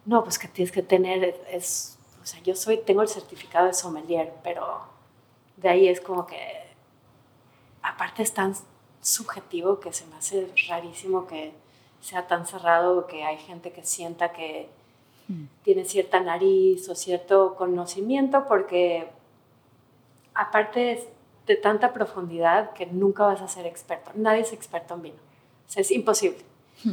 no, 0.04 0.22
pues 0.22 0.38
que 0.38 0.46
tienes 0.48 0.70
que 0.70 0.82
tener, 0.82 1.18
es- 1.50 1.98
o 2.22 2.26
sea, 2.26 2.40
yo 2.42 2.54
soy, 2.54 2.76
tengo 2.78 3.02
el 3.02 3.08
certificado 3.08 3.66
de 3.66 3.72
sommelier, 3.74 4.32
pero 4.44 4.64
de 5.56 5.68
ahí 5.70 5.88
es 5.88 6.00
como 6.00 6.26
que, 6.26 6.40
aparte 7.82 8.22
es 8.22 8.32
tan 8.34 8.54
subjetivo 9.00 9.80
que 9.80 9.92
se 9.92 10.06
me 10.06 10.16
hace 10.16 10.52
rarísimo 10.68 11.26
que 11.26 11.52
sea 12.02 12.26
tan 12.26 12.46
cerrado, 12.46 13.06
que 13.06 13.24
hay 13.24 13.38
gente 13.38 13.72
que 13.72 13.84
sienta 13.84 14.32
que 14.32 14.68
Mm. 15.28 15.44
tiene 15.62 15.84
cierta 15.84 16.20
nariz 16.20 16.88
o 16.88 16.94
cierto 16.94 17.54
conocimiento, 17.54 18.46
porque 18.48 19.08
aparte 20.34 20.92
es 20.92 21.08
de 21.46 21.56
tanta 21.56 21.92
profundidad 21.92 22.72
que 22.72 22.86
nunca 22.86 23.24
vas 23.24 23.40
a 23.40 23.48
ser 23.48 23.66
experto. 23.66 24.10
Nadie 24.14 24.42
es 24.42 24.52
experto 24.52 24.94
en 24.94 25.02
vino. 25.02 25.16
O 25.16 25.70
sea, 25.70 25.80
es 25.80 25.90
imposible. 25.90 26.38
Hmm. 26.84 26.92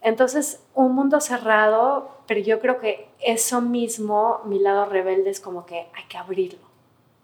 Entonces, 0.00 0.62
un 0.74 0.94
mundo 0.94 1.20
cerrado, 1.20 2.10
pero 2.26 2.40
yo 2.40 2.60
creo 2.60 2.78
que 2.78 3.08
eso 3.20 3.60
mismo, 3.60 4.40
mi 4.44 4.58
lado 4.58 4.86
rebelde, 4.86 5.30
es 5.30 5.40
como 5.40 5.66
que 5.66 5.86
hay 5.94 6.04
que 6.08 6.16
abrirlo. 6.16 6.66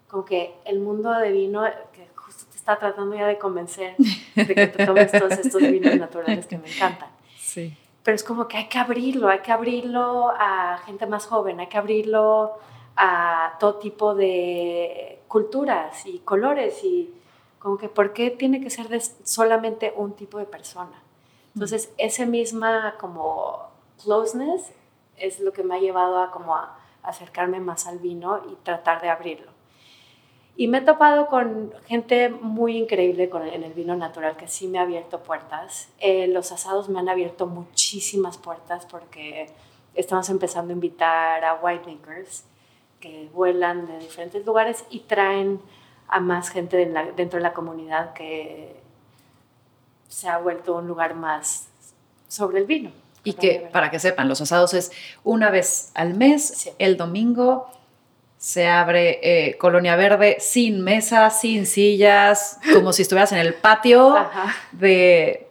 Como 0.09 0.25
que 0.25 0.53
el 0.65 0.79
mundo 0.79 1.11
de 1.11 1.31
vino, 1.31 1.63
que 1.93 2.07
justo 2.15 2.45
te 2.51 2.57
está 2.57 2.77
tratando 2.77 3.15
ya 3.15 3.27
de 3.27 3.37
convencer 3.37 3.95
de 3.97 4.45
que 4.47 4.67
te 4.67 4.85
tomes 4.85 5.11
todos 5.11 5.31
estos 5.33 5.61
vinos 5.61 5.95
naturales 5.95 6.47
que 6.47 6.57
me 6.57 6.69
encantan 6.69 7.14
Sí. 7.55 7.77
pero 8.03 8.15
es 8.15 8.23
como 8.23 8.49
que 8.49 8.57
hay 8.57 8.67
que 8.67 8.77
abrirlo, 8.77 9.29
hay 9.29 9.39
que 9.39 9.53
abrirlo 9.53 10.29
a 10.37 10.77
gente 10.85 11.07
más 11.07 11.25
joven, 11.25 11.61
hay 11.61 11.67
que 11.67 11.77
abrirlo 11.77 12.59
a 12.97 13.53
todo 13.59 13.75
tipo 13.75 14.13
de 14.13 15.21
culturas 15.29 16.05
y 16.05 16.19
colores 16.19 16.83
y 16.83 17.13
como 17.59 17.77
que 17.77 17.87
por 17.87 18.11
qué 18.11 18.29
tiene 18.29 18.59
que 18.61 18.69
ser 18.69 18.89
de 18.89 18.99
solamente 18.99 19.93
un 19.95 20.13
tipo 20.13 20.37
de 20.37 20.45
persona. 20.45 21.01
Entonces, 21.53 21.93
ese 21.97 22.25
misma 22.25 22.95
como 22.99 23.69
closeness 24.03 24.73
es 25.15 25.39
lo 25.39 25.53
que 25.53 25.63
me 25.63 25.75
ha 25.75 25.79
llevado 25.79 26.19
a 26.21 26.31
como 26.31 26.55
a 26.55 26.77
acercarme 27.03 27.61
más 27.61 27.87
al 27.87 27.99
vino 27.99 28.41
y 28.51 28.55
tratar 28.63 29.01
de 29.01 29.09
abrirlo. 29.09 29.54
Y 30.57 30.67
me 30.67 30.77
he 30.77 30.81
topado 30.81 31.27
con 31.27 31.73
gente 31.85 32.29
muy 32.29 32.77
increíble 32.77 33.29
con, 33.29 33.45
en 33.47 33.63
el 33.63 33.73
vino 33.73 33.95
natural 33.95 34.37
que 34.37 34.47
sí 34.47 34.67
me 34.67 34.79
ha 34.79 34.83
abierto 34.83 35.19
puertas. 35.21 35.89
Eh, 35.99 36.27
los 36.27 36.51
asados 36.53 36.87
me 36.87 36.99
han 36.99 37.09
abierto 37.09 37.45
muchísimas 37.45 38.37
puertas 38.37 38.85
porque 38.85 39.49
estamos 39.95 40.29
empezando 40.29 40.71
a 40.71 40.75
invitar 40.75 41.43
a 41.43 41.55
winemakers 41.55 42.45
que 43.01 43.29
vuelan 43.33 43.85
de 43.87 43.99
diferentes 43.99 44.45
lugares 44.45 44.85
y 44.89 45.01
traen 45.01 45.59
a 46.07 46.19
más 46.21 46.49
gente 46.49 46.77
de 46.77 46.85
la- 46.85 47.11
dentro 47.11 47.37
de 47.37 47.43
la 47.43 47.53
comunidad 47.53 48.13
que 48.13 48.75
se 50.07 50.29
ha 50.29 50.37
vuelto 50.37 50.75
un 50.75 50.87
lugar 50.87 51.15
más 51.15 51.67
sobre 52.29 52.59
el 52.59 52.65
vino. 52.65 52.91
Y 53.23 53.33
que, 53.33 53.67
para 53.73 53.89
que 53.89 53.99
sepan, 53.99 54.29
los 54.29 54.39
asados 54.39 54.73
es 54.75 54.91
una 55.23 55.49
vez 55.49 55.91
al 55.95 56.13
mes, 56.13 56.47
Sí. 56.47 56.69
el 56.77 56.95
domingo 56.95 57.67
se 58.45 58.67
abre 58.67 59.19
eh, 59.23 59.57
Colonia 59.57 59.95
Verde 59.95 60.37
sin 60.39 60.81
mesas, 60.81 61.41
sin 61.41 61.65
sillas, 61.65 62.59
como 62.75 62.93
si 62.93 63.01
estuvieras 63.01 63.31
en 63.31 63.39
el 63.39 63.55
patio 63.55 64.15
Ajá. 64.15 64.53
de 64.71 65.47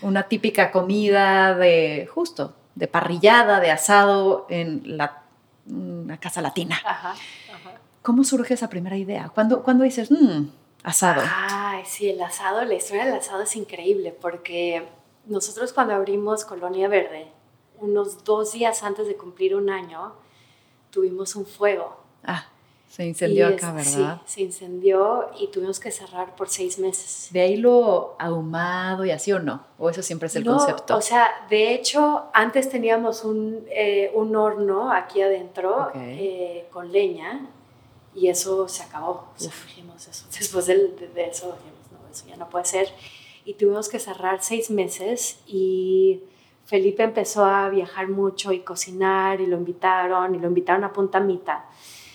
una 0.00 0.22
típica 0.22 0.70
comida 0.70 1.54
de, 1.54 2.08
justo, 2.10 2.54
de 2.74 2.88
parrillada, 2.88 3.60
de 3.60 3.70
asado 3.70 4.46
en 4.48 4.96
la, 4.96 5.24
una 5.66 6.18
casa 6.18 6.40
latina. 6.40 6.80
Ajá, 6.86 7.10
ajá. 7.10 7.72
¿Cómo 8.00 8.24
surge 8.24 8.54
esa 8.54 8.70
primera 8.70 8.96
idea? 8.96 9.30
¿Cuándo, 9.34 9.62
cuándo 9.62 9.84
dices, 9.84 10.10
mmm, 10.10 10.46
asado? 10.84 11.20
Ay, 11.30 11.82
sí, 11.84 12.08
el 12.08 12.22
asado, 12.22 12.64
la 12.64 12.72
historia 12.72 13.04
del 13.04 13.16
asado 13.16 13.42
es 13.42 13.54
increíble 13.56 14.16
porque 14.18 14.88
nosotros 15.26 15.74
cuando 15.74 15.92
abrimos 15.92 16.46
Colonia 16.46 16.88
Verde, 16.88 17.28
unos 17.78 18.24
dos 18.24 18.52
días 18.52 18.82
antes 18.84 19.06
de 19.06 19.16
cumplir 19.16 19.54
un 19.54 19.68
año, 19.68 20.14
tuvimos 20.90 21.36
un 21.36 21.44
fuego. 21.44 22.07
Ah, 22.28 22.46
se 22.90 23.04
incendió 23.06 23.48
Y 23.50 23.52
acá, 23.54 23.68
es- 23.80 23.94
¿verdad? 23.94 24.20
Sí, 24.26 24.32
se 24.34 24.40
incendió 24.42 25.30
y 25.40 25.48
tuvimos 25.48 25.80
que 25.80 25.90
cerrar 25.90 26.34
por 26.36 26.48
seis 26.48 26.78
meses. 26.78 27.28
¿De 27.30 27.40
ahí 27.40 27.56
lo 27.56 28.14
ahumado 28.18 29.04
y 29.04 29.10
así 29.10 29.32
o 29.32 29.38
no? 29.38 29.62
¿O 29.78 29.88
eso 29.90 30.02
siempre 30.02 30.26
es 30.26 30.36
el 30.36 30.44
No, 30.44 30.56
concepto? 30.56 30.96
O 30.96 31.00
sea, 31.00 31.28
de 31.50 31.74
hecho, 31.74 32.24
antes 32.32 32.68
teníamos 32.68 33.24
un, 33.24 33.64
eh, 33.70 34.10
un 34.14 34.34
horno 34.36 34.92
aquí 34.92 35.20
adentro 35.22 35.88
Ok. 35.88 35.92
eh, 35.96 36.66
con 36.70 36.92
leña 36.92 37.46
y 38.14 38.28
eso 38.28 38.68
se 38.68 38.82
acabó. 38.82 39.28
O 39.36 39.38
sea, 39.40 39.52
dijimos 39.66 40.06
eso. 40.06 40.26
Después 40.38 40.66
de, 40.66 40.74
de 41.14 41.24
eso, 41.28 41.46
dijimos, 41.46 41.92
no, 41.92 41.98
eso 42.12 42.24
ya 42.26 42.36
no 42.36 42.48
puede 42.48 42.64
ser. 42.66 42.88
Y 43.44 43.54
tuvimos 43.54 43.88
que 43.88 43.98
cerrar 43.98 44.42
seis 44.42 44.70
meses 44.70 45.38
y 45.46 46.20
Felipe 46.66 47.02
empezó 47.02 47.44
a 47.46 47.68
viajar 47.70 48.08
mucho 48.08 48.52
y 48.52 48.60
cocinar 48.60 49.40
y 49.40 49.46
lo 49.46 49.56
invitaron 49.56 50.34
y 50.34 50.38
lo 50.38 50.48
invitaron 50.48 50.84
a 50.84 50.92
Punta 50.92 51.18
Mita. 51.20 51.64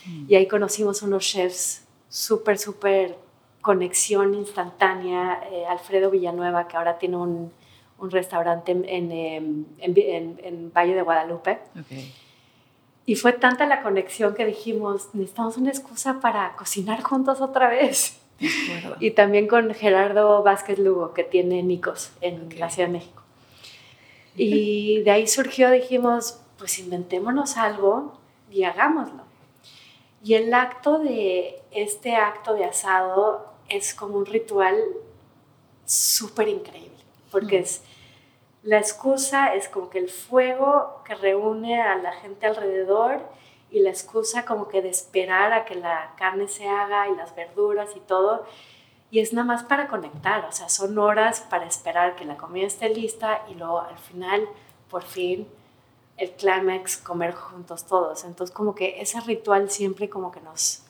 Mm. 0.06 0.26
Y 0.30 0.36
ahí 0.36 0.48
conocimos 0.48 1.02
unos 1.02 1.24
chefs 1.26 1.84
súper, 2.10 2.58
súper 2.58 3.18
conexión 3.62 4.34
instantánea. 4.36 5.42
eh, 5.52 5.66
Alfredo 5.66 6.10
Villanueva, 6.12 6.68
que 6.68 6.78
ahora 6.78 6.98
tiene 6.98 7.18
un, 7.18 7.52
un 7.98 8.12
restaurante 8.12 8.72
en, 8.72 8.86
en, 8.86 9.12
em, 9.80 10.36
en 10.44 10.72
Valle 10.74 10.94
de 10.96 11.02
Guadalupe. 11.02 11.60
Y 13.06 13.16
fue 13.16 13.34
tanta 13.34 13.66
la 13.66 13.82
conexión 13.82 14.34
que 14.34 14.46
dijimos, 14.46 15.10
necesitamos 15.14 15.58
una 15.58 15.70
excusa 15.70 16.20
para 16.22 16.56
cocinar 16.56 17.02
juntos 17.04 17.42
otra 17.42 17.70
vez. 17.70 18.20
Y 19.00 19.12
también 19.12 19.48
con 19.48 19.74
Gerardo 19.74 20.42
Vázquez 20.44 20.80
Lugo, 20.80 21.14
que 21.14 21.24
tiene 21.24 21.64
Nicos 21.64 22.12
en 22.22 22.48
Ok. 22.48 22.54
la 22.58 22.70
Ciudad 22.70 22.88
de 22.90 22.94
México. 22.94 23.22
Y 24.36 25.02
de 25.02 25.12
ahí 25.12 25.28
surgió, 25.28 25.70
dijimos, 25.70 26.40
pues 26.58 26.80
inventémonos 26.80 27.58
algo 27.58 28.18
y 28.52 28.64
hagámoslo. 28.64 29.24
Y 30.24 30.36
el 30.36 30.54
acto 30.54 31.00
de, 31.00 31.62
este 31.72 32.16
acto 32.16 32.54
de 32.54 32.64
asado 32.64 33.46
es 33.68 33.94
como 33.94 34.18
un 34.18 34.26
ritual 34.26 34.82
súper 35.86 36.48
increíble, 36.48 37.04
porque 37.30 37.60
Mm. 37.60 37.64
es, 37.64 37.84
la 38.64 38.78
excusa 38.78 39.54
es 39.54 39.68
como 39.68 39.90
que 39.90 40.00
el 40.00 40.10
fuego 40.10 41.02
que 41.04 41.16
reúne 41.16 41.82
a 41.82 41.98
la 41.98 42.14
gente 42.14 42.46
alrededor 42.48 43.20
y 43.70 43.82
la 43.82 43.90
excusa 43.90 44.46
como 44.46 44.70
que 44.70 44.82
de 44.82 44.90
esperar 44.90 45.52
a 45.52 45.66
que 45.66 45.76
la 45.76 46.14
carne 46.18 46.48
se 46.48 46.70
haga 46.70 47.10
y 47.10 47.16
las 47.16 47.36
verduras 47.36 47.90
y 47.98 48.00
todo. 48.00 48.46
Y 49.12 49.20
es 49.20 49.34
nada 49.34 49.46
más 49.46 49.64
para 49.64 49.88
conectar, 49.90 50.46
o 50.46 50.52
sea, 50.54 50.70
son 50.70 50.98
horas 50.98 51.42
para 51.42 51.66
esperar 51.66 52.16
que 52.16 52.24
la 52.24 52.38
comida 52.38 52.66
esté 52.66 52.88
lista 52.90 53.44
y 53.50 53.56
luego 53.56 53.82
al 53.82 53.98
final, 53.98 54.48
por 54.90 55.04
fin, 55.04 55.48
el 56.18 56.32
clímax, 56.32 56.98
comer 56.98 57.34
juntos 57.34 57.86
todos. 57.86 58.24
Entonces 58.24 58.54
como 58.56 58.76
que 58.76 59.02
ese 59.02 59.20
ritual 59.22 59.70
siempre 59.70 60.10
como 60.10 60.32
que 60.32 60.42
nos, 60.42 60.84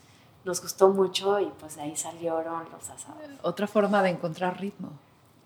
nos 0.44 0.62
gustó 0.62 0.90
mucho 0.90 1.40
y 1.40 1.46
pues 1.60 1.76
de 1.76 1.84
ahí 1.84 1.96
salieron 1.96 2.66
los 2.72 2.90
asados. 2.90 3.22
Otra 3.42 3.68
forma 3.68 4.04
de 4.04 4.10
encontrar 4.10 4.60
ritmo. 4.60 4.92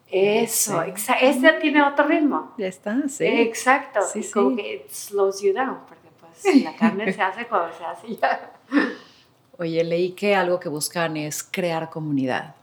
Eso, 0.10 0.82
ese 0.84 1.54
tiene 1.54 1.84
otro 1.84 2.08
ritmo. 2.08 2.54
Ya 2.58 2.68
está, 2.68 3.10
sí. 3.10 3.26
Exacto, 3.26 4.00
sí, 4.02 4.24
sí. 4.24 4.32
como 4.32 4.56
que 4.56 4.76
it 4.76 4.90
slows 4.90 5.42
you 5.42 5.54
down, 5.54 5.80
porque 5.88 6.08
pues 6.20 6.64
la 6.64 6.74
carne 6.76 7.12
se 7.12 7.22
hace 7.22 7.46
cuando 7.46 7.76
se 7.76 7.84
hace 7.84 8.16
ya. 8.16 8.54
Oye, 9.60 9.84
leí 9.84 10.12
que 10.12 10.36
algo 10.36 10.60
que 10.60 10.70
buscan 10.70 11.18
es 11.18 11.44
crear 11.44 11.90
comunidad. 11.90 12.56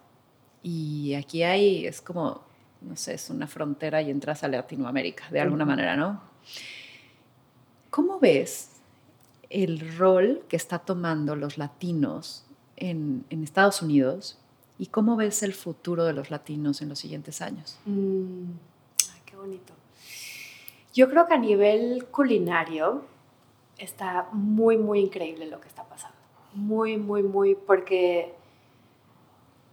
Y 0.63 1.15
aquí 1.15 1.43
hay, 1.43 1.87
es 1.87 2.01
como, 2.01 2.41
no 2.81 2.97
sé, 2.97 3.15
es 3.15 3.29
una 3.29 3.47
frontera 3.47 4.01
y 4.01 4.11
entras 4.11 4.43
a 4.45 4.49
Latinoamérica, 4.49 5.25
de 5.31 5.41
alguna 5.41 5.67
manera, 5.67 5.97
¿no? 5.97 6.23
¿Cómo 7.95 8.19
ves 8.19 8.71
el 9.51 9.97
rol 9.97 10.43
que 10.49 10.57
está 10.57 10.81
tomando 10.81 11.37
los 11.37 11.59
latinos 11.59 12.45
en, 12.75 13.25
Estados 13.31 13.83
Unidos 13.83 14.37
y 14.81 14.87
cómo 14.87 15.15
ves 15.15 15.45
el 15.45 15.55
futuro 15.55 16.03
de 16.03 16.13
los 16.13 16.29
latinos 16.29 16.83
en 16.83 16.89
los 16.89 16.99
siguientes 16.99 17.41
años? 17.41 17.79
Mm, 17.87 18.51
ay, 19.13 19.21
qué 19.25 19.37
bonito. 19.37 19.75
Yo 20.93 21.09
creo 21.09 21.29
que 21.29 21.35
a 21.35 21.39
nivel 21.39 22.07
culinario 22.07 23.05
está 23.79 24.27
muy, 24.33 24.77
muy 24.77 24.99
increíble 24.99 25.47
lo 25.47 25.61
que 25.61 25.69
está 25.69 25.85
pasando. 25.85 26.17
Muy, 26.53 26.97
muy, 26.97 27.23
muy, 27.23 27.55
porque 27.55 28.35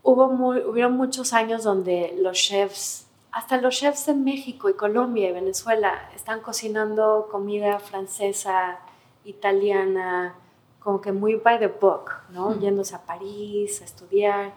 hubo 0.03 0.25
hubieron 0.69 0.95
muchos 0.95 1.33
años 1.33 1.63
donde 1.63 2.15
los 2.21 2.37
chefs, 2.37 3.07
hasta 3.31 3.57
los 3.57 3.75
chefs 3.75 4.05
de 4.07 4.13
México 4.13 4.69
y 4.69 4.73
Colombia 4.73 5.29
y 5.29 5.31
Venezuela, 5.31 6.09
están 6.15 6.41
cocinando 6.41 7.27
comida 7.31 7.79
francesa, 7.79 8.79
italiana, 9.23 10.35
como 10.79 10.99
que 10.99 11.11
muy 11.11 11.35
by 11.35 11.59
the 11.59 11.67
book, 11.67 12.11
¿no? 12.31 12.59
Yéndose 12.59 12.95
a 12.95 13.01
París 13.01 13.81
a 13.81 13.85
estudiar. 13.85 14.53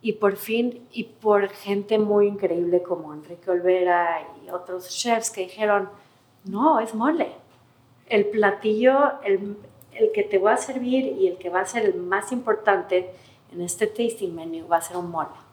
Y 0.00 0.12
por 0.12 0.36
fin, 0.36 0.86
y 0.92 1.04
por 1.04 1.48
gente 1.48 1.98
muy 1.98 2.28
increíble 2.28 2.82
como 2.82 3.12
Enrique 3.12 3.50
Olvera 3.50 4.20
y 4.44 4.50
otros 4.50 4.88
chefs 4.90 5.30
que 5.30 5.40
dijeron, 5.42 5.88
no, 6.44 6.78
es 6.78 6.94
mole. 6.94 7.32
El 8.06 8.26
platillo, 8.26 9.20
el, 9.24 9.56
el 9.92 10.12
que 10.12 10.22
te 10.22 10.38
va 10.38 10.52
a 10.52 10.56
servir 10.56 11.04
y 11.04 11.26
el 11.26 11.36
que 11.36 11.50
va 11.50 11.60
a 11.60 11.66
ser 11.66 11.84
el 11.84 11.94
más 11.94 12.30
importante 12.30 13.10
en 13.52 13.60
este 13.62 13.88
tasting 13.88 14.34
menu 14.34 14.68
va 14.68 14.76
a 14.76 14.82
ser 14.82 14.96
un 14.96 15.10
mole. 15.10 15.47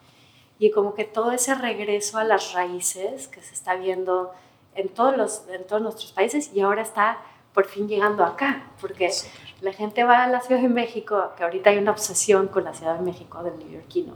Y 0.60 0.72
como 0.72 0.94
que 0.94 1.04
todo 1.04 1.32
ese 1.32 1.56
regreso 1.56 2.18
a 2.18 2.24
las 2.24 2.54
raíces 2.54 3.28
que 3.28 3.42
se 3.42 3.54
está 3.54 3.76
viendo 3.76 4.32
en 4.76 4.90
todos, 4.90 5.18
los, 5.18 5.44
en 5.50 5.66
todos 5.66 5.82
nuestros 5.82 6.12
países 6.12 6.52
y 6.54 6.62
ahora 6.62 6.82
está 6.82 7.18
por 7.54 7.66
fin 7.68 7.88
llegando 7.88 8.24
acá, 8.26 8.64
porque 8.82 9.10
la 9.62 9.72
gente 9.72 10.04
va 10.04 10.24
a 10.24 10.28
la 10.28 10.42
Ciudad 10.42 10.62
de 10.62 10.68
México, 10.68 11.32
que 11.38 11.44
ahorita 11.44 11.70
hay 11.70 11.78
una 11.78 11.92
obsesión 11.92 12.48
con 12.48 12.66
la 12.66 12.74
Ciudad 12.74 12.96
de 12.96 13.02
México 13.02 13.42
del 13.44 13.58
neoyorquino. 13.58 14.14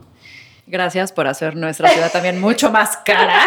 Gracias 0.70 1.12
por 1.12 1.26
hacer 1.26 1.56
nuestra 1.56 1.90
ciudad 1.90 2.12
también 2.12 2.40
mucho 2.42 2.70
más 2.70 2.98
cara. 2.98 3.44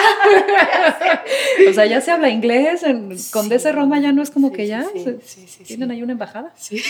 o 1.68 1.72
sea, 1.72 1.86
ya 1.86 2.00
se 2.00 2.10
habla 2.10 2.30
inglés, 2.30 2.82
en 2.82 3.16
Condesa 3.30 3.70
Roma 3.70 4.00
ya 4.00 4.10
no 4.10 4.22
es 4.22 4.30
como 4.32 4.50
que 4.50 4.66
ya 4.66 4.84
tienen 5.66 5.92
ahí 5.92 6.02
una 6.02 6.12
embajada. 6.12 6.52
Sí. 6.56 6.82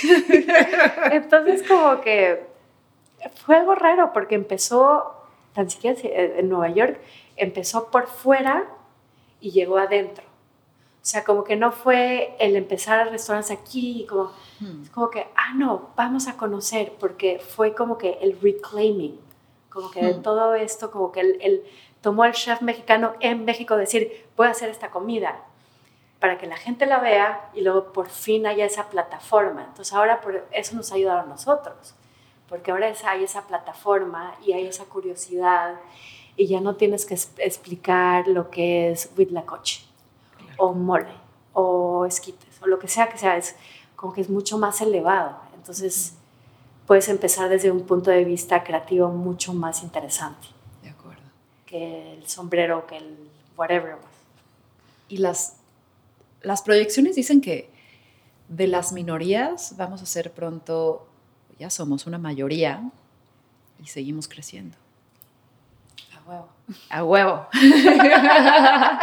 Entonces 1.13 1.63
como 1.69 2.01
que 2.01 2.47
fue 3.45 3.57
algo 3.57 3.75
raro 3.75 4.13
porque 4.15 4.35
empezó, 4.35 5.22
tan 5.55 5.71
siquiera 5.71 5.99
en 6.03 6.49
Nueva 6.49 6.69
York, 6.71 7.01
empezó 7.37 7.91
por 7.91 8.07
fuera 8.07 8.67
y 9.41 9.51
llegó 9.51 9.79
adentro. 9.79 10.25
O 11.03 11.05
sea, 11.05 11.25
como 11.25 11.43
que 11.43 11.57
no 11.57 11.73
fue 11.73 12.37
el 12.39 12.55
empezar 12.55 13.01
a 13.01 13.05
restaurantes 13.07 13.51
aquí, 13.51 14.07
como, 14.09 14.31
hmm. 14.61 14.85
como 14.93 15.11
que, 15.11 15.27
ah, 15.35 15.53
no, 15.57 15.91
vamos 15.97 16.29
a 16.29 16.37
conocer, 16.37 16.93
porque 17.01 17.41
fue 17.41 17.75
como 17.75 17.99
que 17.99 18.19
el 18.23 18.39
reclaiming, 18.41 19.19
como 19.69 19.91
que 19.91 20.01
de 20.01 20.15
hmm. 20.15 20.23
todo 20.23 20.55
esto, 20.55 20.93
como 20.93 21.11
que 21.11 21.21
él, 21.21 21.65
tomó 22.03 22.23
al 22.23 22.35
chef 22.35 22.63
mexicano 22.63 23.15
en 23.19 23.45
México 23.45 23.77
decir, 23.77 24.27
voy 24.37 24.47
a 24.47 24.51
hacer 24.51 24.71
esta 24.71 24.91
comida, 24.91 25.43
para 26.21 26.39
que 26.39 26.47
la 26.47 26.57
gente 26.57 26.87
la 26.87 27.01
vea 27.01 27.51
y 27.53 27.63
luego 27.63 27.93
por 27.93 28.09
fin 28.09 28.47
haya 28.47 28.65
esa 28.65 28.89
plataforma. 28.89 29.65
Entonces 29.65 29.93
ahora 29.93 30.21
por 30.21 30.47
eso 30.53 30.77
nos 30.77 30.93
ha 30.93 30.95
ayudado 30.95 31.21
a 31.21 31.27
nosotros, 31.27 31.97
porque 32.49 32.71
ahora 32.71 32.93
hay 33.07 33.25
esa 33.25 33.47
plataforma 33.47 34.35
y 34.45 34.53
hay 34.53 34.67
esa 34.67 34.85
curiosidad 34.85 35.77
y 36.37 36.47
ya 36.47 36.61
no 36.61 36.77
tienes 36.77 37.07
que 37.07 37.15
explicar 37.39 38.29
lo 38.29 38.51
que 38.51 38.91
es 38.91 39.11
Huitlacoche 39.17 39.83
o 40.57 40.73
mole 40.73 41.13
o 41.53 42.07
esquites 42.07 42.61
o 42.63 42.67
lo 42.67 42.79
que 42.79 42.89
sea 42.89 43.09
que 43.09 43.19
sea, 43.19 43.37
es 43.37 43.55
como 43.97 44.13
que 44.13 44.21
es 44.21 44.31
mucho 44.31 44.59
más 44.59 44.81
elevado. 44.81 45.37
Entonces 45.55 46.15
puedes 46.87 47.09
empezar 47.09 47.49
desde 47.49 47.71
un 47.71 47.83
punto 47.87 48.11
de 48.11 48.25
vista 48.25 48.65
creativo 48.65 49.09
mucho 49.09 49.55
más 49.55 49.83
interesante. 49.83 50.49
De 50.83 50.91
acuerdo. 50.91 51.23
Que 51.67 52.15
el 52.15 52.27
sombrero, 52.29 52.87
que 52.87 52.97
el 52.97 53.17
whatever. 53.57 53.97
Y 55.09 55.19
las, 55.19 55.57
las 56.43 56.63
proyecciones 56.63 57.17
dicen 57.17 57.41
que 57.41 57.71
de 58.49 58.67
las 58.67 58.93
minorías 58.93 59.77
vamos 59.77 60.03
a 60.03 60.07
ser 60.07 60.33
pronto, 60.33 61.07
ya 61.63 61.71
somos 61.71 62.09
una 62.09 62.19
mayoría 62.19 62.83
y 63.81 63.87
seguimos 63.87 64.27
creciendo. 64.27 64.77
A 66.13 66.29
huevo. 66.29 66.49
A 66.91 67.05
huevo. 67.05 67.47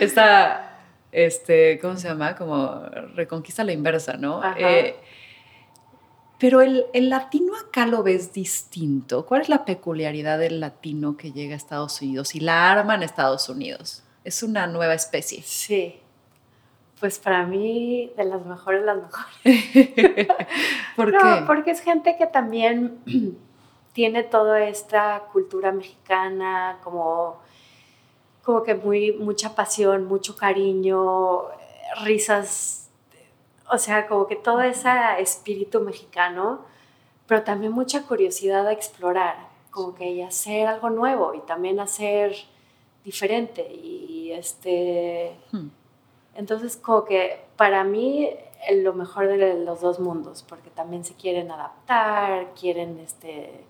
Esta 0.00 0.78
este, 1.10 1.80
¿cómo 1.80 1.96
se 1.96 2.06
llama? 2.06 2.36
Como 2.36 2.82
reconquista 3.16 3.64
la 3.64 3.72
inversa, 3.72 4.16
¿no? 4.16 4.40
Eh, 4.56 4.94
pero 6.38 6.60
el, 6.60 6.86
el, 6.92 7.10
latino 7.10 7.56
acá 7.56 7.84
lo 7.84 8.04
ves 8.04 8.32
distinto. 8.32 9.26
¿Cuál 9.26 9.40
es 9.40 9.48
la 9.48 9.64
peculiaridad 9.64 10.38
del 10.38 10.60
latino 10.60 11.16
que 11.16 11.32
llega 11.32 11.54
a 11.54 11.56
Estados 11.56 12.00
Unidos 12.00 12.36
y 12.36 12.40
la 12.40 12.70
arma 12.70 12.94
en 12.94 13.02
Estados 13.02 13.48
Unidos? 13.48 14.04
Es 14.22 14.44
una 14.44 14.68
nueva 14.68 14.94
especie. 14.94 15.42
Sí. 15.42 15.98
Pues 17.00 17.18
para 17.18 17.46
mí, 17.46 18.12
de 18.16 18.24
las 18.24 18.44
mejores, 18.44 18.84
las 18.84 18.96
mejores. 19.02 20.28
¿Por 20.96 21.12
qué? 21.12 21.44
Porque 21.46 21.70
es 21.70 21.80
gente 21.80 22.16
que 22.16 22.26
también 22.26 22.98
tiene 23.92 24.22
toda 24.22 24.64
esta 24.64 25.24
cultura 25.32 25.72
mexicana, 25.72 26.78
como 26.82 27.40
como 28.48 28.62
que 28.62 28.74
muy, 28.74 29.12
mucha 29.12 29.54
pasión, 29.54 30.06
mucho 30.06 30.34
cariño, 30.34 31.42
risas, 32.02 32.88
o 33.70 33.76
sea, 33.76 34.06
como 34.06 34.26
que 34.26 34.36
todo 34.36 34.62
ese 34.62 34.88
espíritu 35.18 35.82
mexicano, 35.82 36.64
pero 37.26 37.42
también 37.42 37.72
mucha 37.72 38.06
curiosidad 38.06 38.66
a 38.66 38.72
explorar, 38.72 39.36
como 39.70 39.94
que 39.94 40.24
hacer 40.24 40.66
algo 40.66 40.88
nuevo 40.88 41.34
y 41.34 41.40
también 41.40 41.78
hacer 41.78 42.34
diferente. 43.04 43.70
Y 43.70 44.32
este, 44.32 45.36
hmm. 45.52 45.68
Entonces 46.38 46.76
como 46.76 47.04
que 47.04 47.44
para 47.56 47.82
mí 47.82 48.30
lo 48.82 48.94
mejor 48.94 49.26
de 49.26 49.64
los 49.64 49.80
dos 49.80 49.98
mundos, 49.98 50.44
porque 50.48 50.70
también 50.70 51.04
se 51.04 51.14
quieren 51.14 51.50
adaptar, 51.50 52.54
quieren 52.54 53.00
este, 53.00 53.64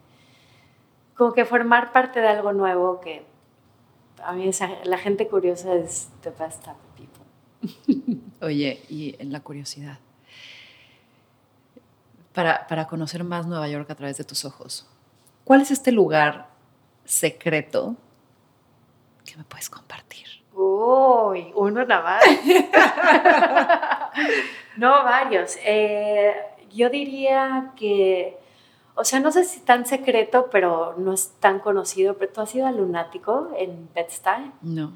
como 1.16 1.32
que 1.32 1.46
formar 1.46 1.92
parte 1.92 2.20
de 2.20 2.28
algo 2.28 2.52
nuevo 2.52 3.00
que 3.00 3.24
a 4.22 4.32
mí 4.32 4.50
la 4.84 4.98
gente 4.98 5.28
curiosa 5.28 5.74
es 5.76 6.10
the 6.20 6.28
best 6.28 6.62
type 6.62 6.76
of 6.76 6.94
people. 6.94 8.20
Oye, 8.42 8.82
y 8.90 9.16
en 9.18 9.32
la 9.32 9.40
curiosidad, 9.40 9.98
para, 12.34 12.66
para 12.66 12.86
conocer 12.86 13.24
más 13.24 13.46
Nueva 13.46 13.66
York 13.68 13.90
a 13.90 13.94
través 13.94 14.18
de 14.18 14.24
tus 14.24 14.44
ojos, 14.44 14.86
¿cuál 15.44 15.62
es 15.62 15.70
este 15.70 15.90
lugar 15.90 16.50
secreto 17.06 17.96
que 19.24 19.38
me 19.38 19.44
puedes 19.44 19.70
compartir? 19.70 20.37
Uy, 20.60 21.52
uno 21.54 21.84
nada 21.84 22.02
más. 22.02 22.24
no, 24.76 25.04
varios. 25.04 25.56
Eh, 25.64 26.34
yo 26.72 26.90
diría 26.90 27.72
que 27.76 28.38
o 29.00 29.04
sea, 29.04 29.20
no 29.20 29.30
sé 29.30 29.44
si 29.44 29.60
tan 29.60 29.86
secreto, 29.86 30.48
pero 30.50 30.94
no 30.98 31.12
es 31.12 31.28
tan 31.38 31.60
conocido, 31.60 32.14
pero 32.14 32.32
tú 32.32 32.40
has 32.40 32.52
ido 32.52 32.66
al 32.66 32.78
Lunático 32.78 33.48
en 33.56 33.88
Bed-Stuy. 33.94 34.50
No. 34.62 34.90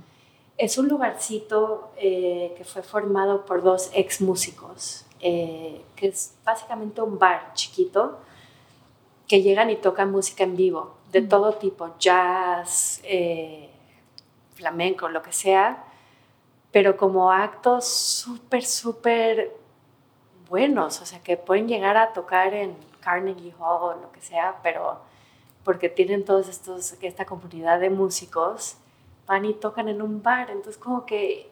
Es 0.59 0.77
un 0.77 0.89
lugarcito 0.89 1.93
eh, 1.97 2.53
que 2.57 2.65
fue 2.65 2.83
formado 2.83 3.47
por 3.47 3.63
dos 3.63 3.93
ex 3.95 4.21
músicos, 4.21 5.05
eh, 5.21 5.83
que 5.95 6.09
es 6.09 6.35
básicamente 6.45 7.01
un 7.01 7.17
bar 7.17 7.53
chiquito, 7.55 8.19
que 9.29 9.41
llegan 9.41 9.71
y 9.71 9.77
tocan 9.77 10.11
música 10.11 10.43
en 10.43 10.57
vivo, 10.57 10.97
de 11.13 11.21
mm. 11.21 11.29
todo 11.29 11.53
tipo, 11.53 11.95
jazz, 12.01 13.01
eh, 13.05 13.71
flamenco, 14.63 15.09
lo 15.09 15.23
que 15.23 15.33
sea, 15.33 15.85
pero 16.71 16.97
como 16.97 17.33
actos 17.33 17.85
súper, 17.85 18.65
súper 18.65 19.53
buenos, 20.49 21.01
o 21.03 21.07
sea, 21.07 21.21
que 21.21 21.37
pueden 21.37 21.67
llegar 21.67 21.97
a 21.97 22.13
tocar 22.13 22.55
en 22.55 22.77
Carnegie 23.01 23.55
Hall 23.59 23.83
o 23.83 24.01
lo 24.01 24.13
que 24.13 24.21
sea, 24.21 24.61
pero 24.63 25.01
porque 25.65 25.89
tienen 25.89 26.25
todos 26.25 26.49
estos, 26.49 26.95
esta 27.03 27.25
comunidad 27.25 27.81
de 27.81 27.91
músicos, 27.91 28.77
van 29.27 29.45
y 29.45 29.55
tocan 29.55 29.89
en 29.89 30.01
un 30.01 30.23
bar, 30.23 30.51
entonces 30.51 30.79
como 30.79 31.07
que 31.07 31.51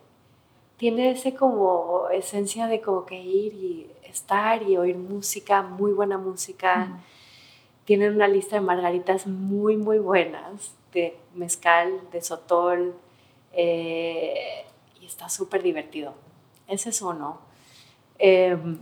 tiene 0.77 1.11
ese 1.11 1.35
como 1.35 2.09
esencia 2.11 2.69
de 2.69 2.81
como 2.81 3.05
que 3.05 3.21
ir 3.21 3.55
y 3.55 3.91
estar 4.05 4.63
y 4.63 4.77
oír 4.77 4.97
música, 4.97 5.63
muy 5.63 5.93
buena 5.93 6.17
música. 6.17 6.89
Tienen 7.91 8.15
una 8.15 8.29
lista 8.29 8.55
de 8.55 8.61
margaritas 8.61 9.27
muy, 9.27 9.77
muy 9.77 9.99
buenas, 9.99 10.77
de 10.93 11.17
mezcal, 11.35 12.01
de 12.13 12.23
sotol, 12.23 12.95
eh, 13.53 14.65
y 15.01 15.07
está 15.07 15.29
súper 15.29 15.61
divertido. 15.61 16.15
Ese 16.69 16.91
es 16.91 17.03
uno. 17.03 17.41
Em, 18.17 18.79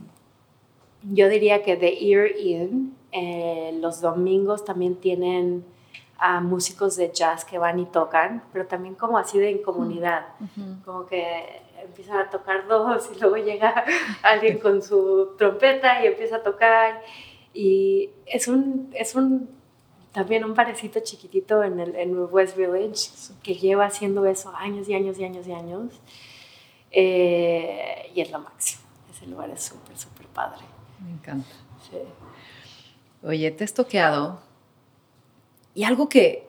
yo 1.05 1.31
diría 1.31 1.63
que 1.63 1.79
The 1.79 2.07
Ear 2.07 2.39
In, 2.39 2.99
eh, 3.11 3.79
los 3.81 4.03
domingos 4.03 4.67
también 4.67 4.97
tienen 4.97 5.65
a 6.19 6.43
músicos 6.43 6.97
de 6.97 7.11
jazz 7.11 7.47
que 7.47 7.57
van 7.57 7.79
y 7.79 7.87
tocan, 7.87 8.43
pero 8.53 8.67
también 8.67 8.95
como 8.95 9.17
así 9.17 9.39
de 9.39 9.49
en 9.49 9.63
comunidad, 9.63 10.27
como 10.85 11.07
que 11.07 11.63
empiezan 11.83 12.19
a 12.19 12.29
tocar 12.29 12.69
dos 12.69 13.11
y 13.17 13.19
luego 13.19 13.39
llega 13.39 13.87
alguien 14.23 14.59
con 14.59 14.83
su 14.83 15.35
trompeta 15.39 16.05
y 16.05 16.09
empieza 16.09 16.37
a 16.37 16.43
tocar 16.43 17.01
y 17.55 18.11
es 18.27 18.49
un, 18.49 18.91
es 18.95 19.15
un 19.15 19.49
también 20.13 20.45
un 20.45 20.55
parecito 20.55 21.01
chiquitito 21.01 21.63
en 21.63 21.81
el 21.81 21.95
en 21.97 22.17
West 22.31 22.57
Village 22.57 23.11
que 23.43 23.55
lleva 23.55 23.87
haciendo 23.87 24.25
eso 24.27 24.53
años 24.57 24.89
y 24.89 24.95
años 24.95 25.19
y 25.19 25.25
años 25.25 25.47
y 25.47 25.53
años 25.53 25.93
eh, 26.91 28.11
y 28.15 28.21
es 28.21 28.31
lo 28.31 28.39
máximo, 28.39 28.83
ese 29.15 29.27
lugar 29.27 29.51
es 29.51 29.63
súper, 29.63 29.97
súper 29.97 30.27
padre. 30.27 30.61
Me 31.05 31.13
encanta. 31.13 31.49
Sí. 31.91 31.99
Oye, 33.23 33.51
te 33.51 33.65
he 33.65 33.67
estoqueado 33.67 34.41
y 35.75 35.85
algo 35.85 36.09
que 36.09 36.49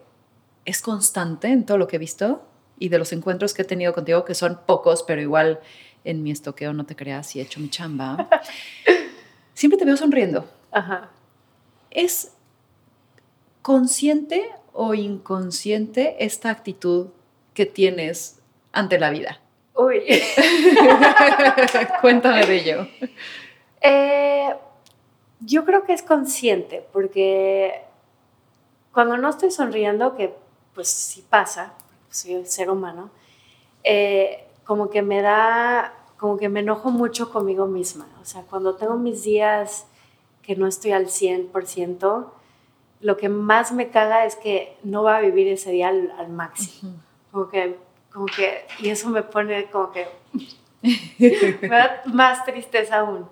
es 0.65 0.81
constante 0.81 1.49
en 1.49 1.65
todo 1.65 1.77
lo 1.77 1.87
que 1.87 1.97
he 1.97 1.99
visto 1.99 2.41
y 2.77 2.89
de 2.89 2.97
los 2.97 3.11
encuentros 3.11 3.53
que 3.53 3.63
he 3.63 3.65
tenido 3.65 3.93
contigo, 3.93 4.23
que 4.23 4.33
son 4.33 4.59
pocos, 4.65 5.03
pero 5.03 5.21
igual 5.21 5.59
en 6.03 6.23
mi 6.23 6.31
estoqueo 6.31 6.73
no 6.73 6.85
te 6.85 6.95
creas 6.95 7.35
y 7.35 7.39
he 7.39 7.43
hecho 7.43 7.59
mi 7.59 7.69
chamba, 7.69 8.29
siempre 9.53 9.77
te 9.77 9.85
veo 9.85 9.97
sonriendo. 9.97 10.47
Ajá. 10.71 11.09
¿Es 11.91 12.33
consciente 13.61 14.49
o 14.73 14.93
inconsciente 14.93 16.23
esta 16.23 16.49
actitud 16.49 17.07
que 17.53 17.65
tienes 17.65 18.39
ante 18.71 18.99
la 18.99 19.09
vida? 19.09 19.39
Uy. 19.75 20.01
Cuéntame 22.01 22.45
de 22.45 22.55
ello. 22.55 22.87
Eh, 23.81 24.53
yo 25.39 25.65
creo 25.65 25.83
que 25.83 25.93
es 25.93 26.03
consciente, 26.03 26.85
porque 26.91 27.81
cuando 28.93 29.17
no 29.17 29.29
estoy 29.29 29.51
sonriendo, 29.51 30.15
que 30.15 30.35
pues 30.73 30.89
sí 30.89 31.25
pasa, 31.29 31.73
soy 32.09 32.33
el 32.33 32.45
ser 32.47 32.69
humano, 32.69 33.09
eh, 33.83 34.45
como 34.65 34.89
que 34.89 35.01
me 35.01 35.21
da, 35.21 35.93
como 36.17 36.37
que 36.37 36.49
me 36.49 36.59
enojo 36.59 36.89
mucho 36.91 37.31
conmigo 37.31 37.65
misma. 37.65 38.07
O 38.21 38.25
sea, 38.25 38.41
cuando 38.41 38.75
tengo 38.75 38.95
mis 38.95 39.23
días 39.23 39.85
que 40.49 40.55
no 40.55 40.65
estoy 40.65 40.93
al 40.93 41.05
100%, 41.05 42.25
lo 43.01 43.17
que 43.17 43.29
más 43.29 43.71
me 43.71 43.89
caga 43.89 44.25
es 44.25 44.35
que 44.35 44.75
no 44.81 45.03
va 45.03 45.17
a 45.17 45.21
vivir 45.21 45.47
ese 45.47 45.69
día 45.69 45.89
al, 45.89 46.29
máximo. 46.29 46.93
Como 47.31 47.49
que, 47.49 47.77
como 48.11 48.25
que, 48.25 48.65
y 48.79 48.89
eso 48.89 49.11
me 49.11 49.21
pone 49.21 49.69
como 49.69 49.91
que, 49.91 50.07
me 51.61 51.67
da 51.67 52.01
más 52.05 52.43
tristeza 52.45 52.97
aún. 52.97 53.27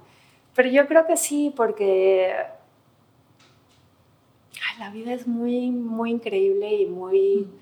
Pero 0.53 0.69
yo 0.69 0.85
creo 0.85 1.07
que 1.07 1.17
sí, 1.17 1.51
porque 1.55 2.35
la 4.77 4.91
vida 4.91 5.11
es 5.11 5.25
muy, 5.25 5.71
muy 5.71 6.11
increíble 6.11 6.71
y 6.75 6.85
muy... 6.85 7.47
Mm. 7.47 7.57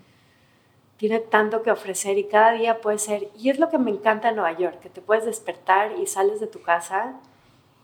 Tiene 0.97 1.19
tanto 1.19 1.63
que 1.63 1.71
ofrecer 1.71 2.17
y 2.17 2.25
cada 2.25 2.51
día 2.51 2.81
puede 2.81 2.97
ser... 2.97 3.29
Y 3.39 3.49
es 3.49 3.57
lo 3.57 3.69
que 3.69 3.77
me 3.77 3.91
encanta 3.91 4.27
en 4.27 4.35
Nueva 4.35 4.57
York, 4.57 4.81
que 4.81 4.89
te 4.89 4.99
puedes 4.99 5.23
despertar 5.23 5.97
y 5.97 6.07
sales 6.07 6.41
de 6.41 6.47
tu 6.47 6.61
casa 6.61 7.21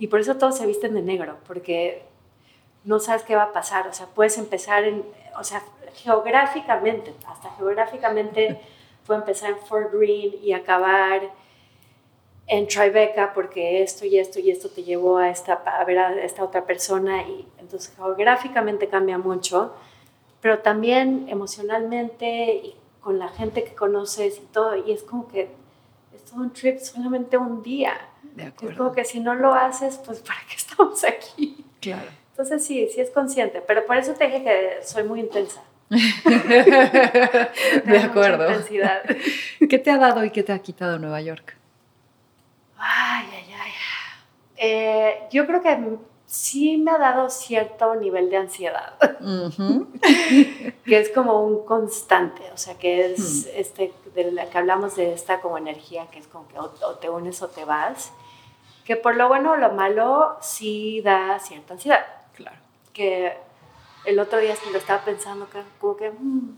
y 0.01 0.07
por 0.07 0.19
eso 0.19 0.37
todos 0.37 0.57
se 0.57 0.65
visten 0.65 0.95
de 0.95 1.03
negro, 1.03 1.37
porque 1.45 2.01
no 2.85 2.99
sabes 2.99 3.21
qué 3.21 3.35
va 3.35 3.43
a 3.43 3.53
pasar. 3.53 3.87
O 3.87 3.93
sea, 3.93 4.07
puedes 4.07 4.35
empezar 4.39 4.83
en... 4.83 5.05
O 5.39 5.43
sea, 5.43 5.61
geográficamente, 5.93 7.13
hasta 7.27 7.51
geográficamente 7.51 8.59
puedo 9.05 9.19
empezar 9.19 9.51
en 9.51 9.59
Fort 9.59 9.93
Greene 9.93 10.37
y 10.37 10.53
acabar 10.53 11.21
en 12.47 12.67
Tribeca 12.67 13.31
porque 13.35 13.83
esto 13.83 14.03
y 14.07 14.17
esto 14.17 14.39
y 14.39 14.49
esto 14.49 14.69
te 14.69 14.81
llevó 14.81 15.19
a, 15.19 15.29
esta, 15.29 15.53
a 15.53 15.85
ver 15.85 15.99
a 15.99 16.23
esta 16.23 16.43
otra 16.43 16.65
persona 16.65 17.21
y 17.21 17.47
entonces 17.59 17.93
geográficamente 17.95 18.89
cambia 18.89 19.19
mucho, 19.19 19.75
pero 20.41 20.57
también 20.63 21.27
emocionalmente 21.29 22.55
y 22.55 22.75
con 23.01 23.19
la 23.19 23.29
gente 23.29 23.63
que 23.63 23.75
conoces 23.75 24.39
y 24.39 24.47
todo, 24.51 24.75
y 24.75 24.93
es 24.93 25.03
como 25.03 25.27
que 25.27 25.51
es 26.11 26.25
todo 26.25 26.41
un 26.41 26.53
trip 26.53 26.79
solamente 26.79 27.37
un 27.37 27.61
día. 27.61 27.93
De 28.35 28.43
acuerdo. 28.43 28.71
Es 28.71 28.77
como 28.77 28.91
que 28.93 29.05
si 29.05 29.19
no 29.19 29.35
lo 29.35 29.53
haces, 29.53 29.99
pues 30.05 30.19
¿para 30.19 30.39
qué 30.47 30.55
estamos 30.55 31.03
aquí? 31.03 31.63
Claro. 31.79 32.09
Entonces 32.31 32.65
sí, 32.65 32.87
sí 32.93 33.01
es 33.01 33.11
consciente, 33.11 33.61
pero 33.65 33.85
por 33.85 33.97
eso 33.97 34.13
te 34.13 34.25
dije 34.25 34.43
que 34.43 34.79
soy 34.83 35.03
muy 35.03 35.19
intensa. 35.19 35.61
de 35.89 35.97
acuerdo. 38.03 38.47
¿Qué 39.69 39.79
te 39.79 39.91
ha 39.91 39.97
dado 39.97 40.23
y 40.23 40.31
qué 40.31 40.43
te 40.43 40.53
ha 40.53 40.59
quitado 40.59 40.97
Nueva 40.97 41.21
York? 41.21 41.57
Ay, 42.77 43.25
ay, 43.31 43.53
ay. 43.61 43.71
Eh, 44.57 45.19
yo 45.31 45.45
creo 45.45 45.61
que 45.61 45.77
sí 46.31 46.77
me 46.77 46.91
ha 46.91 46.97
dado 46.97 47.29
cierto 47.29 47.93
nivel 47.95 48.29
de 48.29 48.37
ansiedad, 48.37 48.93
que 50.85 50.97
es 50.97 51.09
como 51.09 51.43
un 51.43 51.65
constante, 51.65 52.41
o 52.53 52.57
sea, 52.57 52.77
que 52.77 53.11
es 53.11 53.45
hmm. 53.45 53.49
este, 53.53 53.93
de 54.15 54.31
la 54.31 54.45
que 54.45 54.57
hablamos 54.57 54.95
de 54.95 55.13
esta 55.13 55.41
como 55.41 55.57
energía, 55.57 56.07
que 56.09 56.19
es 56.19 56.27
como 56.27 56.47
que 56.47 56.57
o, 56.57 56.69
te 57.01 57.09
unes 57.09 57.41
o 57.41 57.49
te 57.49 57.65
vas, 57.65 58.13
que 58.85 58.95
por 58.95 59.17
lo 59.17 59.27
bueno 59.27 59.51
o 59.51 59.55
lo 59.57 59.73
malo 59.73 60.37
sí 60.39 61.01
da 61.01 61.37
cierta 61.39 61.73
ansiedad. 61.73 62.05
Claro. 62.33 62.55
Que 62.93 63.37
el 64.05 64.17
otro 64.17 64.39
día 64.39 64.55
lo 64.71 64.77
estaba 64.77 65.03
pensando, 65.03 65.49
que 65.49 65.61
como 65.81 65.97
que... 65.97 66.11
Mm, 66.11 66.57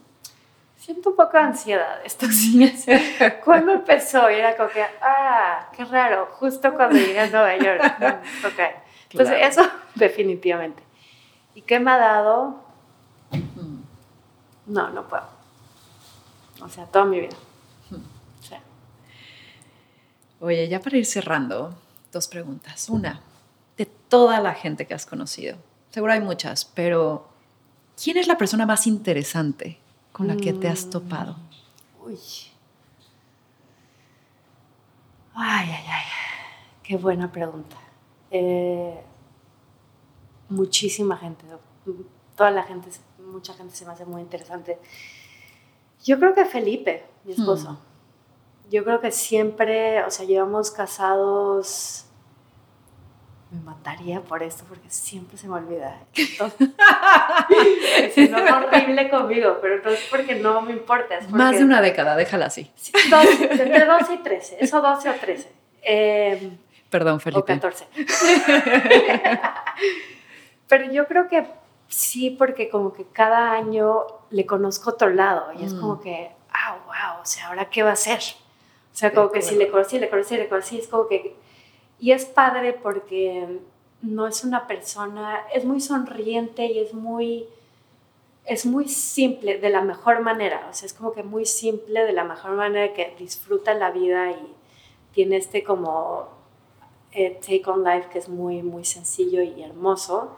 siento 0.78 1.10
un 1.10 1.16
poco 1.16 1.36
de 1.36 1.46
ansiedad 1.46 2.00
estos 2.06 2.30
días. 2.54 2.86
¿Cuándo 3.44 3.72
empezó? 3.72 4.30
Y 4.30 4.36
era 4.36 4.56
como 4.56 4.70
que, 4.70 4.86
ah, 5.02 5.68
qué 5.76 5.84
raro, 5.84 6.28
justo 6.34 6.72
cuando 6.76 6.96
llegué 6.96 7.22
a 7.22 7.28
Nueva 7.28 7.58
York. 7.58 7.82
ok. 8.46 8.83
Entonces, 9.14 9.38
eso 9.42 9.62
definitivamente. 9.96 10.84
¿Y 11.56 11.62
qué 11.62 11.80
me 11.80 11.92
ha 11.92 11.98
dado? 11.98 12.64
No, 14.66 14.90
no 14.90 15.08
puedo. 15.08 15.24
O 16.62 16.70
sea, 16.70 16.86
toda 16.86 17.06
mi 17.06 17.20
vida. 17.20 17.36
Oye, 20.40 20.68
ya 20.68 20.82
para 20.82 20.98
ir 20.98 21.06
cerrando, 21.06 21.74
dos 22.12 22.28
preguntas. 22.28 22.90
Una, 22.90 23.22
de 23.78 23.86
toda 23.86 24.42
la 24.42 24.54
gente 24.54 24.86
que 24.86 24.94
has 24.94 25.06
conocido, 25.06 25.56
seguro 25.90 26.12
hay 26.12 26.20
muchas, 26.20 26.66
pero 26.66 27.30
¿quién 28.02 28.18
es 28.18 28.28
la 28.28 28.38
persona 28.38 28.66
más 28.66 28.86
interesante 28.86 29.80
con 30.12 30.28
la 30.28 30.36
que 30.36 30.52
te 30.52 30.68
has 30.68 30.90
topado? 30.90 31.38
Mm, 31.38 32.06
uy. 32.08 32.20
Ay, 35.34 35.70
ay, 35.70 35.86
ay. 35.88 36.04
Qué 36.84 36.98
buena 36.98 37.32
pregunta. 37.32 37.78
Eh, 38.34 39.00
muchísima 40.50 41.16
gente, 41.16 41.46
toda 42.36 42.52
la 42.52 42.64
gente, 42.64 42.90
mucha 43.20 43.54
gente 43.54 43.76
se 43.76 43.86
me 43.86 43.94
hace 43.94 44.06
muy 44.06 44.22
interesante. 44.22 44.80
Yo 46.04 46.20
creo 46.20 46.34
que 46.34 46.44
Felipe, 46.46 47.06
mi 47.24 47.34
esposo. 47.34 47.72
Mm. 47.72 48.72
Yo 48.72 48.84
creo 48.84 49.00
que 49.00 49.12
siempre, 49.12 50.04
o 50.04 50.12
sea, 50.12 50.26
llevamos 50.26 50.72
casados 50.72 52.08
me 53.54 53.60
mataría 53.62 54.20
por 54.22 54.42
esto 54.42 54.64
porque 54.68 54.90
siempre 54.90 55.38
se 55.38 55.48
me 55.48 55.54
olvida. 55.58 56.00
es 56.16 56.26
no 58.32 58.38
horrible 58.38 59.10
conmigo, 59.12 59.60
pero 59.62 59.84
no 59.84 59.92
es 59.92 60.00
porque 60.10 60.36
no 60.36 60.62
me 60.62 60.72
importa. 60.72 61.20
Más 61.30 61.58
de 61.58 61.64
una 61.64 61.80
década, 61.80 62.16
déjala 62.16 62.48
así. 62.48 62.72
12, 63.12 63.44
entre 63.52 63.86
12 63.86 64.14
y 64.16 64.18
13, 64.18 64.58
eso 64.60 64.82
12 64.82 65.10
o 65.10 65.14
13. 65.14 65.52
Eh, 65.84 66.58
Perdón, 66.94 67.20
Felipe. 67.20 67.40
O 67.40 67.46
14. 67.46 67.88
pero 70.68 70.92
yo 70.92 71.08
creo 71.08 71.28
que 71.28 71.48
sí, 71.88 72.30
porque 72.30 72.70
como 72.70 72.94
que 72.94 73.06
cada 73.06 73.54
año 73.54 74.06
le 74.30 74.46
conozco 74.46 74.92
otro 74.92 75.10
lado 75.10 75.52
y 75.60 75.66
es 75.66 75.74
como 75.74 75.96
mm. 75.96 76.02
que, 76.02 76.30
ah, 76.52 76.78
wow, 76.86 77.24
o 77.24 77.26
sea, 77.26 77.48
¿ahora 77.48 77.72
qué 77.72 77.82
va 77.82 77.90
a 77.90 77.94
hacer? 77.94 78.20
O 78.20 78.96
sea, 78.96 79.12
como 79.12 79.32
que 79.32 79.42
si 79.42 79.56
le 79.56 79.72
conocí, 79.72 79.98
le 79.98 80.08
conocí, 80.08 80.38
le 80.38 80.48
conocí, 80.48 80.78
es 80.78 80.88
como 80.88 81.08
que 81.08 81.36
y 82.00 82.12
es 82.12 82.26
padre 82.26 82.74
porque 82.74 83.60
no 84.04 84.28
es 84.28 84.44
una 84.44 84.68
persona, 84.68 85.48
es 85.52 85.66
muy 85.66 85.82
sonriente 85.82 86.68
y 86.68 86.78
es 86.78 86.94
muy, 86.94 87.48
es 88.46 88.68
muy 88.68 88.88
simple, 88.88 89.58
de 89.58 89.70
la 89.72 89.82
mejor 89.82 90.22
manera. 90.22 90.68
O 90.70 90.74
sea, 90.76 90.86
es 90.86 90.94
como 90.94 91.12
que 91.14 91.24
muy 91.24 91.48
simple, 91.48 92.04
de 92.04 92.14
la 92.14 92.24
mejor 92.24 92.52
manera 92.52 92.94
que 92.94 93.16
disfruta 93.18 93.74
la 93.74 93.90
vida 93.90 94.30
y 94.30 94.54
tiene 95.12 95.38
este 95.38 95.64
como 95.64 96.43
eh, 97.16 97.40
take 97.42 97.64
on 97.68 97.84
life 97.84 98.10
que 98.12 98.20
es 98.20 98.30
muy, 98.30 98.64
muy 98.64 98.86
sencillo 98.86 99.42
y 99.42 99.62
hermoso. 99.62 100.38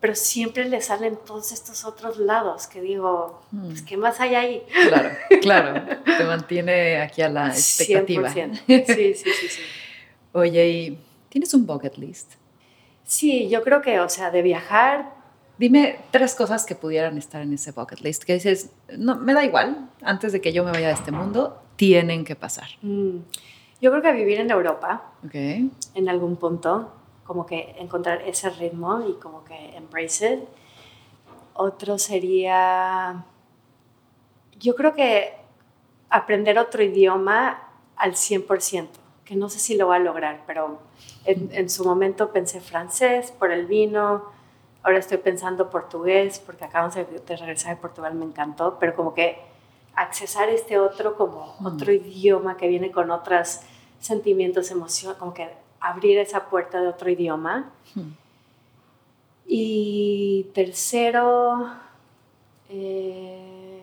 Pero 0.00 0.14
siempre 0.14 0.68
le 0.68 0.82
salen 0.82 1.18
todos 1.24 1.50
estos 1.52 1.84
otros 1.84 2.18
lados 2.18 2.66
que 2.66 2.82
digo, 2.82 3.40
pues, 3.50 3.82
hmm. 3.82 3.84
¿qué 3.86 3.96
más 3.96 4.20
hay 4.20 4.34
ahí? 4.34 4.62
Claro, 4.88 5.10
claro. 5.40 6.02
Te 6.04 6.24
mantiene 6.24 7.00
aquí 7.00 7.22
a 7.22 7.28
la 7.28 7.48
expectativa. 7.48 8.28
100%. 8.28 8.60
Sí, 8.66 8.84
sí, 8.86 9.14
sí, 9.14 9.48
sí. 9.48 9.62
Oye, 10.32 10.68
¿y 10.68 10.98
tienes 11.30 11.54
un 11.54 11.64
bucket 11.64 11.96
list? 11.96 12.34
Sí, 13.04 13.48
yo 13.48 13.62
creo 13.62 13.80
que, 13.80 14.00
o 14.00 14.08
sea, 14.08 14.30
de 14.30 14.42
viajar, 14.42 15.14
Dime 15.56 16.00
tres 16.10 16.34
cosas 16.34 16.66
que 16.66 16.74
pudieran 16.74 17.16
estar 17.16 17.40
en 17.40 17.52
ese 17.52 17.70
bucket 17.70 18.00
list, 18.00 18.24
que 18.24 18.34
dices, 18.34 18.70
no, 18.98 19.16
me 19.16 19.34
da 19.34 19.44
igual, 19.44 19.88
antes 20.02 20.32
de 20.32 20.40
que 20.40 20.52
yo 20.52 20.64
me 20.64 20.72
vaya 20.72 20.88
de 20.88 20.94
este 20.94 21.12
mundo, 21.12 21.62
tienen 21.76 22.24
que 22.24 22.34
pasar. 22.34 22.66
Mm, 22.82 23.18
yo 23.80 23.90
creo 23.90 24.02
que 24.02 24.12
vivir 24.12 24.40
en 24.40 24.50
Europa, 24.50 25.02
Ok. 25.24 25.34
en 25.34 26.08
algún 26.08 26.36
punto, 26.36 26.90
como 27.24 27.46
que 27.46 27.74
encontrar 27.78 28.22
ese 28.22 28.50
ritmo 28.50 29.02
y 29.08 29.14
como 29.14 29.44
que 29.44 29.76
embrace 29.76 30.34
it. 30.34 30.40
Otro 31.54 31.98
sería, 31.98 33.24
yo 34.58 34.74
creo 34.74 34.94
que 34.94 35.34
aprender 36.10 36.58
otro 36.58 36.82
idioma 36.82 37.62
al 37.96 38.12
100%, 38.12 38.88
que 39.24 39.36
no 39.36 39.48
sé 39.48 39.58
si 39.58 39.76
lo 39.76 39.88
va 39.88 39.96
a 39.96 40.00
lograr, 40.00 40.42
pero 40.46 40.78
en, 41.24 41.50
en 41.52 41.70
su 41.70 41.84
momento 41.84 42.32
pensé 42.32 42.60
francés 42.60 43.30
por 43.32 43.50
el 43.52 43.66
vino, 43.66 44.24
ahora 44.82 44.98
estoy 44.98 45.18
pensando 45.18 45.70
portugués 45.70 46.40
porque 46.44 46.64
acabamos 46.64 46.94
de 46.96 47.04
regresar 47.36 47.74
de 47.76 47.80
Portugal, 47.80 48.14
me 48.14 48.24
encantó, 48.26 48.76
pero 48.78 48.94
como 48.94 49.14
que 49.14 49.38
accesar 49.96 50.48
este 50.48 50.78
otro 50.78 51.16
como 51.16 51.54
Mm. 51.60 51.66
otro 51.66 51.92
idioma 51.92 52.56
que 52.56 52.68
viene 52.68 52.90
con 52.90 53.10
otros 53.10 53.60
sentimientos, 54.00 54.70
emociones, 54.70 55.18
como 55.18 55.32
que 55.34 55.48
abrir 55.80 56.18
esa 56.18 56.46
puerta 56.50 56.80
de 56.80 56.88
otro 56.88 57.10
idioma. 57.10 57.70
Hmm. 57.94 58.10
Y 59.46 60.46
tercero, 60.54 61.68
eh, 62.70 63.80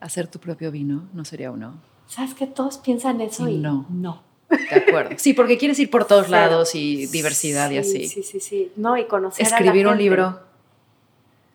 Hacer 0.00 0.28
tu 0.28 0.38
propio 0.38 0.70
vino 0.70 1.02
no 1.12 1.24
sería 1.24 1.50
uno. 1.50 1.74
¿sabes 2.06 2.34
que 2.34 2.46
Todos 2.46 2.78
piensan 2.78 3.20
eso 3.20 3.48
y 3.48 3.58
No. 3.58 3.86
no. 3.90 4.22
De 4.48 4.74
acuerdo. 4.76 5.10
Sí, 5.18 5.32
porque 5.32 5.58
quieres 5.58 5.78
ir 5.78 5.90
por 5.90 6.06
todos 6.06 6.28
lados 6.28 6.74
y 6.74 7.06
diversidad 7.06 7.70
y 7.70 7.74
Sí, 7.84 7.98
así. 8.04 8.08
Sí, 8.08 8.22
sí, 8.24 8.40
sí. 8.40 8.72
No, 8.76 8.96
y 8.96 9.04
conocer 9.04 9.46
a 9.46 9.50
la 9.50 9.56
Escribir 9.56 9.86
un 9.86 9.92
gente. 9.92 10.02
libro. 10.04 10.40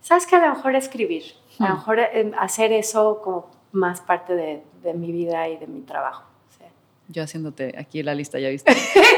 ¿Sabes 0.01 0.25
que 0.27 0.35
a 0.37 0.47
lo 0.47 0.55
mejor 0.55 0.75
escribir? 0.75 1.23
A 1.59 1.63
lo 1.63 1.69
Hmm. 1.73 1.77
mejor 1.77 1.99
eh, 1.99 2.31
hacer 2.39 2.71
eso 2.71 3.19
como 3.23 3.47
más 3.75 4.01
parte 4.01 4.33
de, 4.35 4.63
de 4.81 4.93
mi 4.93 5.11
vida 5.11 5.47
y 5.49 5.57
de 5.57 5.67
mi 5.67 5.81
trabajo. 5.81 6.23
sí. 6.49 6.63
Yo 7.07 7.21
haciéndote 7.21 7.75
aquí 7.77 8.01
la 8.01 8.15
lista, 8.15 8.39
ya 8.39 8.49
viste. 8.49 8.73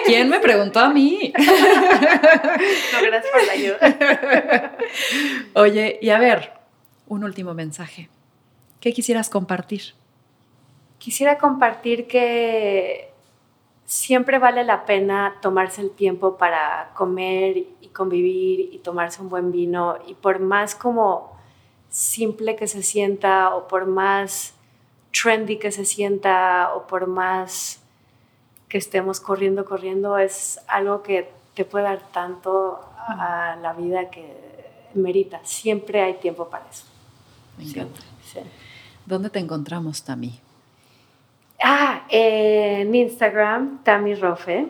¿Quién 0.05 0.27
me 0.29 0.39
preguntó 0.41 0.79
a 0.79 0.89
mí? 0.89 1.31
No, 2.93 3.01
gracias 3.01 3.31
por 3.31 3.45
la 3.45 3.53
ayuda. 3.53 4.77
Oye, 5.55 5.99
y 6.01 6.09
a 6.09 6.19
ver, 6.19 6.53
un 7.07 7.23
último 7.23 7.53
mensaje. 7.53 8.09
¿Qué 8.79 8.91
quisieras 8.93 9.29
compartir? 9.29 9.93
Quisiera 10.97 11.37
compartir 11.37 12.07
que 12.07 13.11
siempre 13.85 14.39
vale 14.39 14.63
la 14.63 14.85
pena 14.85 15.35
tomarse 15.41 15.81
el 15.81 15.91
tiempo 15.91 16.37
para 16.37 16.91
comer 16.95 17.57
y 17.57 17.87
convivir 17.93 18.69
y 18.73 18.79
tomarse 18.79 19.21
un 19.21 19.29
buen 19.29 19.51
vino 19.51 19.97
y 20.07 20.13
por 20.15 20.39
más 20.39 20.75
como 20.75 21.36
simple 21.89 22.55
que 22.55 22.67
se 22.67 22.83
sienta 22.83 23.55
o 23.55 23.67
por 23.67 23.85
más 23.85 24.53
trendy 25.11 25.57
que 25.57 25.71
se 25.71 25.85
sienta 25.85 26.73
o 26.75 26.87
por 26.87 27.07
más 27.07 27.79
que 28.69 28.77
estemos 28.77 29.19
corriendo, 29.19 29.65
corriendo, 29.65 30.17
es 30.17 30.59
algo 30.67 31.01
que 31.01 31.29
te 31.55 31.65
puede 31.65 31.85
dar 31.85 32.01
tanto 32.11 32.79
a 32.97 33.57
la 33.61 33.73
vida 33.73 34.09
que 34.09 34.35
merita. 34.93 35.39
Siempre 35.43 36.01
hay 36.01 36.15
tiempo 36.15 36.49
para 36.49 36.65
eso. 36.69 36.85
Me 37.57 37.63
encanta. 37.63 37.99
Sí. 38.23 38.39
¿Dónde 39.05 39.29
te 39.29 39.39
encontramos, 39.39 40.03
Tami? 40.03 40.39
Ah, 41.63 42.05
eh, 42.09 42.81
en 42.81 42.93
Instagram, 42.93 43.83
Tami 43.83 44.15
Rofe. 44.15 44.67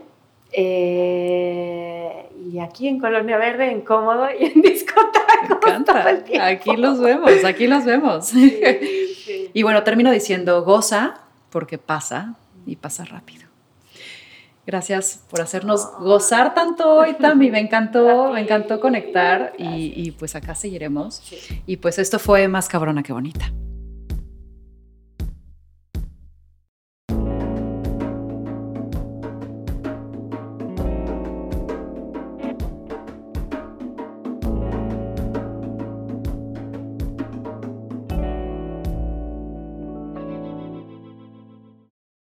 Eh, 0.52 2.30
y 2.52 2.60
aquí 2.60 2.88
en 2.88 3.00
Colonia 3.00 3.38
Verde, 3.38 3.72
en 3.72 3.82
Cómodo 3.82 4.28
y 4.40 4.46
en 4.46 4.64
encanta. 4.66 5.94
todo 5.94 6.10
el 6.10 6.24
tiempo. 6.24 6.46
Aquí 6.46 6.76
los 6.78 7.00
vemos, 7.00 7.44
aquí 7.44 7.68
los 7.68 7.86
vemos. 7.86 8.28
Sí, 8.28 8.60
sí. 9.24 9.52
Y 9.54 9.64
bueno, 9.64 9.84
termino 9.84 10.12
diciendo, 10.12 10.64
goza 10.64 11.22
porque 11.50 11.78
pasa 11.78 12.36
y 12.66 12.76
pasa 12.76 13.06
rápido. 13.06 13.48
Gracias 14.66 15.24
por 15.30 15.40
hacernos 15.42 15.90
gozar 16.00 16.54
tanto 16.54 16.90
hoy, 16.96 17.14
Tami. 17.14 17.52
Me 17.52 17.60
encantó, 17.60 18.32
me 18.34 18.42
encantó 18.42 18.80
conectar 18.80 19.54
y, 19.58 19.94
y 19.96 20.12
pues 20.12 20.36
acá 20.36 20.56
seguiremos. 20.56 21.22
Sí. 21.24 21.62
Y 21.66 21.78
pues 21.78 22.00
esto 22.00 22.20
fue 22.20 22.48
más 22.48 22.68
cabrona 22.68 23.04
que 23.04 23.14
bonita. 23.14 23.52